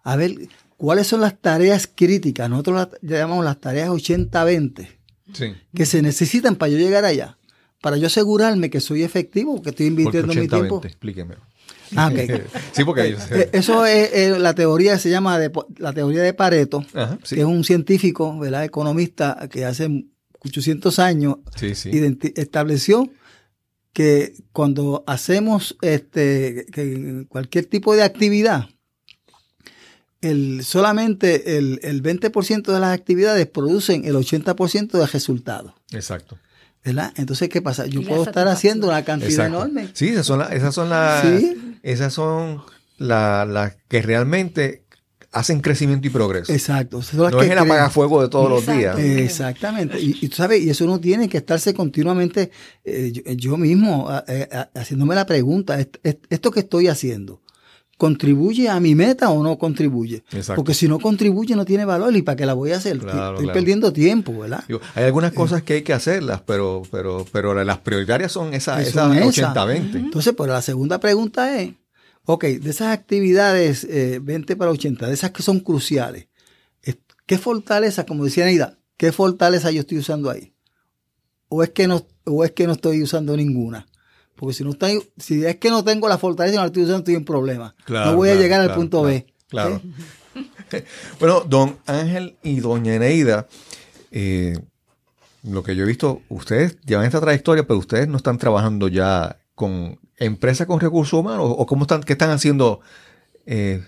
A 0.04 0.16
ver, 0.16 0.48
¿cuáles 0.78 1.08
son 1.08 1.22
las 1.22 1.38
tareas 1.38 1.90
críticas? 1.94 2.50
Nosotros 2.50 2.76
las 2.78 3.02
llamamos 3.02 3.44
las 3.44 3.60
tareas 3.60 3.90
80-20 3.90 4.95
que 5.74 5.86
se 5.86 6.02
necesitan 6.02 6.56
para 6.56 6.72
yo 6.72 6.78
llegar 6.78 7.06
allá. 7.06 7.38
Para 7.82 7.98
yo 7.98 8.08
asegurarme 8.08 8.70
que 8.70 8.80
soy 8.80 9.04
efectivo, 9.04 9.62
que 9.62 9.70
estoy 9.70 9.88
invirtiendo 9.88 10.34
mi 10.34 10.48
tiempo. 10.48 10.82
explíqueme. 10.84 11.36
Ah, 11.96 12.12
sí, 12.72 12.84
porque 12.84 13.10
eh, 13.10 13.18
eh, 13.32 13.50
Eso 13.54 13.86
es 13.86 14.12
eh, 14.14 14.40
la 14.40 14.56
teoría, 14.56 14.98
se 14.98 15.10
llama 15.10 15.40
la 15.78 15.94
teoría 15.94 16.24
de 16.24 16.34
Pareto, 16.34 16.84
que 17.30 17.40
es 17.40 17.46
un 17.46 17.64
científico, 17.64 18.38
¿verdad? 18.40 18.64
economista, 18.64 19.48
que 19.52 19.66
hace 19.66 20.06
800 20.40 21.00
años 21.00 21.38
estableció 22.36 23.10
que 23.94 24.34
cuando 24.52 25.04
hacemos 25.08 25.78
este, 25.82 26.66
cualquier 27.30 27.66
tipo 27.66 27.96
de 27.96 28.04
actividad, 28.04 28.68
el, 30.26 30.64
solamente 30.64 31.58
el, 31.58 31.80
el 31.84 32.02
20% 32.04 32.72
de 32.72 32.80
las 32.80 32.94
actividades 32.94 33.48
producen 33.48 34.06
el 34.06 34.16
80% 34.16 34.92
del 34.92 35.08
resultado. 35.08 35.76
Exacto. 35.92 36.38
¿verdad? 36.86 37.12
Entonces, 37.16 37.50
¿qué 37.50 37.62
pasa? 37.62 37.88
Yo 37.88 38.04
puedo 38.04 38.24
estar 38.24 38.48
haciendo 38.48 38.88
una 38.88 39.04
cantidad 39.04 39.48
enorme. 39.48 39.90
Sí, 39.94 40.10
esas 40.10 40.28
son, 40.28 40.42
esas 40.54 40.74
son 40.74 40.90
las, 40.90 41.26
esas 41.82 42.14
son 42.14 42.62
las 42.98 43.76
que 43.88 44.04
realmente 44.04 44.86
hacen 45.32 45.62
crecimiento 45.62 46.08
y 46.08 46.12
progreso. 46.12 46.54
Exacto. 46.54 47.02
no 47.14 47.42
es 47.42 47.50
el 47.50 47.58
apagafuego 47.58 48.22
de 48.22 48.30
todos 48.30 48.50
los 48.50 48.66
días. 48.66 48.98
Exactamente. 49.00 50.00
Y, 50.00 50.30
tú 50.30 50.36
sabes, 50.36 50.64
y 50.64 50.70
eso 50.70 50.86
uno 50.86 51.00
tiene 51.00 51.28
que 51.28 51.38
estarse 51.38 51.74
continuamente, 51.74 52.52
eh, 52.86 53.12
yo, 53.36 53.58
mismo, 53.58 54.08
eh, 54.28 54.48
haciéndome 54.76 55.16
la 55.16 55.26
pregunta, 55.26 55.78
¿esto 56.30 56.52
que 56.52 56.62
estoy 56.62 56.88
haciendo? 56.88 57.42
¿Contribuye 57.98 58.68
a 58.68 58.78
mi 58.82 58.94
meta 58.94 59.30
o 59.30 59.42
no 59.42 59.58
contribuye? 59.58 60.24
Porque 60.54 60.74
si 60.74 60.88
no 60.88 61.00
contribuye 61.00 61.56
no 61.56 61.64
tiene 61.64 61.86
valor 61.86 62.14
y 62.16 62.22
para 62.22 62.36
qué 62.36 62.46
la 62.46 62.54
voy 62.54 62.72
a 62.72 62.78
hacer. 62.78 62.98
Estoy 62.98 63.48
perdiendo 63.48 63.94
tiempo, 63.94 64.38
¿verdad? 64.38 64.66
hay 64.96 65.06
algunas 65.06 65.32
cosas 65.32 65.64
que 65.64 65.76
hay 65.76 65.82
que 65.82 65.94
hacerlas, 65.94 66.42
pero, 66.46 66.84
pero, 66.92 67.26
pero 67.32 67.64
las 67.64 67.78
prioritarias 67.78 68.34
son 68.34 68.54
esas, 68.54 68.86
esas 68.86 69.10
80-20. 69.12 69.96
Entonces, 69.96 70.34
pues 70.36 70.50
la 70.50 70.62
segunda 70.62 71.00
pregunta 71.00 71.62
es, 71.62 71.72
ok, 72.26 72.44
de 72.44 72.70
esas 72.70 72.90
actividades 72.90 73.88
20 73.88 74.54
eh, 74.54 74.56
para 74.58 74.72
80, 74.72 75.08
de 75.08 75.14
esas 75.14 75.32
que 75.32 75.42
son 75.42 75.62
cruciales, 75.62 76.28
¿qué 77.26 77.38
fortaleza, 77.38 78.06
como 78.06 78.26
decía 78.26 78.46
Neida, 78.46 78.78
qué 78.98 79.14
fortaleza 79.14 79.72
yo 79.72 79.82
estoy 79.82 80.00
usando 80.00 80.30
ahí? 80.30 80.54
¿O 81.48 81.64
es 81.64 81.70
que 81.70 81.88
no, 81.88 82.06
o 82.26 82.44
es 82.44 82.52
que 82.52 82.68
no 82.68 82.74
estoy 82.74 83.02
usando 83.02 83.38
ninguna? 83.38 83.88
Porque 84.36 84.54
si 84.54 84.64
no 84.64 84.72
estoy, 84.72 85.02
si 85.18 85.46
es 85.46 85.58
que 85.58 85.70
no 85.70 85.84
tengo 85.84 86.08
la 86.10 86.18
fortaleza 86.18 86.54
y 86.54 86.58
no 86.58 86.64
la 86.64 86.68
estoy 86.68 86.84
usando, 86.84 87.00
estoy 87.00 87.16
en 87.16 87.26
problema. 87.26 87.76
no 87.88 88.16
voy 88.16 88.30
a 88.30 88.36
llegar 88.36 88.62
al 88.62 88.74
punto 88.74 89.04
B. 89.04 89.26
Claro. 89.48 89.82
bueno, 91.20 91.42
don 91.48 91.78
Ángel 91.86 92.36
y 92.44 92.60
doña 92.60 92.96
Eneida, 92.96 93.48
eh, 94.12 94.60
lo 95.44 95.64
que 95.64 95.76
yo 95.76 95.84
he 95.84 95.88
visto, 95.88 96.22
ustedes 96.30 96.80
llevan 96.82 97.06
esta 97.06 97.22
trayectoria, 97.22 97.66
pero 97.66 97.80
ustedes 97.80 98.08
no 98.08 98.18
están 98.18 98.38
trabajando 98.38 98.88
ya 98.88 99.38
con 99.54 100.00
empresas 100.18 100.68
con 100.68 100.80
recursos 100.80 101.20
humanos 101.20 101.48
o 101.50 101.66
cómo 101.66 101.84
están, 101.84 102.04
qué 102.04 102.14
están 102.14 102.32
haciendo 102.32 102.82
eh, 103.46 103.84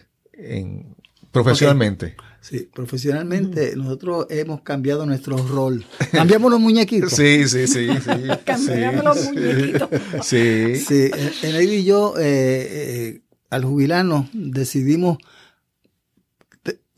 profesionalmente. 1.32 2.16
Sí, 2.48 2.70
profesionalmente 2.74 3.76
nosotros 3.76 4.28
hemos 4.30 4.62
cambiado 4.62 5.06
nuestro 5.06 5.36
rol. 5.36 5.86
Cambiamos 6.14 6.50
los 6.50 6.62
muñequitos. 6.62 7.12
Sí, 7.12 7.46
sí, 7.50 7.68
sí. 7.68 7.90
sí 7.90 8.12
Cambiamos 8.46 9.04
los 9.04 9.26
muñequitos. 9.26 9.90
Sí. 10.24 10.78
Sí, 10.78 11.12
él 11.44 11.74
y 11.74 11.84
yo, 11.84 12.14
eh, 12.18 12.24
eh, 12.24 13.22
al 13.50 13.66
jubilarnos, 13.66 14.28
decidimos 14.32 15.18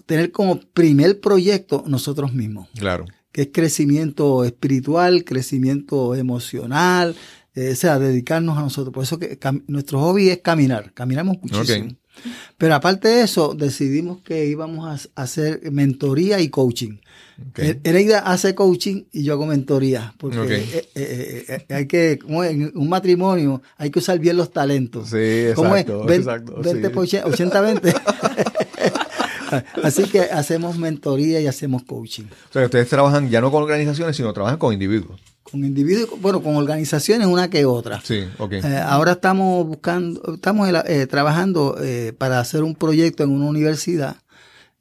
tener 0.06 0.32
como 0.32 0.60
primer 0.60 1.20
proyecto 1.20 1.84
nosotros 1.88 2.32
mismos. 2.32 2.70
Claro. 2.78 3.06
Que 3.32 3.44
es 3.44 3.50
crecimiento 3.52 4.44
espiritual, 4.44 5.24
crecimiento 5.24 6.14
emocional, 6.14 7.16
eh, 7.56 7.72
o 7.72 7.76
sea, 7.76 7.98
dedicarnos 7.98 8.56
a 8.58 8.62
nosotros. 8.62 8.94
Por 8.94 9.04
eso 9.04 9.18
que 9.18 9.40
nuestro 9.66 10.00
hobby 10.00 10.30
es 10.30 10.40
caminar. 10.40 10.94
Caminamos 10.94 11.38
muchísimo. 11.42 11.90
Pero 12.58 12.76
aparte 12.76 13.08
de 13.08 13.24
eso, 13.24 13.54
decidimos 13.54 14.20
que 14.22 14.46
íbamos 14.46 15.10
a 15.16 15.22
hacer 15.22 15.72
mentoría 15.72 16.40
y 16.40 16.50
coaching. 16.50 16.98
Okay. 17.52 17.80
hace 18.26 18.54
coaching 18.54 19.04
y 19.14 19.24
yo 19.24 19.32
hago 19.34 19.46
mentoría, 19.46 20.14
porque 20.18 20.56
eh, 20.56 20.90
eh, 20.94 21.46
eh, 21.48 21.74
hay 21.74 21.88
que, 21.88 22.20
como 22.22 22.44
en 22.44 22.74
un 22.76 22.90
matrimonio, 22.90 23.62
hay 23.78 23.90
que 23.92 24.00
usar 24.00 24.20
bien 24.20 24.36
los 24.36 24.52
talentos. 24.52 25.10
Sí, 25.10 25.48
exacto. 25.48 26.10
Es? 26.10 26.18
exacto 26.20 26.62
80-20. 26.62 27.96
Así 29.84 30.04
que 30.04 30.22
hacemos 30.22 30.78
mentoría 30.78 31.40
y 31.40 31.48
hacemos 31.48 31.84
coaching. 31.84 32.26
O 32.50 32.54
sea, 32.54 32.66
ustedes 32.66 32.90
trabajan 32.90 33.30
ya 33.30 33.42
no 33.42 33.52
con 33.52 33.64
organizaciones, 33.64 34.16
sino 34.16 34.34
trabajan 34.34 34.60
con 34.60 34.74
individuos 34.74 35.20
con 35.50 35.64
individuos, 35.66 36.20
bueno, 36.22 36.42
con 36.42 36.56
organizaciones 36.56 37.28
una 37.28 37.50
que 37.50 37.66
otra. 37.66 38.02
Sí, 38.02 38.24
ok. 38.38 38.54
Eh, 38.54 38.78
ahora 38.78 39.14
estamos 39.14 39.66
buscando, 39.66 40.34
estamos 40.34 40.70
eh, 40.86 41.08
trabajando 41.08 41.78
eh, 41.82 42.14
para 42.18 42.40
hacer 42.40 42.64
un 42.64 42.76
proyecto 42.76 43.24
en 43.24 43.32
una 43.32 43.46
universidad 43.46 44.18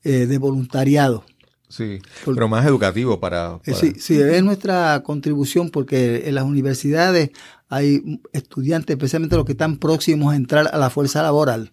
de 0.04 0.38
voluntariado. 0.38 1.22
Sí, 1.68 1.98
pero 2.24 2.48
más 2.48 2.64
educativo 2.64 3.20
para, 3.20 3.60
Sí, 3.62 3.92
sí, 3.98 4.18
es 4.18 4.42
nuestra 4.42 5.02
contribución 5.02 5.68
porque 5.68 6.22
en 6.26 6.34
las 6.34 6.44
universidades 6.44 7.30
hay 7.68 8.22
estudiantes, 8.32 8.94
especialmente 8.94 9.36
los 9.36 9.44
que 9.44 9.52
están 9.52 9.76
próximos 9.76 10.32
a 10.32 10.36
entrar 10.36 10.70
a 10.72 10.78
la 10.78 10.88
fuerza 10.88 11.20
laboral, 11.20 11.70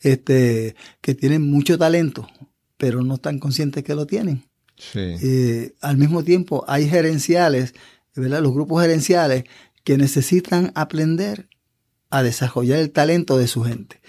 Este, 0.00 0.76
que 1.00 1.16
tienen 1.16 1.42
mucho 1.42 1.76
talento, 1.78 2.28
pero 2.76 3.02
no 3.02 3.14
están 3.14 3.40
conscientes 3.40 3.82
que 3.82 3.96
lo 3.96 4.06
tienen. 4.06 4.44
Sí. 4.76 5.72
al 5.80 5.96
mismo 5.96 6.22
tiempo, 6.22 6.64
hay 6.68 6.88
gerenciales 6.88 7.74
los 8.18 8.52
grupos 8.52 8.82
gerenciales 8.82 9.44
que 9.84 9.96
necesitan 9.96 10.72
aprender 10.74 11.48
a 12.10 12.22
desarrollar 12.22 12.78
el 12.78 12.90
talento 12.90 13.36
de 13.36 13.46
su 13.46 13.64
gente. 13.64 14.00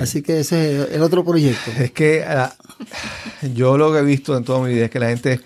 Así 0.00 0.22
que 0.22 0.40
ese 0.40 0.82
es 0.82 0.90
el 0.90 1.02
otro 1.02 1.24
proyecto. 1.24 1.70
Es 1.78 1.92
que 1.92 2.24
ah, 2.24 2.54
yo 3.54 3.78
lo 3.78 3.92
que 3.92 4.00
he 4.00 4.02
visto 4.02 4.36
en 4.36 4.44
toda 4.44 4.66
mi 4.66 4.74
vida 4.74 4.86
es 4.86 4.90
que 4.90 4.98
la 4.98 5.08
gente, 5.08 5.40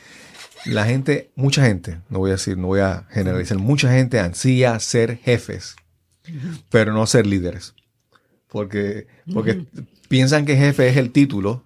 la 0.65 0.85
gente, 0.87 1.31
mucha 1.37 1.65
gente, 1.65 2.01
no 2.09 2.19
voy 2.19 2.31
a 2.31 2.35
decir, 2.35 2.57
no 2.57 2.69
voy 2.69 2.81
a 2.81 3.07
generalizar, 3.11 3.59
mucha 3.59 3.93
gente 3.93 4.21
ansía 4.21 4.79
ser 4.81 5.19
jefes, 5.19 5.77
pero 6.71 6.93
no 6.93 7.07
ser 7.07 7.27
líderes. 7.27 7.75
Porque, 8.49 9.07
porque 9.31 9.67
piensan 10.09 10.47
que 10.47 10.57
jefe 10.57 10.89
es 10.89 10.97
el 10.97 11.11
título, 11.11 11.65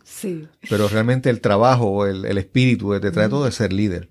pero 0.69 0.89
realmente 0.89 1.31
el 1.31 1.41
trabajo, 1.41 2.07
el, 2.07 2.25
el 2.25 2.39
espíritu 2.39 2.93
detrás 2.93 3.27
de 3.27 3.31
todo 3.31 3.47
es 3.47 3.55
ser 3.55 3.73
líder. 3.73 4.09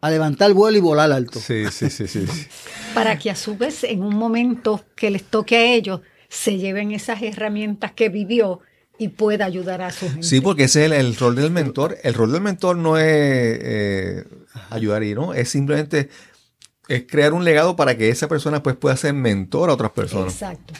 a 0.00 0.10
levantar 0.10 0.54
vuelo 0.54 0.78
y 0.78 0.80
volar 0.80 1.12
alto. 1.12 1.38
Sí, 1.38 1.64
sí, 1.70 1.90
sí, 1.90 2.08
sí. 2.08 2.24
Para 2.94 3.18
que 3.18 3.30
a 3.30 3.36
su 3.36 3.58
vez, 3.58 3.84
en 3.84 4.02
un 4.02 4.16
momento 4.16 4.82
que 4.96 5.10
les 5.10 5.24
toque 5.24 5.56
a 5.56 5.74
ellos, 5.74 6.00
se 6.30 6.56
lleven 6.56 6.92
esas 6.92 7.20
herramientas 7.22 7.92
que 7.92 8.08
vivió 8.08 8.60
y 8.98 9.08
pueda 9.08 9.44
ayudar 9.44 9.82
a 9.82 9.90
su 9.90 10.08
gente. 10.08 10.26
Sí, 10.26 10.40
porque 10.40 10.64
ese 10.64 10.86
es 10.86 10.92
el, 10.92 11.16
rol 11.16 11.36
del 11.36 11.50
mentor. 11.50 11.98
El 12.02 12.14
rol 12.14 12.32
del 12.32 12.40
mentor 12.40 12.76
no 12.76 12.98
es 12.98 13.04
eh, 13.06 14.24
ayudar 14.70 15.04
y 15.04 15.14
no, 15.14 15.34
es 15.34 15.48
simplemente 15.48 16.08
es 16.88 17.04
crear 17.06 17.34
un 17.34 17.44
legado 17.44 17.76
para 17.76 17.96
que 17.96 18.08
esa 18.08 18.28
persona 18.28 18.62
pues 18.62 18.74
pueda 18.74 18.96
ser 18.96 19.12
mentor 19.12 19.70
a 19.70 19.74
otras 19.74 19.92
personas. 19.92 20.32
Exacto. 20.32 20.74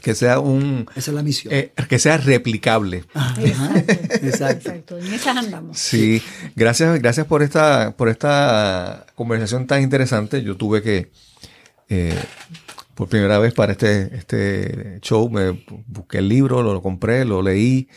Que 0.00 0.14
sea 0.14 0.38
un... 0.38 0.86
Esa 0.94 1.10
es 1.10 1.14
la 1.14 1.22
misión. 1.22 1.54
Eh, 1.54 1.72
que 1.88 1.98
sea 1.98 2.18
replicable. 2.18 3.04
exacto, 3.42 4.58
exacto. 4.58 4.98
En 4.98 5.14
esas 5.14 5.34
andamos. 5.34 5.78
Sí, 5.78 6.22
gracias, 6.54 7.00
gracias 7.00 7.26
por 7.26 7.42
esta, 7.42 7.96
por 7.96 8.10
esta 8.10 9.06
conversación 9.14 9.66
tan 9.66 9.82
interesante. 9.82 10.42
Yo 10.42 10.56
tuve 10.56 10.82
que... 10.82 11.10
Eh, 11.88 12.22
por 12.94 13.08
primera 13.08 13.38
vez 13.38 13.54
para 13.54 13.72
este, 13.72 14.14
este 14.16 14.98
show. 15.00 15.28
Me 15.30 15.64
busqué 15.86 16.18
el 16.18 16.28
libro, 16.28 16.62
lo, 16.62 16.82
compré, 16.82 17.24
lo 17.24 17.42
leí, 17.42 17.88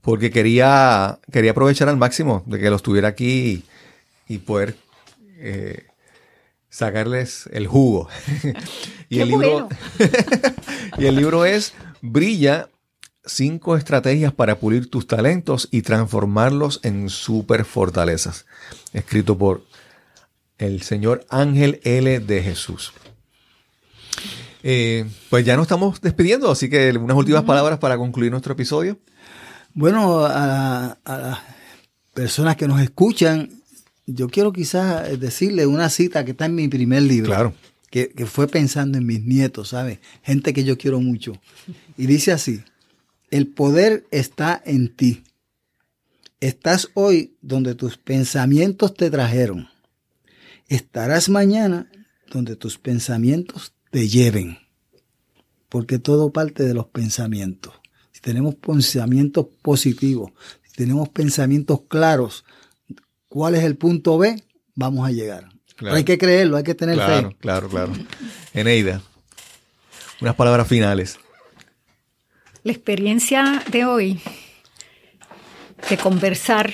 porque 0.00 0.30
quería, 0.30 1.18
quería 1.30 1.52
aprovechar 1.52 1.88
al 1.88 1.96
máximo 1.96 2.42
de 2.46 2.58
que 2.58 2.70
lo 2.70 2.76
estuviera 2.76 3.08
aquí 3.08 3.64
y, 4.28 4.38
poder 4.38 4.76
eh, 5.38 5.86
sacarles 6.68 7.48
el 7.52 7.66
jugo. 7.66 8.08
y, 9.08 9.20
el 9.20 9.28
libro, 9.28 9.68
y 10.98 11.06
el 11.06 11.16
libro 11.16 11.44
es 11.44 11.74
Brilla 12.00 12.68
cinco 13.24 13.76
estrategias 13.76 14.32
para 14.32 14.58
pulir 14.58 14.90
tus 14.90 15.06
talentos 15.06 15.68
y 15.70 15.82
transformarlos 15.82 16.80
en 16.82 17.08
super 17.08 17.64
fortalezas. 17.64 18.46
Escrito 18.92 19.38
por 19.38 19.64
el 20.58 20.82
señor 20.82 21.24
Ángel 21.28 21.80
L. 21.84 22.20
de 22.20 22.42
Jesús. 22.42 22.92
Eh, 24.62 25.04
pues 25.28 25.44
ya 25.44 25.56
nos 25.56 25.64
estamos 25.64 26.00
despidiendo, 26.00 26.50
así 26.50 26.70
que 26.70 26.90
unas 26.92 27.16
últimas 27.16 27.44
palabras 27.44 27.78
para 27.78 27.96
concluir 27.96 28.30
nuestro 28.30 28.52
episodio. 28.52 28.98
Bueno, 29.74 30.24
a, 30.24 30.98
las 31.04 31.38
personas 32.14 32.56
que 32.56 32.68
nos 32.68 32.80
escuchan, 32.80 33.50
yo 34.06 34.28
quiero 34.28 34.52
quizás 34.52 35.18
decirle 35.18 35.66
una 35.66 35.88
cita 35.88 36.24
que 36.24 36.32
está 36.32 36.46
en 36.46 36.54
mi 36.54 36.68
primer 36.68 37.02
libro. 37.02 37.30
Claro. 37.30 37.54
Que, 37.90 38.10
que 38.10 38.24
fue 38.24 38.46
pensando 38.46 38.96
en 38.96 39.06
mis 39.06 39.22
nietos, 39.22 39.68
¿sabes? 39.70 39.98
Gente 40.22 40.54
que 40.54 40.64
yo 40.64 40.78
quiero 40.78 41.00
mucho. 41.00 41.34
Y 41.98 42.06
dice 42.06 42.32
así, 42.32 42.62
el 43.30 43.48
poder 43.48 44.06
está 44.10 44.62
en 44.64 44.94
ti. 44.94 45.24
Estás 46.40 46.88
hoy 46.94 47.36
donde 47.42 47.74
tus 47.74 47.98
pensamientos 47.98 48.94
te 48.94 49.10
trajeron. 49.10 49.68
Estarás 50.68 51.28
mañana 51.28 51.90
donde 52.30 52.56
tus 52.56 52.78
pensamientos 52.78 53.74
te 53.92 54.08
lleven. 54.08 54.58
Porque 55.68 55.98
todo 55.98 56.32
parte 56.32 56.64
de 56.64 56.74
los 56.74 56.86
pensamientos. 56.86 57.74
Si 58.10 58.20
tenemos 58.20 58.54
pensamientos 58.56 59.46
positivos, 59.60 60.32
si 60.62 60.72
tenemos 60.72 61.10
pensamientos 61.10 61.82
claros, 61.88 62.44
¿cuál 63.28 63.54
es 63.54 63.64
el 63.64 63.76
punto 63.76 64.18
B? 64.18 64.42
Vamos 64.74 65.06
a 65.06 65.12
llegar. 65.12 65.48
hay 65.80 66.04
que 66.04 66.18
creerlo, 66.18 66.56
hay 66.56 66.64
que 66.64 66.74
tener 66.74 66.96
claro, 66.96 67.30
fe. 67.30 67.36
Claro, 67.38 67.68
claro, 67.68 67.92
claro. 67.92 68.06
Eneida, 68.54 69.02
unas 70.20 70.34
palabras 70.34 70.66
finales. 70.66 71.18
La 72.64 72.72
experiencia 72.72 73.62
de 73.70 73.84
hoy, 73.84 74.20
de 75.90 75.98
conversar, 75.98 76.72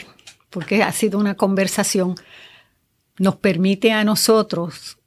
porque 0.51 0.83
ha 0.85 0.93
sido 0.93 1.19
una 1.19 1.35
conversación, 1.35 2.15
nos 3.19 3.37
permite 3.37 3.91
a 3.91 4.05
nosotros, 4.05 4.98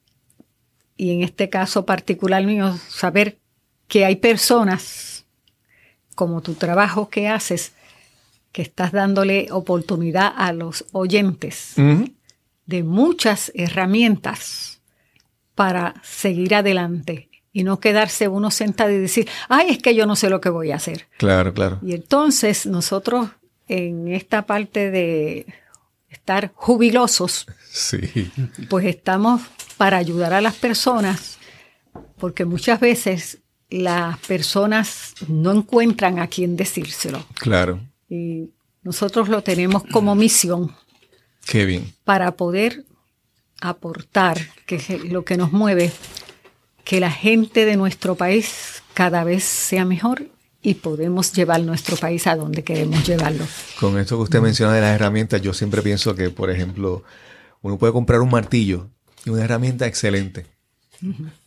y 1.02 1.10
en 1.10 1.24
este 1.24 1.50
caso 1.50 1.84
particular 1.84 2.46
mío, 2.46 2.78
saber 2.88 3.40
que 3.88 4.06
hay 4.06 4.18
personas, 4.18 5.26
como 6.14 6.42
tu 6.42 6.54
trabajo 6.54 7.10
que 7.10 7.28
haces, 7.28 7.72
que 8.52 8.62
estás 8.62 8.92
dándole 8.92 9.48
oportunidad 9.50 10.32
a 10.38 10.54
los 10.54 10.86
oyentes 10.92 11.74
de 12.68 12.84
muchas 12.84 13.52
herramientas 13.56 14.80
para 15.56 15.96
seguir 16.04 16.54
adelante 16.54 17.30
y 17.52 17.64
no 17.64 17.80
quedarse 17.80 18.28
uno 18.28 18.52
sentado 18.52 18.92
y 18.92 19.00
decir, 19.00 19.28
ay, 19.50 19.72
es 19.72 19.80
que 19.80 19.96
yo 19.96 20.06
no 20.06 20.16
sé 20.16 20.30
lo 20.30 20.40
que 20.40 20.50
voy 20.50 20.70
a 20.70 20.76
hacer. 20.76 21.08
Claro, 21.18 21.52
claro. 21.56 21.80
Y 21.82 21.96
entonces 21.96 22.68
nosotros 22.68 23.28
en 23.68 24.08
esta 24.10 24.46
parte 24.46 24.92
de 24.92 25.48
estar 26.10 26.52
jubilosos, 26.54 27.48
sí. 27.72 28.32
pues 28.70 28.86
estamos 28.86 29.42
para 29.78 29.98
ayudar 29.98 30.34
a 30.34 30.42
las 30.42 30.56
personas, 30.56 31.38
porque 32.18 32.46
muchas 32.46 32.80
veces 32.80 33.40
las 33.70 34.18
personas 34.20 35.14
no 35.28 35.52
encuentran 35.52 36.20
a 36.20 36.28
quién 36.28 36.56
decírselo. 36.56 37.26
Claro. 37.36 37.80
Y 38.10 38.50
nosotros 38.84 39.30
lo 39.30 39.42
tenemos 39.42 39.84
como 39.92 40.14
misión. 40.16 40.76
Qué 41.46 41.66
bien. 41.66 41.94
Para 42.04 42.34
poder 42.34 42.86
aportar, 43.62 44.40
que 44.66 44.76
es 44.76 45.04
lo 45.06 45.24
que 45.24 45.38
nos 45.38 45.52
mueve, 45.52 45.92
que 46.84 47.00
la 47.00 47.12
gente 47.12 47.66
de 47.66 47.78
nuestro 47.78 48.16
país 48.16 48.84
cada 48.94 49.24
vez 49.24 49.44
sea 49.44 49.86
mejor 49.86 50.28
y 50.62 50.76
podemos 50.76 51.32
llevar 51.34 51.62
nuestro 51.62 51.96
país 51.96 52.28
a 52.28 52.36
donde 52.36 52.64
queremos 52.64 53.06
llevarlo. 53.08 53.46
Con 53.80 53.98
esto 53.98 54.18
que 54.18 54.24
usted 54.24 54.42
menciona 54.42 54.74
de 54.74 54.82
las 54.82 54.96
herramientas, 54.96 55.42
yo 55.42 55.54
siempre 55.54 55.82
pienso 55.82 56.16
que, 56.16 56.30
por 56.30 56.52
ejemplo, 56.52 57.04
uno 57.62 57.78
puede 57.78 57.94
comprar 57.94 58.22
un 58.22 58.30
martillo 58.30 58.90
y 59.26 59.30
una 59.30 59.44
herramienta 59.44 59.86
excelente. 59.88 60.46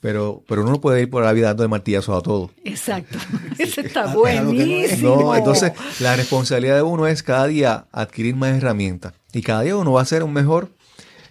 Pero, 0.01 0.43
pero 0.49 0.63
uno 0.63 0.73
no 0.73 0.81
puede 0.81 1.03
ir 1.03 1.11
por 1.11 1.23
la 1.23 1.33
vida 1.33 1.49
dando 1.49 1.63
de 1.63 1.69
martillazos 1.69 2.19
a 2.19 2.23
todo. 2.23 2.51
Exacto. 2.65 3.19
Eso 3.59 3.83
está 3.83 4.13
buenísimo. 4.13 5.17
No, 5.17 5.37
entonces 5.37 5.73
la 6.01 6.17
responsabilidad 6.17 6.75
de 6.75 6.83
uno 6.83 7.07
es 7.07 7.23
cada 7.23 7.47
día 7.47 7.87
adquirir 7.93 8.35
más 8.35 8.57
herramientas. 8.57 9.13
Y 9.33 9.43
cada 9.43 9.63
día 9.63 9.77
uno 9.77 9.93
va 9.93 10.03
a 10.03 10.07
ser 10.07 10.25
un 10.25 10.33
mejor 10.33 10.71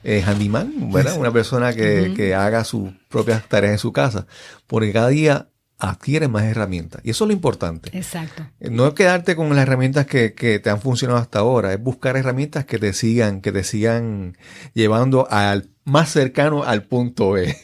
eh, 0.05 0.23
handyman, 0.25 0.91
¿verdad? 0.91 1.17
Una 1.17 1.31
persona 1.31 1.73
que, 1.73 2.33
haga 2.35 2.63
sus 2.63 2.91
propias 3.09 3.47
tareas 3.47 3.73
en 3.73 3.79
su 3.79 3.91
casa, 3.91 4.25
porque 4.67 4.91
cada 4.91 5.09
día 5.09 5.47
adquiere 5.89 6.27
más 6.27 6.43
herramientas. 6.43 7.01
Y 7.03 7.11
eso 7.11 7.23
es 7.23 7.27
lo 7.27 7.33
importante. 7.33 7.89
Exacto. 7.97 8.45
Eh, 8.59 8.69
no 8.69 8.87
es 8.87 8.93
quedarte 8.93 9.35
con 9.35 9.49
las 9.49 9.59
herramientas 9.59 10.05
que, 10.05 10.29
te 10.31 10.69
han 10.69 10.81
funcionado 10.81 11.19
hasta 11.19 11.39
ahora, 11.39 11.73
es 11.73 11.81
buscar 11.81 12.17
herramientas 12.17 12.65
que 12.65 12.79
te 12.79 12.93
sigan, 12.93 13.41
que 13.41 13.51
te 13.51 13.63
sigan 13.63 14.37
llevando 14.73 15.27
al 15.29 15.69
más 15.85 16.09
cercano 16.09 16.63
al 16.63 16.83
punto 16.83 17.31
B. 17.31 17.55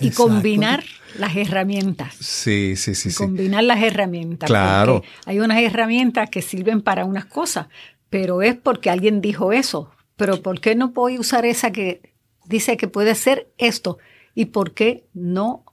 y 0.00 0.10
combinar 0.10 0.82
las 1.18 1.36
herramientas. 1.36 2.14
Sí, 2.20 2.76
sí, 2.76 2.94
sí. 2.94 3.12
Combinar 3.12 3.64
las 3.64 3.82
herramientas. 3.82 4.48
Claro. 4.48 5.02
Hay 5.26 5.40
unas 5.40 5.60
herramientas 5.62 6.30
que 6.30 6.42
sirven 6.42 6.80
para 6.80 7.04
unas 7.04 7.26
cosas, 7.26 7.66
pero 8.08 8.42
es 8.42 8.54
porque 8.54 8.90
alguien 8.90 9.20
dijo 9.20 9.52
eso 9.52 9.90
pero 10.22 10.40
¿por 10.40 10.60
qué 10.60 10.76
no 10.76 10.92
puedo 10.92 11.18
usar 11.18 11.44
esa 11.46 11.72
que 11.72 12.14
dice 12.46 12.76
que 12.76 12.88
puede 12.88 13.16
ser 13.16 13.52
esto? 13.58 13.98
¿Y 14.34 14.46
por 14.46 14.72
qué 14.72 15.04
no 15.14 15.64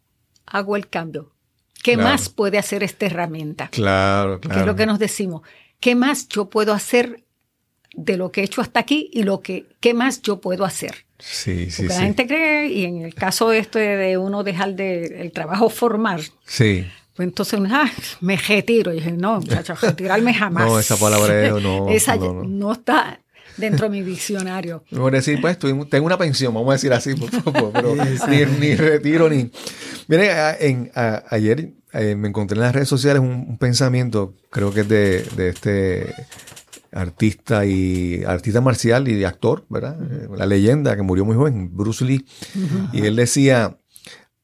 hago 0.45 0.75
el 0.75 0.89
cambio? 0.89 1.35
¿Qué 1.83 1.97
más 1.97 2.29
puede 2.29 2.57
hacer 2.57 2.83
esta 2.83 3.05
herramienta? 3.05 3.69
Claro, 3.69 4.39
claro. 4.39 4.55
¿Qué 4.55 4.59
es 4.61 4.65
lo 4.65 4.75
que 4.75 4.85
nos 4.85 4.99
decimos? 4.99 5.41
¿Qué 5.79 5.95
más 5.95 6.27
yo 6.27 6.49
puedo 6.49 6.73
hacer 6.73 7.23
de 7.93 8.17
lo 8.17 8.31
que 8.31 8.41
he 8.41 8.43
hecho 8.43 8.61
hasta 8.61 8.79
aquí 8.79 9.09
y 9.13 9.23
lo 9.23 9.41
que 9.41 9.65
qué 9.79 9.93
más 9.93 10.21
yo 10.21 10.41
puedo 10.41 10.65
hacer? 10.65 11.05
Sí, 11.19 11.69
sí, 11.69 11.83
Porque 11.83 11.93
sí. 11.93 11.99
la 11.99 12.05
gente 12.05 12.27
cree, 12.27 12.67
y 12.67 12.85
en 12.85 13.01
el 13.01 13.13
caso 13.13 13.51
este 13.51 13.79
de 13.79 14.17
uno 14.17 14.43
dejar 14.43 14.75
de, 14.75 15.21
el 15.21 15.31
trabajo 15.31 15.69
formal, 15.69 16.23
sí. 16.45 16.87
pues 17.13 17.27
entonces 17.27 17.59
ah, 17.69 17.91
me 18.21 18.37
retiro. 18.37 18.93
Y 18.93 18.95
dije, 18.95 19.11
no, 19.11 19.35
muchacho, 19.39 19.75
retirarme 19.75 20.33
jamás. 20.33 20.65
no, 20.67 20.79
esa 20.79 20.97
palabra 20.97 21.49
no, 21.59 21.89
esa 21.89 22.15
no, 22.15 22.33
no. 22.33 22.43
no 22.43 22.71
está 22.71 23.19
dentro 23.57 23.89
de 23.89 23.91
mi 23.91 24.01
diccionario. 24.01 24.83
A 24.91 25.09
decir, 25.11 25.39
pues 25.41 25.57
tengo 25.57 26.05
una 26.05 26.17
pensión, 26.17 26.53
vamos 26.53 26.69
a 26.69 26.73
decir 26.73 26.93
así, 26.93 27.15
por 27.15 27.29
favor, 27.29 27.71
pero 27.73 27.95
ni, 28.59 28.75
retiro 28.75 29.29
ni... 29.29 29.51
Mire, 30.07 30.31
en, 30.59 30.91
ayer 31.29 31.73
eh, 31.93 32.15
me 32.15 32.27
encontré 32.27 32.55
en 32.55 32.61
las 32.61 32.73
redes 32.73 32.87
sociales 32.87 33.21
un, 33.21 33.57
pensamiento, 33.57 34.35
creo 34.49 34.71
que 34.73 34.81
es 34.81 34.89
de, 34.89 35.49
este 35.49 36.13
artista 36.91 37.65
y 37.65 38.23
artista 38.23 38.61
marcial 38.61 39.07
y 39.07 39.23
actor, 39.23 39.65
¿verdad? 39.69 39.97
Eh, 40.01 40.27
la 40.35 40.45
leyenda 40.45 40.95
que 40.95 41.01
murió 41.01 41.25
muy 41.25 41.35
joven, 41.35 41.75
Bruce 41.75 42.05
Lee. 42.05 42.25
Y 42.93 43.05
él 43.05 43.15
decía, 43.15 43.77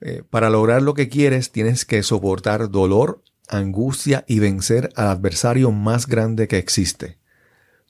eh, 0.02 0.24
para 0.30 0.50
lograr 0.50 0.82
lo 0.82 0.94
que 0.94 1.10
quieres 1.10 1.52
tienes 1.52 1.86
que 1.86 2.04
soportar 2.04 2.70
dolor, 2.70 3.24
angustia 3.48 4.26
y 4.28 4.40
vencer 4.40 4.92
al 4.96 5.08
adversario 5.08 5.72
más 5.72 6.08
grande 6.08 6.48
que 6.48 6.58
existe, 6.58 7.18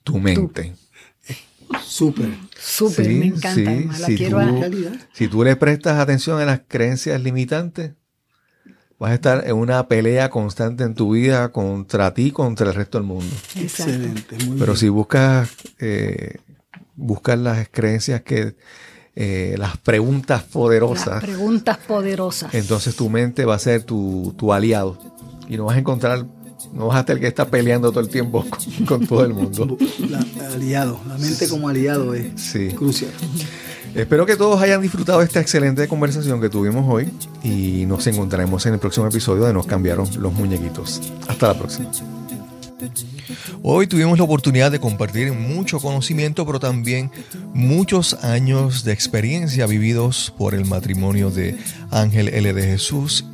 tu 0.04 0.18
mente. 0.18 0.74
Súper. 1.82 2.28
Súper, 2.58 3.08
me 3.08 3.26
encanta. 3.26 3.98
la 3.98 4.06
si 4.06 4.16
quiero 4.16 4.40
tú, 4.40 4.98
Si 5.12 5.28
tú 5.28 5.44
le 5.44 5.56
prestas 5.56 5.98
atención 5.98 6.40
a 6.40 6.44
las 6.44 6.60
creencias 6.66 7.20
limitantes, 7.20 7.92
vas 8.98 9.10
a 9.12 9.14
estar 9.14 9.44
en 9.46 9.56
una 9.56 9.86
pelea 9.88 10.30
constante 10.30 10.84
en 10.84 10.94
tu 10.94 11.12
vida 11.12 11.52
contra 11.52 12.14
ti, 12.14 12.30
contra 12.30 12.68
el 12.68 12.74
resto 12.74 12.98
del 12.98 13.06
mundo. 13.06 13.34
Excelente. 13.54 14.36
Pero 14.58 14.76
si 14.76 14.88
buscas, 14.88 15.50
eh, 15.78 16.36
buscas 16.94 17.38
las 17.38 17.68
creencias 17.70 18.22
que, 18.22 18.56
eh, 19.14 19.54
las 19.58 19.76
preguntas 19.78 20.42
poderosas. 20.42 21.06
Las 21.06 21.24
preguntas 21.24 21.78
poderosas. 21.78 22.54
Entonces 22.54 22.96
tu 22.96 23.08
mente 23.08 23.44
va 23.44 23.54
a 23.54 23.58
ser 23.58 23.82
tu, 23.82 24.34
tu 24.36 24.52
aliado 24.52 24.98
y 25.48 25.56
no 25.56 25.66
vas 25.66 25.76
a 25.76 25.80
encontrar 25.80 26.26
no 26.76 26.88
vas 26.88 26.98
a 26.98 27.04
tener 27.04 27.20
que 27.20 27.28
estar 27.28 27.48
peleando 27.48 27.90
todo 27.90 28.00
el 28.00 28.08
tiempo 28.08 28.44
con, 28.86 29.06
todo 29.06 29.24
el 29.24 29.32
mundo. 29.32 29.76
aliado, 30.52 31.00
la 31.08 31.16
mente 31.16 31.48
como 31.48 31.68
aliado 31.68 32.14
es 32.14 32.74
crucial. 32.74 33.10
Espero 33.94 34.26
que 34.26 34.36
todos 34.36 34.60
hayan 34.60 34.82
disfrutado 34.82 35.20
de 35.20 35.24
esta 35.24 35.40
excelente 35.40 35.88
conversación 35.88 36.38
que 36.38 36.50
tuvimos 36.50 36.84
hoy 36.86 37.10
y 37.42 37.86
nos 37.86 38.06
encontraremos 38.06 38.66
en 38.66 38.74
el 38.74 38.78
próximo 38.78 39.06
episodio 39.06 39.44
de 39.44 39.54
Nos 39.54 39.66
cambiaron 39.66 40.06
los 40.18 40.34
muñequitos. 40.34 41.00
Hasta 41.26 41.48
la 41.48 41.58
próxima. 41.58 41.90
Hoy 43.62 43.86
tuvimos 43.86 44.18
la 44.18 44.24
oportunidad 44.24 44.70
de 44.70 44.80
compartir 44.80 45.32
mucho 45.32 45.80
conocimiento, 45.80 46.44
pero 46.44 46.60
también 46.60 47.10
muchos 47.54 48.22
años 48.22 48.84
de 48.84 48.92
experiencia 48.92 49.66
vividos 49.66 50.32
por 50.36 50.54
el 50.54 50.66
matrimonio 50.66 51.30
de 51.30 51.56
Ángel 51.90 52.28
L. 52.28 52.52
de 52.52 52.62
Jesús 52.62 53.24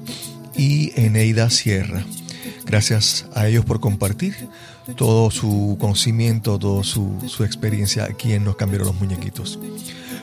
y 0.56 0.92
Eneida 0.94 1.50
Sierra. 1.50 2.04
Gracias 2.66 3.26
a 3.34 3.48
ellos 3.48 3.64
por 3.64 3.80
compartir 3.80 4.48
todo 4.96 5.30
su 5.30 5.76
conocimiento, 5.80 6.58
toda 6.58 6.84
su, 6.84 7.18
su 7.26 7.44
experiencia 7.44 8.04
aquí 8.04 8.32
en 8.32 8.44
Nos 8.44 8.56
Cambiaron 8.56 8.88
los 8.88 8.96
Muñequitos. 8.96 9.58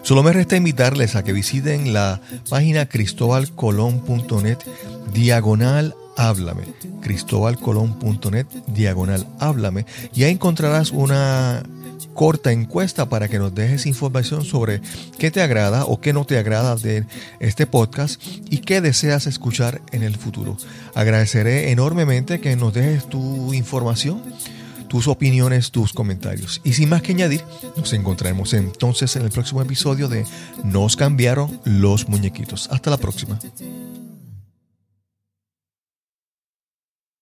Solo 0.01 0.23
me 0.23 0.33
resta 0.33 0.55
invitarles 0.55 1.15
a 1.15 1.23
que 1.23 1.33
visiten 1.33 1.93
la 1.93 2.21
página 2.49 2.85
cristobalcolón.net 2.85 4.57
diagonal 5.13 5.95
háblame. 6.19 6.63
cristobalcolón.net 7.01 8.45
diagonal 8.67 9.27
háblame. 9.39 9.85
Y 10.13 10.23
ahí 10.23 10.31
encontrarás 10.31 10.91
una 10.91 11.63
corta 12.19 12.51
encuesta 12.51 13.07
para 13.07 13.29
que 13.29 13.39
nos 13.39 13.55
dejes 13.55 13.85
información 13.85 14.43
sobre 14.43 14.81
qué 15.17 15.31
te 15.31 15.41
agrada 15.41 15.85
o 15.85 16.01
qué 16.01 16.11
no 16.11 16.25
te 16.25 16.37
agrada 16.37 16.75
de 16.75 17.05
este 17.39 17.65
podcast 17.65 18.21
y 18.49 18.57
qué 18.57 18.81
deseas 18.81 19.25
escuchar 19.25 19.81
en 19.93 20.03
el 20.03 20.17
futuro. 20.17 20.57
Agradeceré 20.95 21.71
enormemente 21.71 22.41
que 22.41 22.57
nos 22.57 22.73
dejes 22.73 23.07
tu 23.07 23.53
información 23.53 24.21
tus 24.89 25.07
opiniones, 25.07 25.71
tus 25.71 25.93
comentarios. 25.93 26.59
Y 26.65 26.73
sin 26.73 26.89
más 26.89 27.03
que 27.03 27.13
añadir, 27.13 27.41
nos 27.77 27.93
encontraremos 27.93 28.53
entonces 28.53 29.15
en 29.15 29.21
el 29.21 29.29
próximo 29.29 29.61
episodio 29.61 30.09
de 30.09 30.25
Nos 30.63 30.97
cambiaron 30.97 31.61
los 31.63 32.09
muñequitos. 32.09 32.67
Hasta 32.69 32.89
la 32.89 32.97
próxima. 32.97 33.39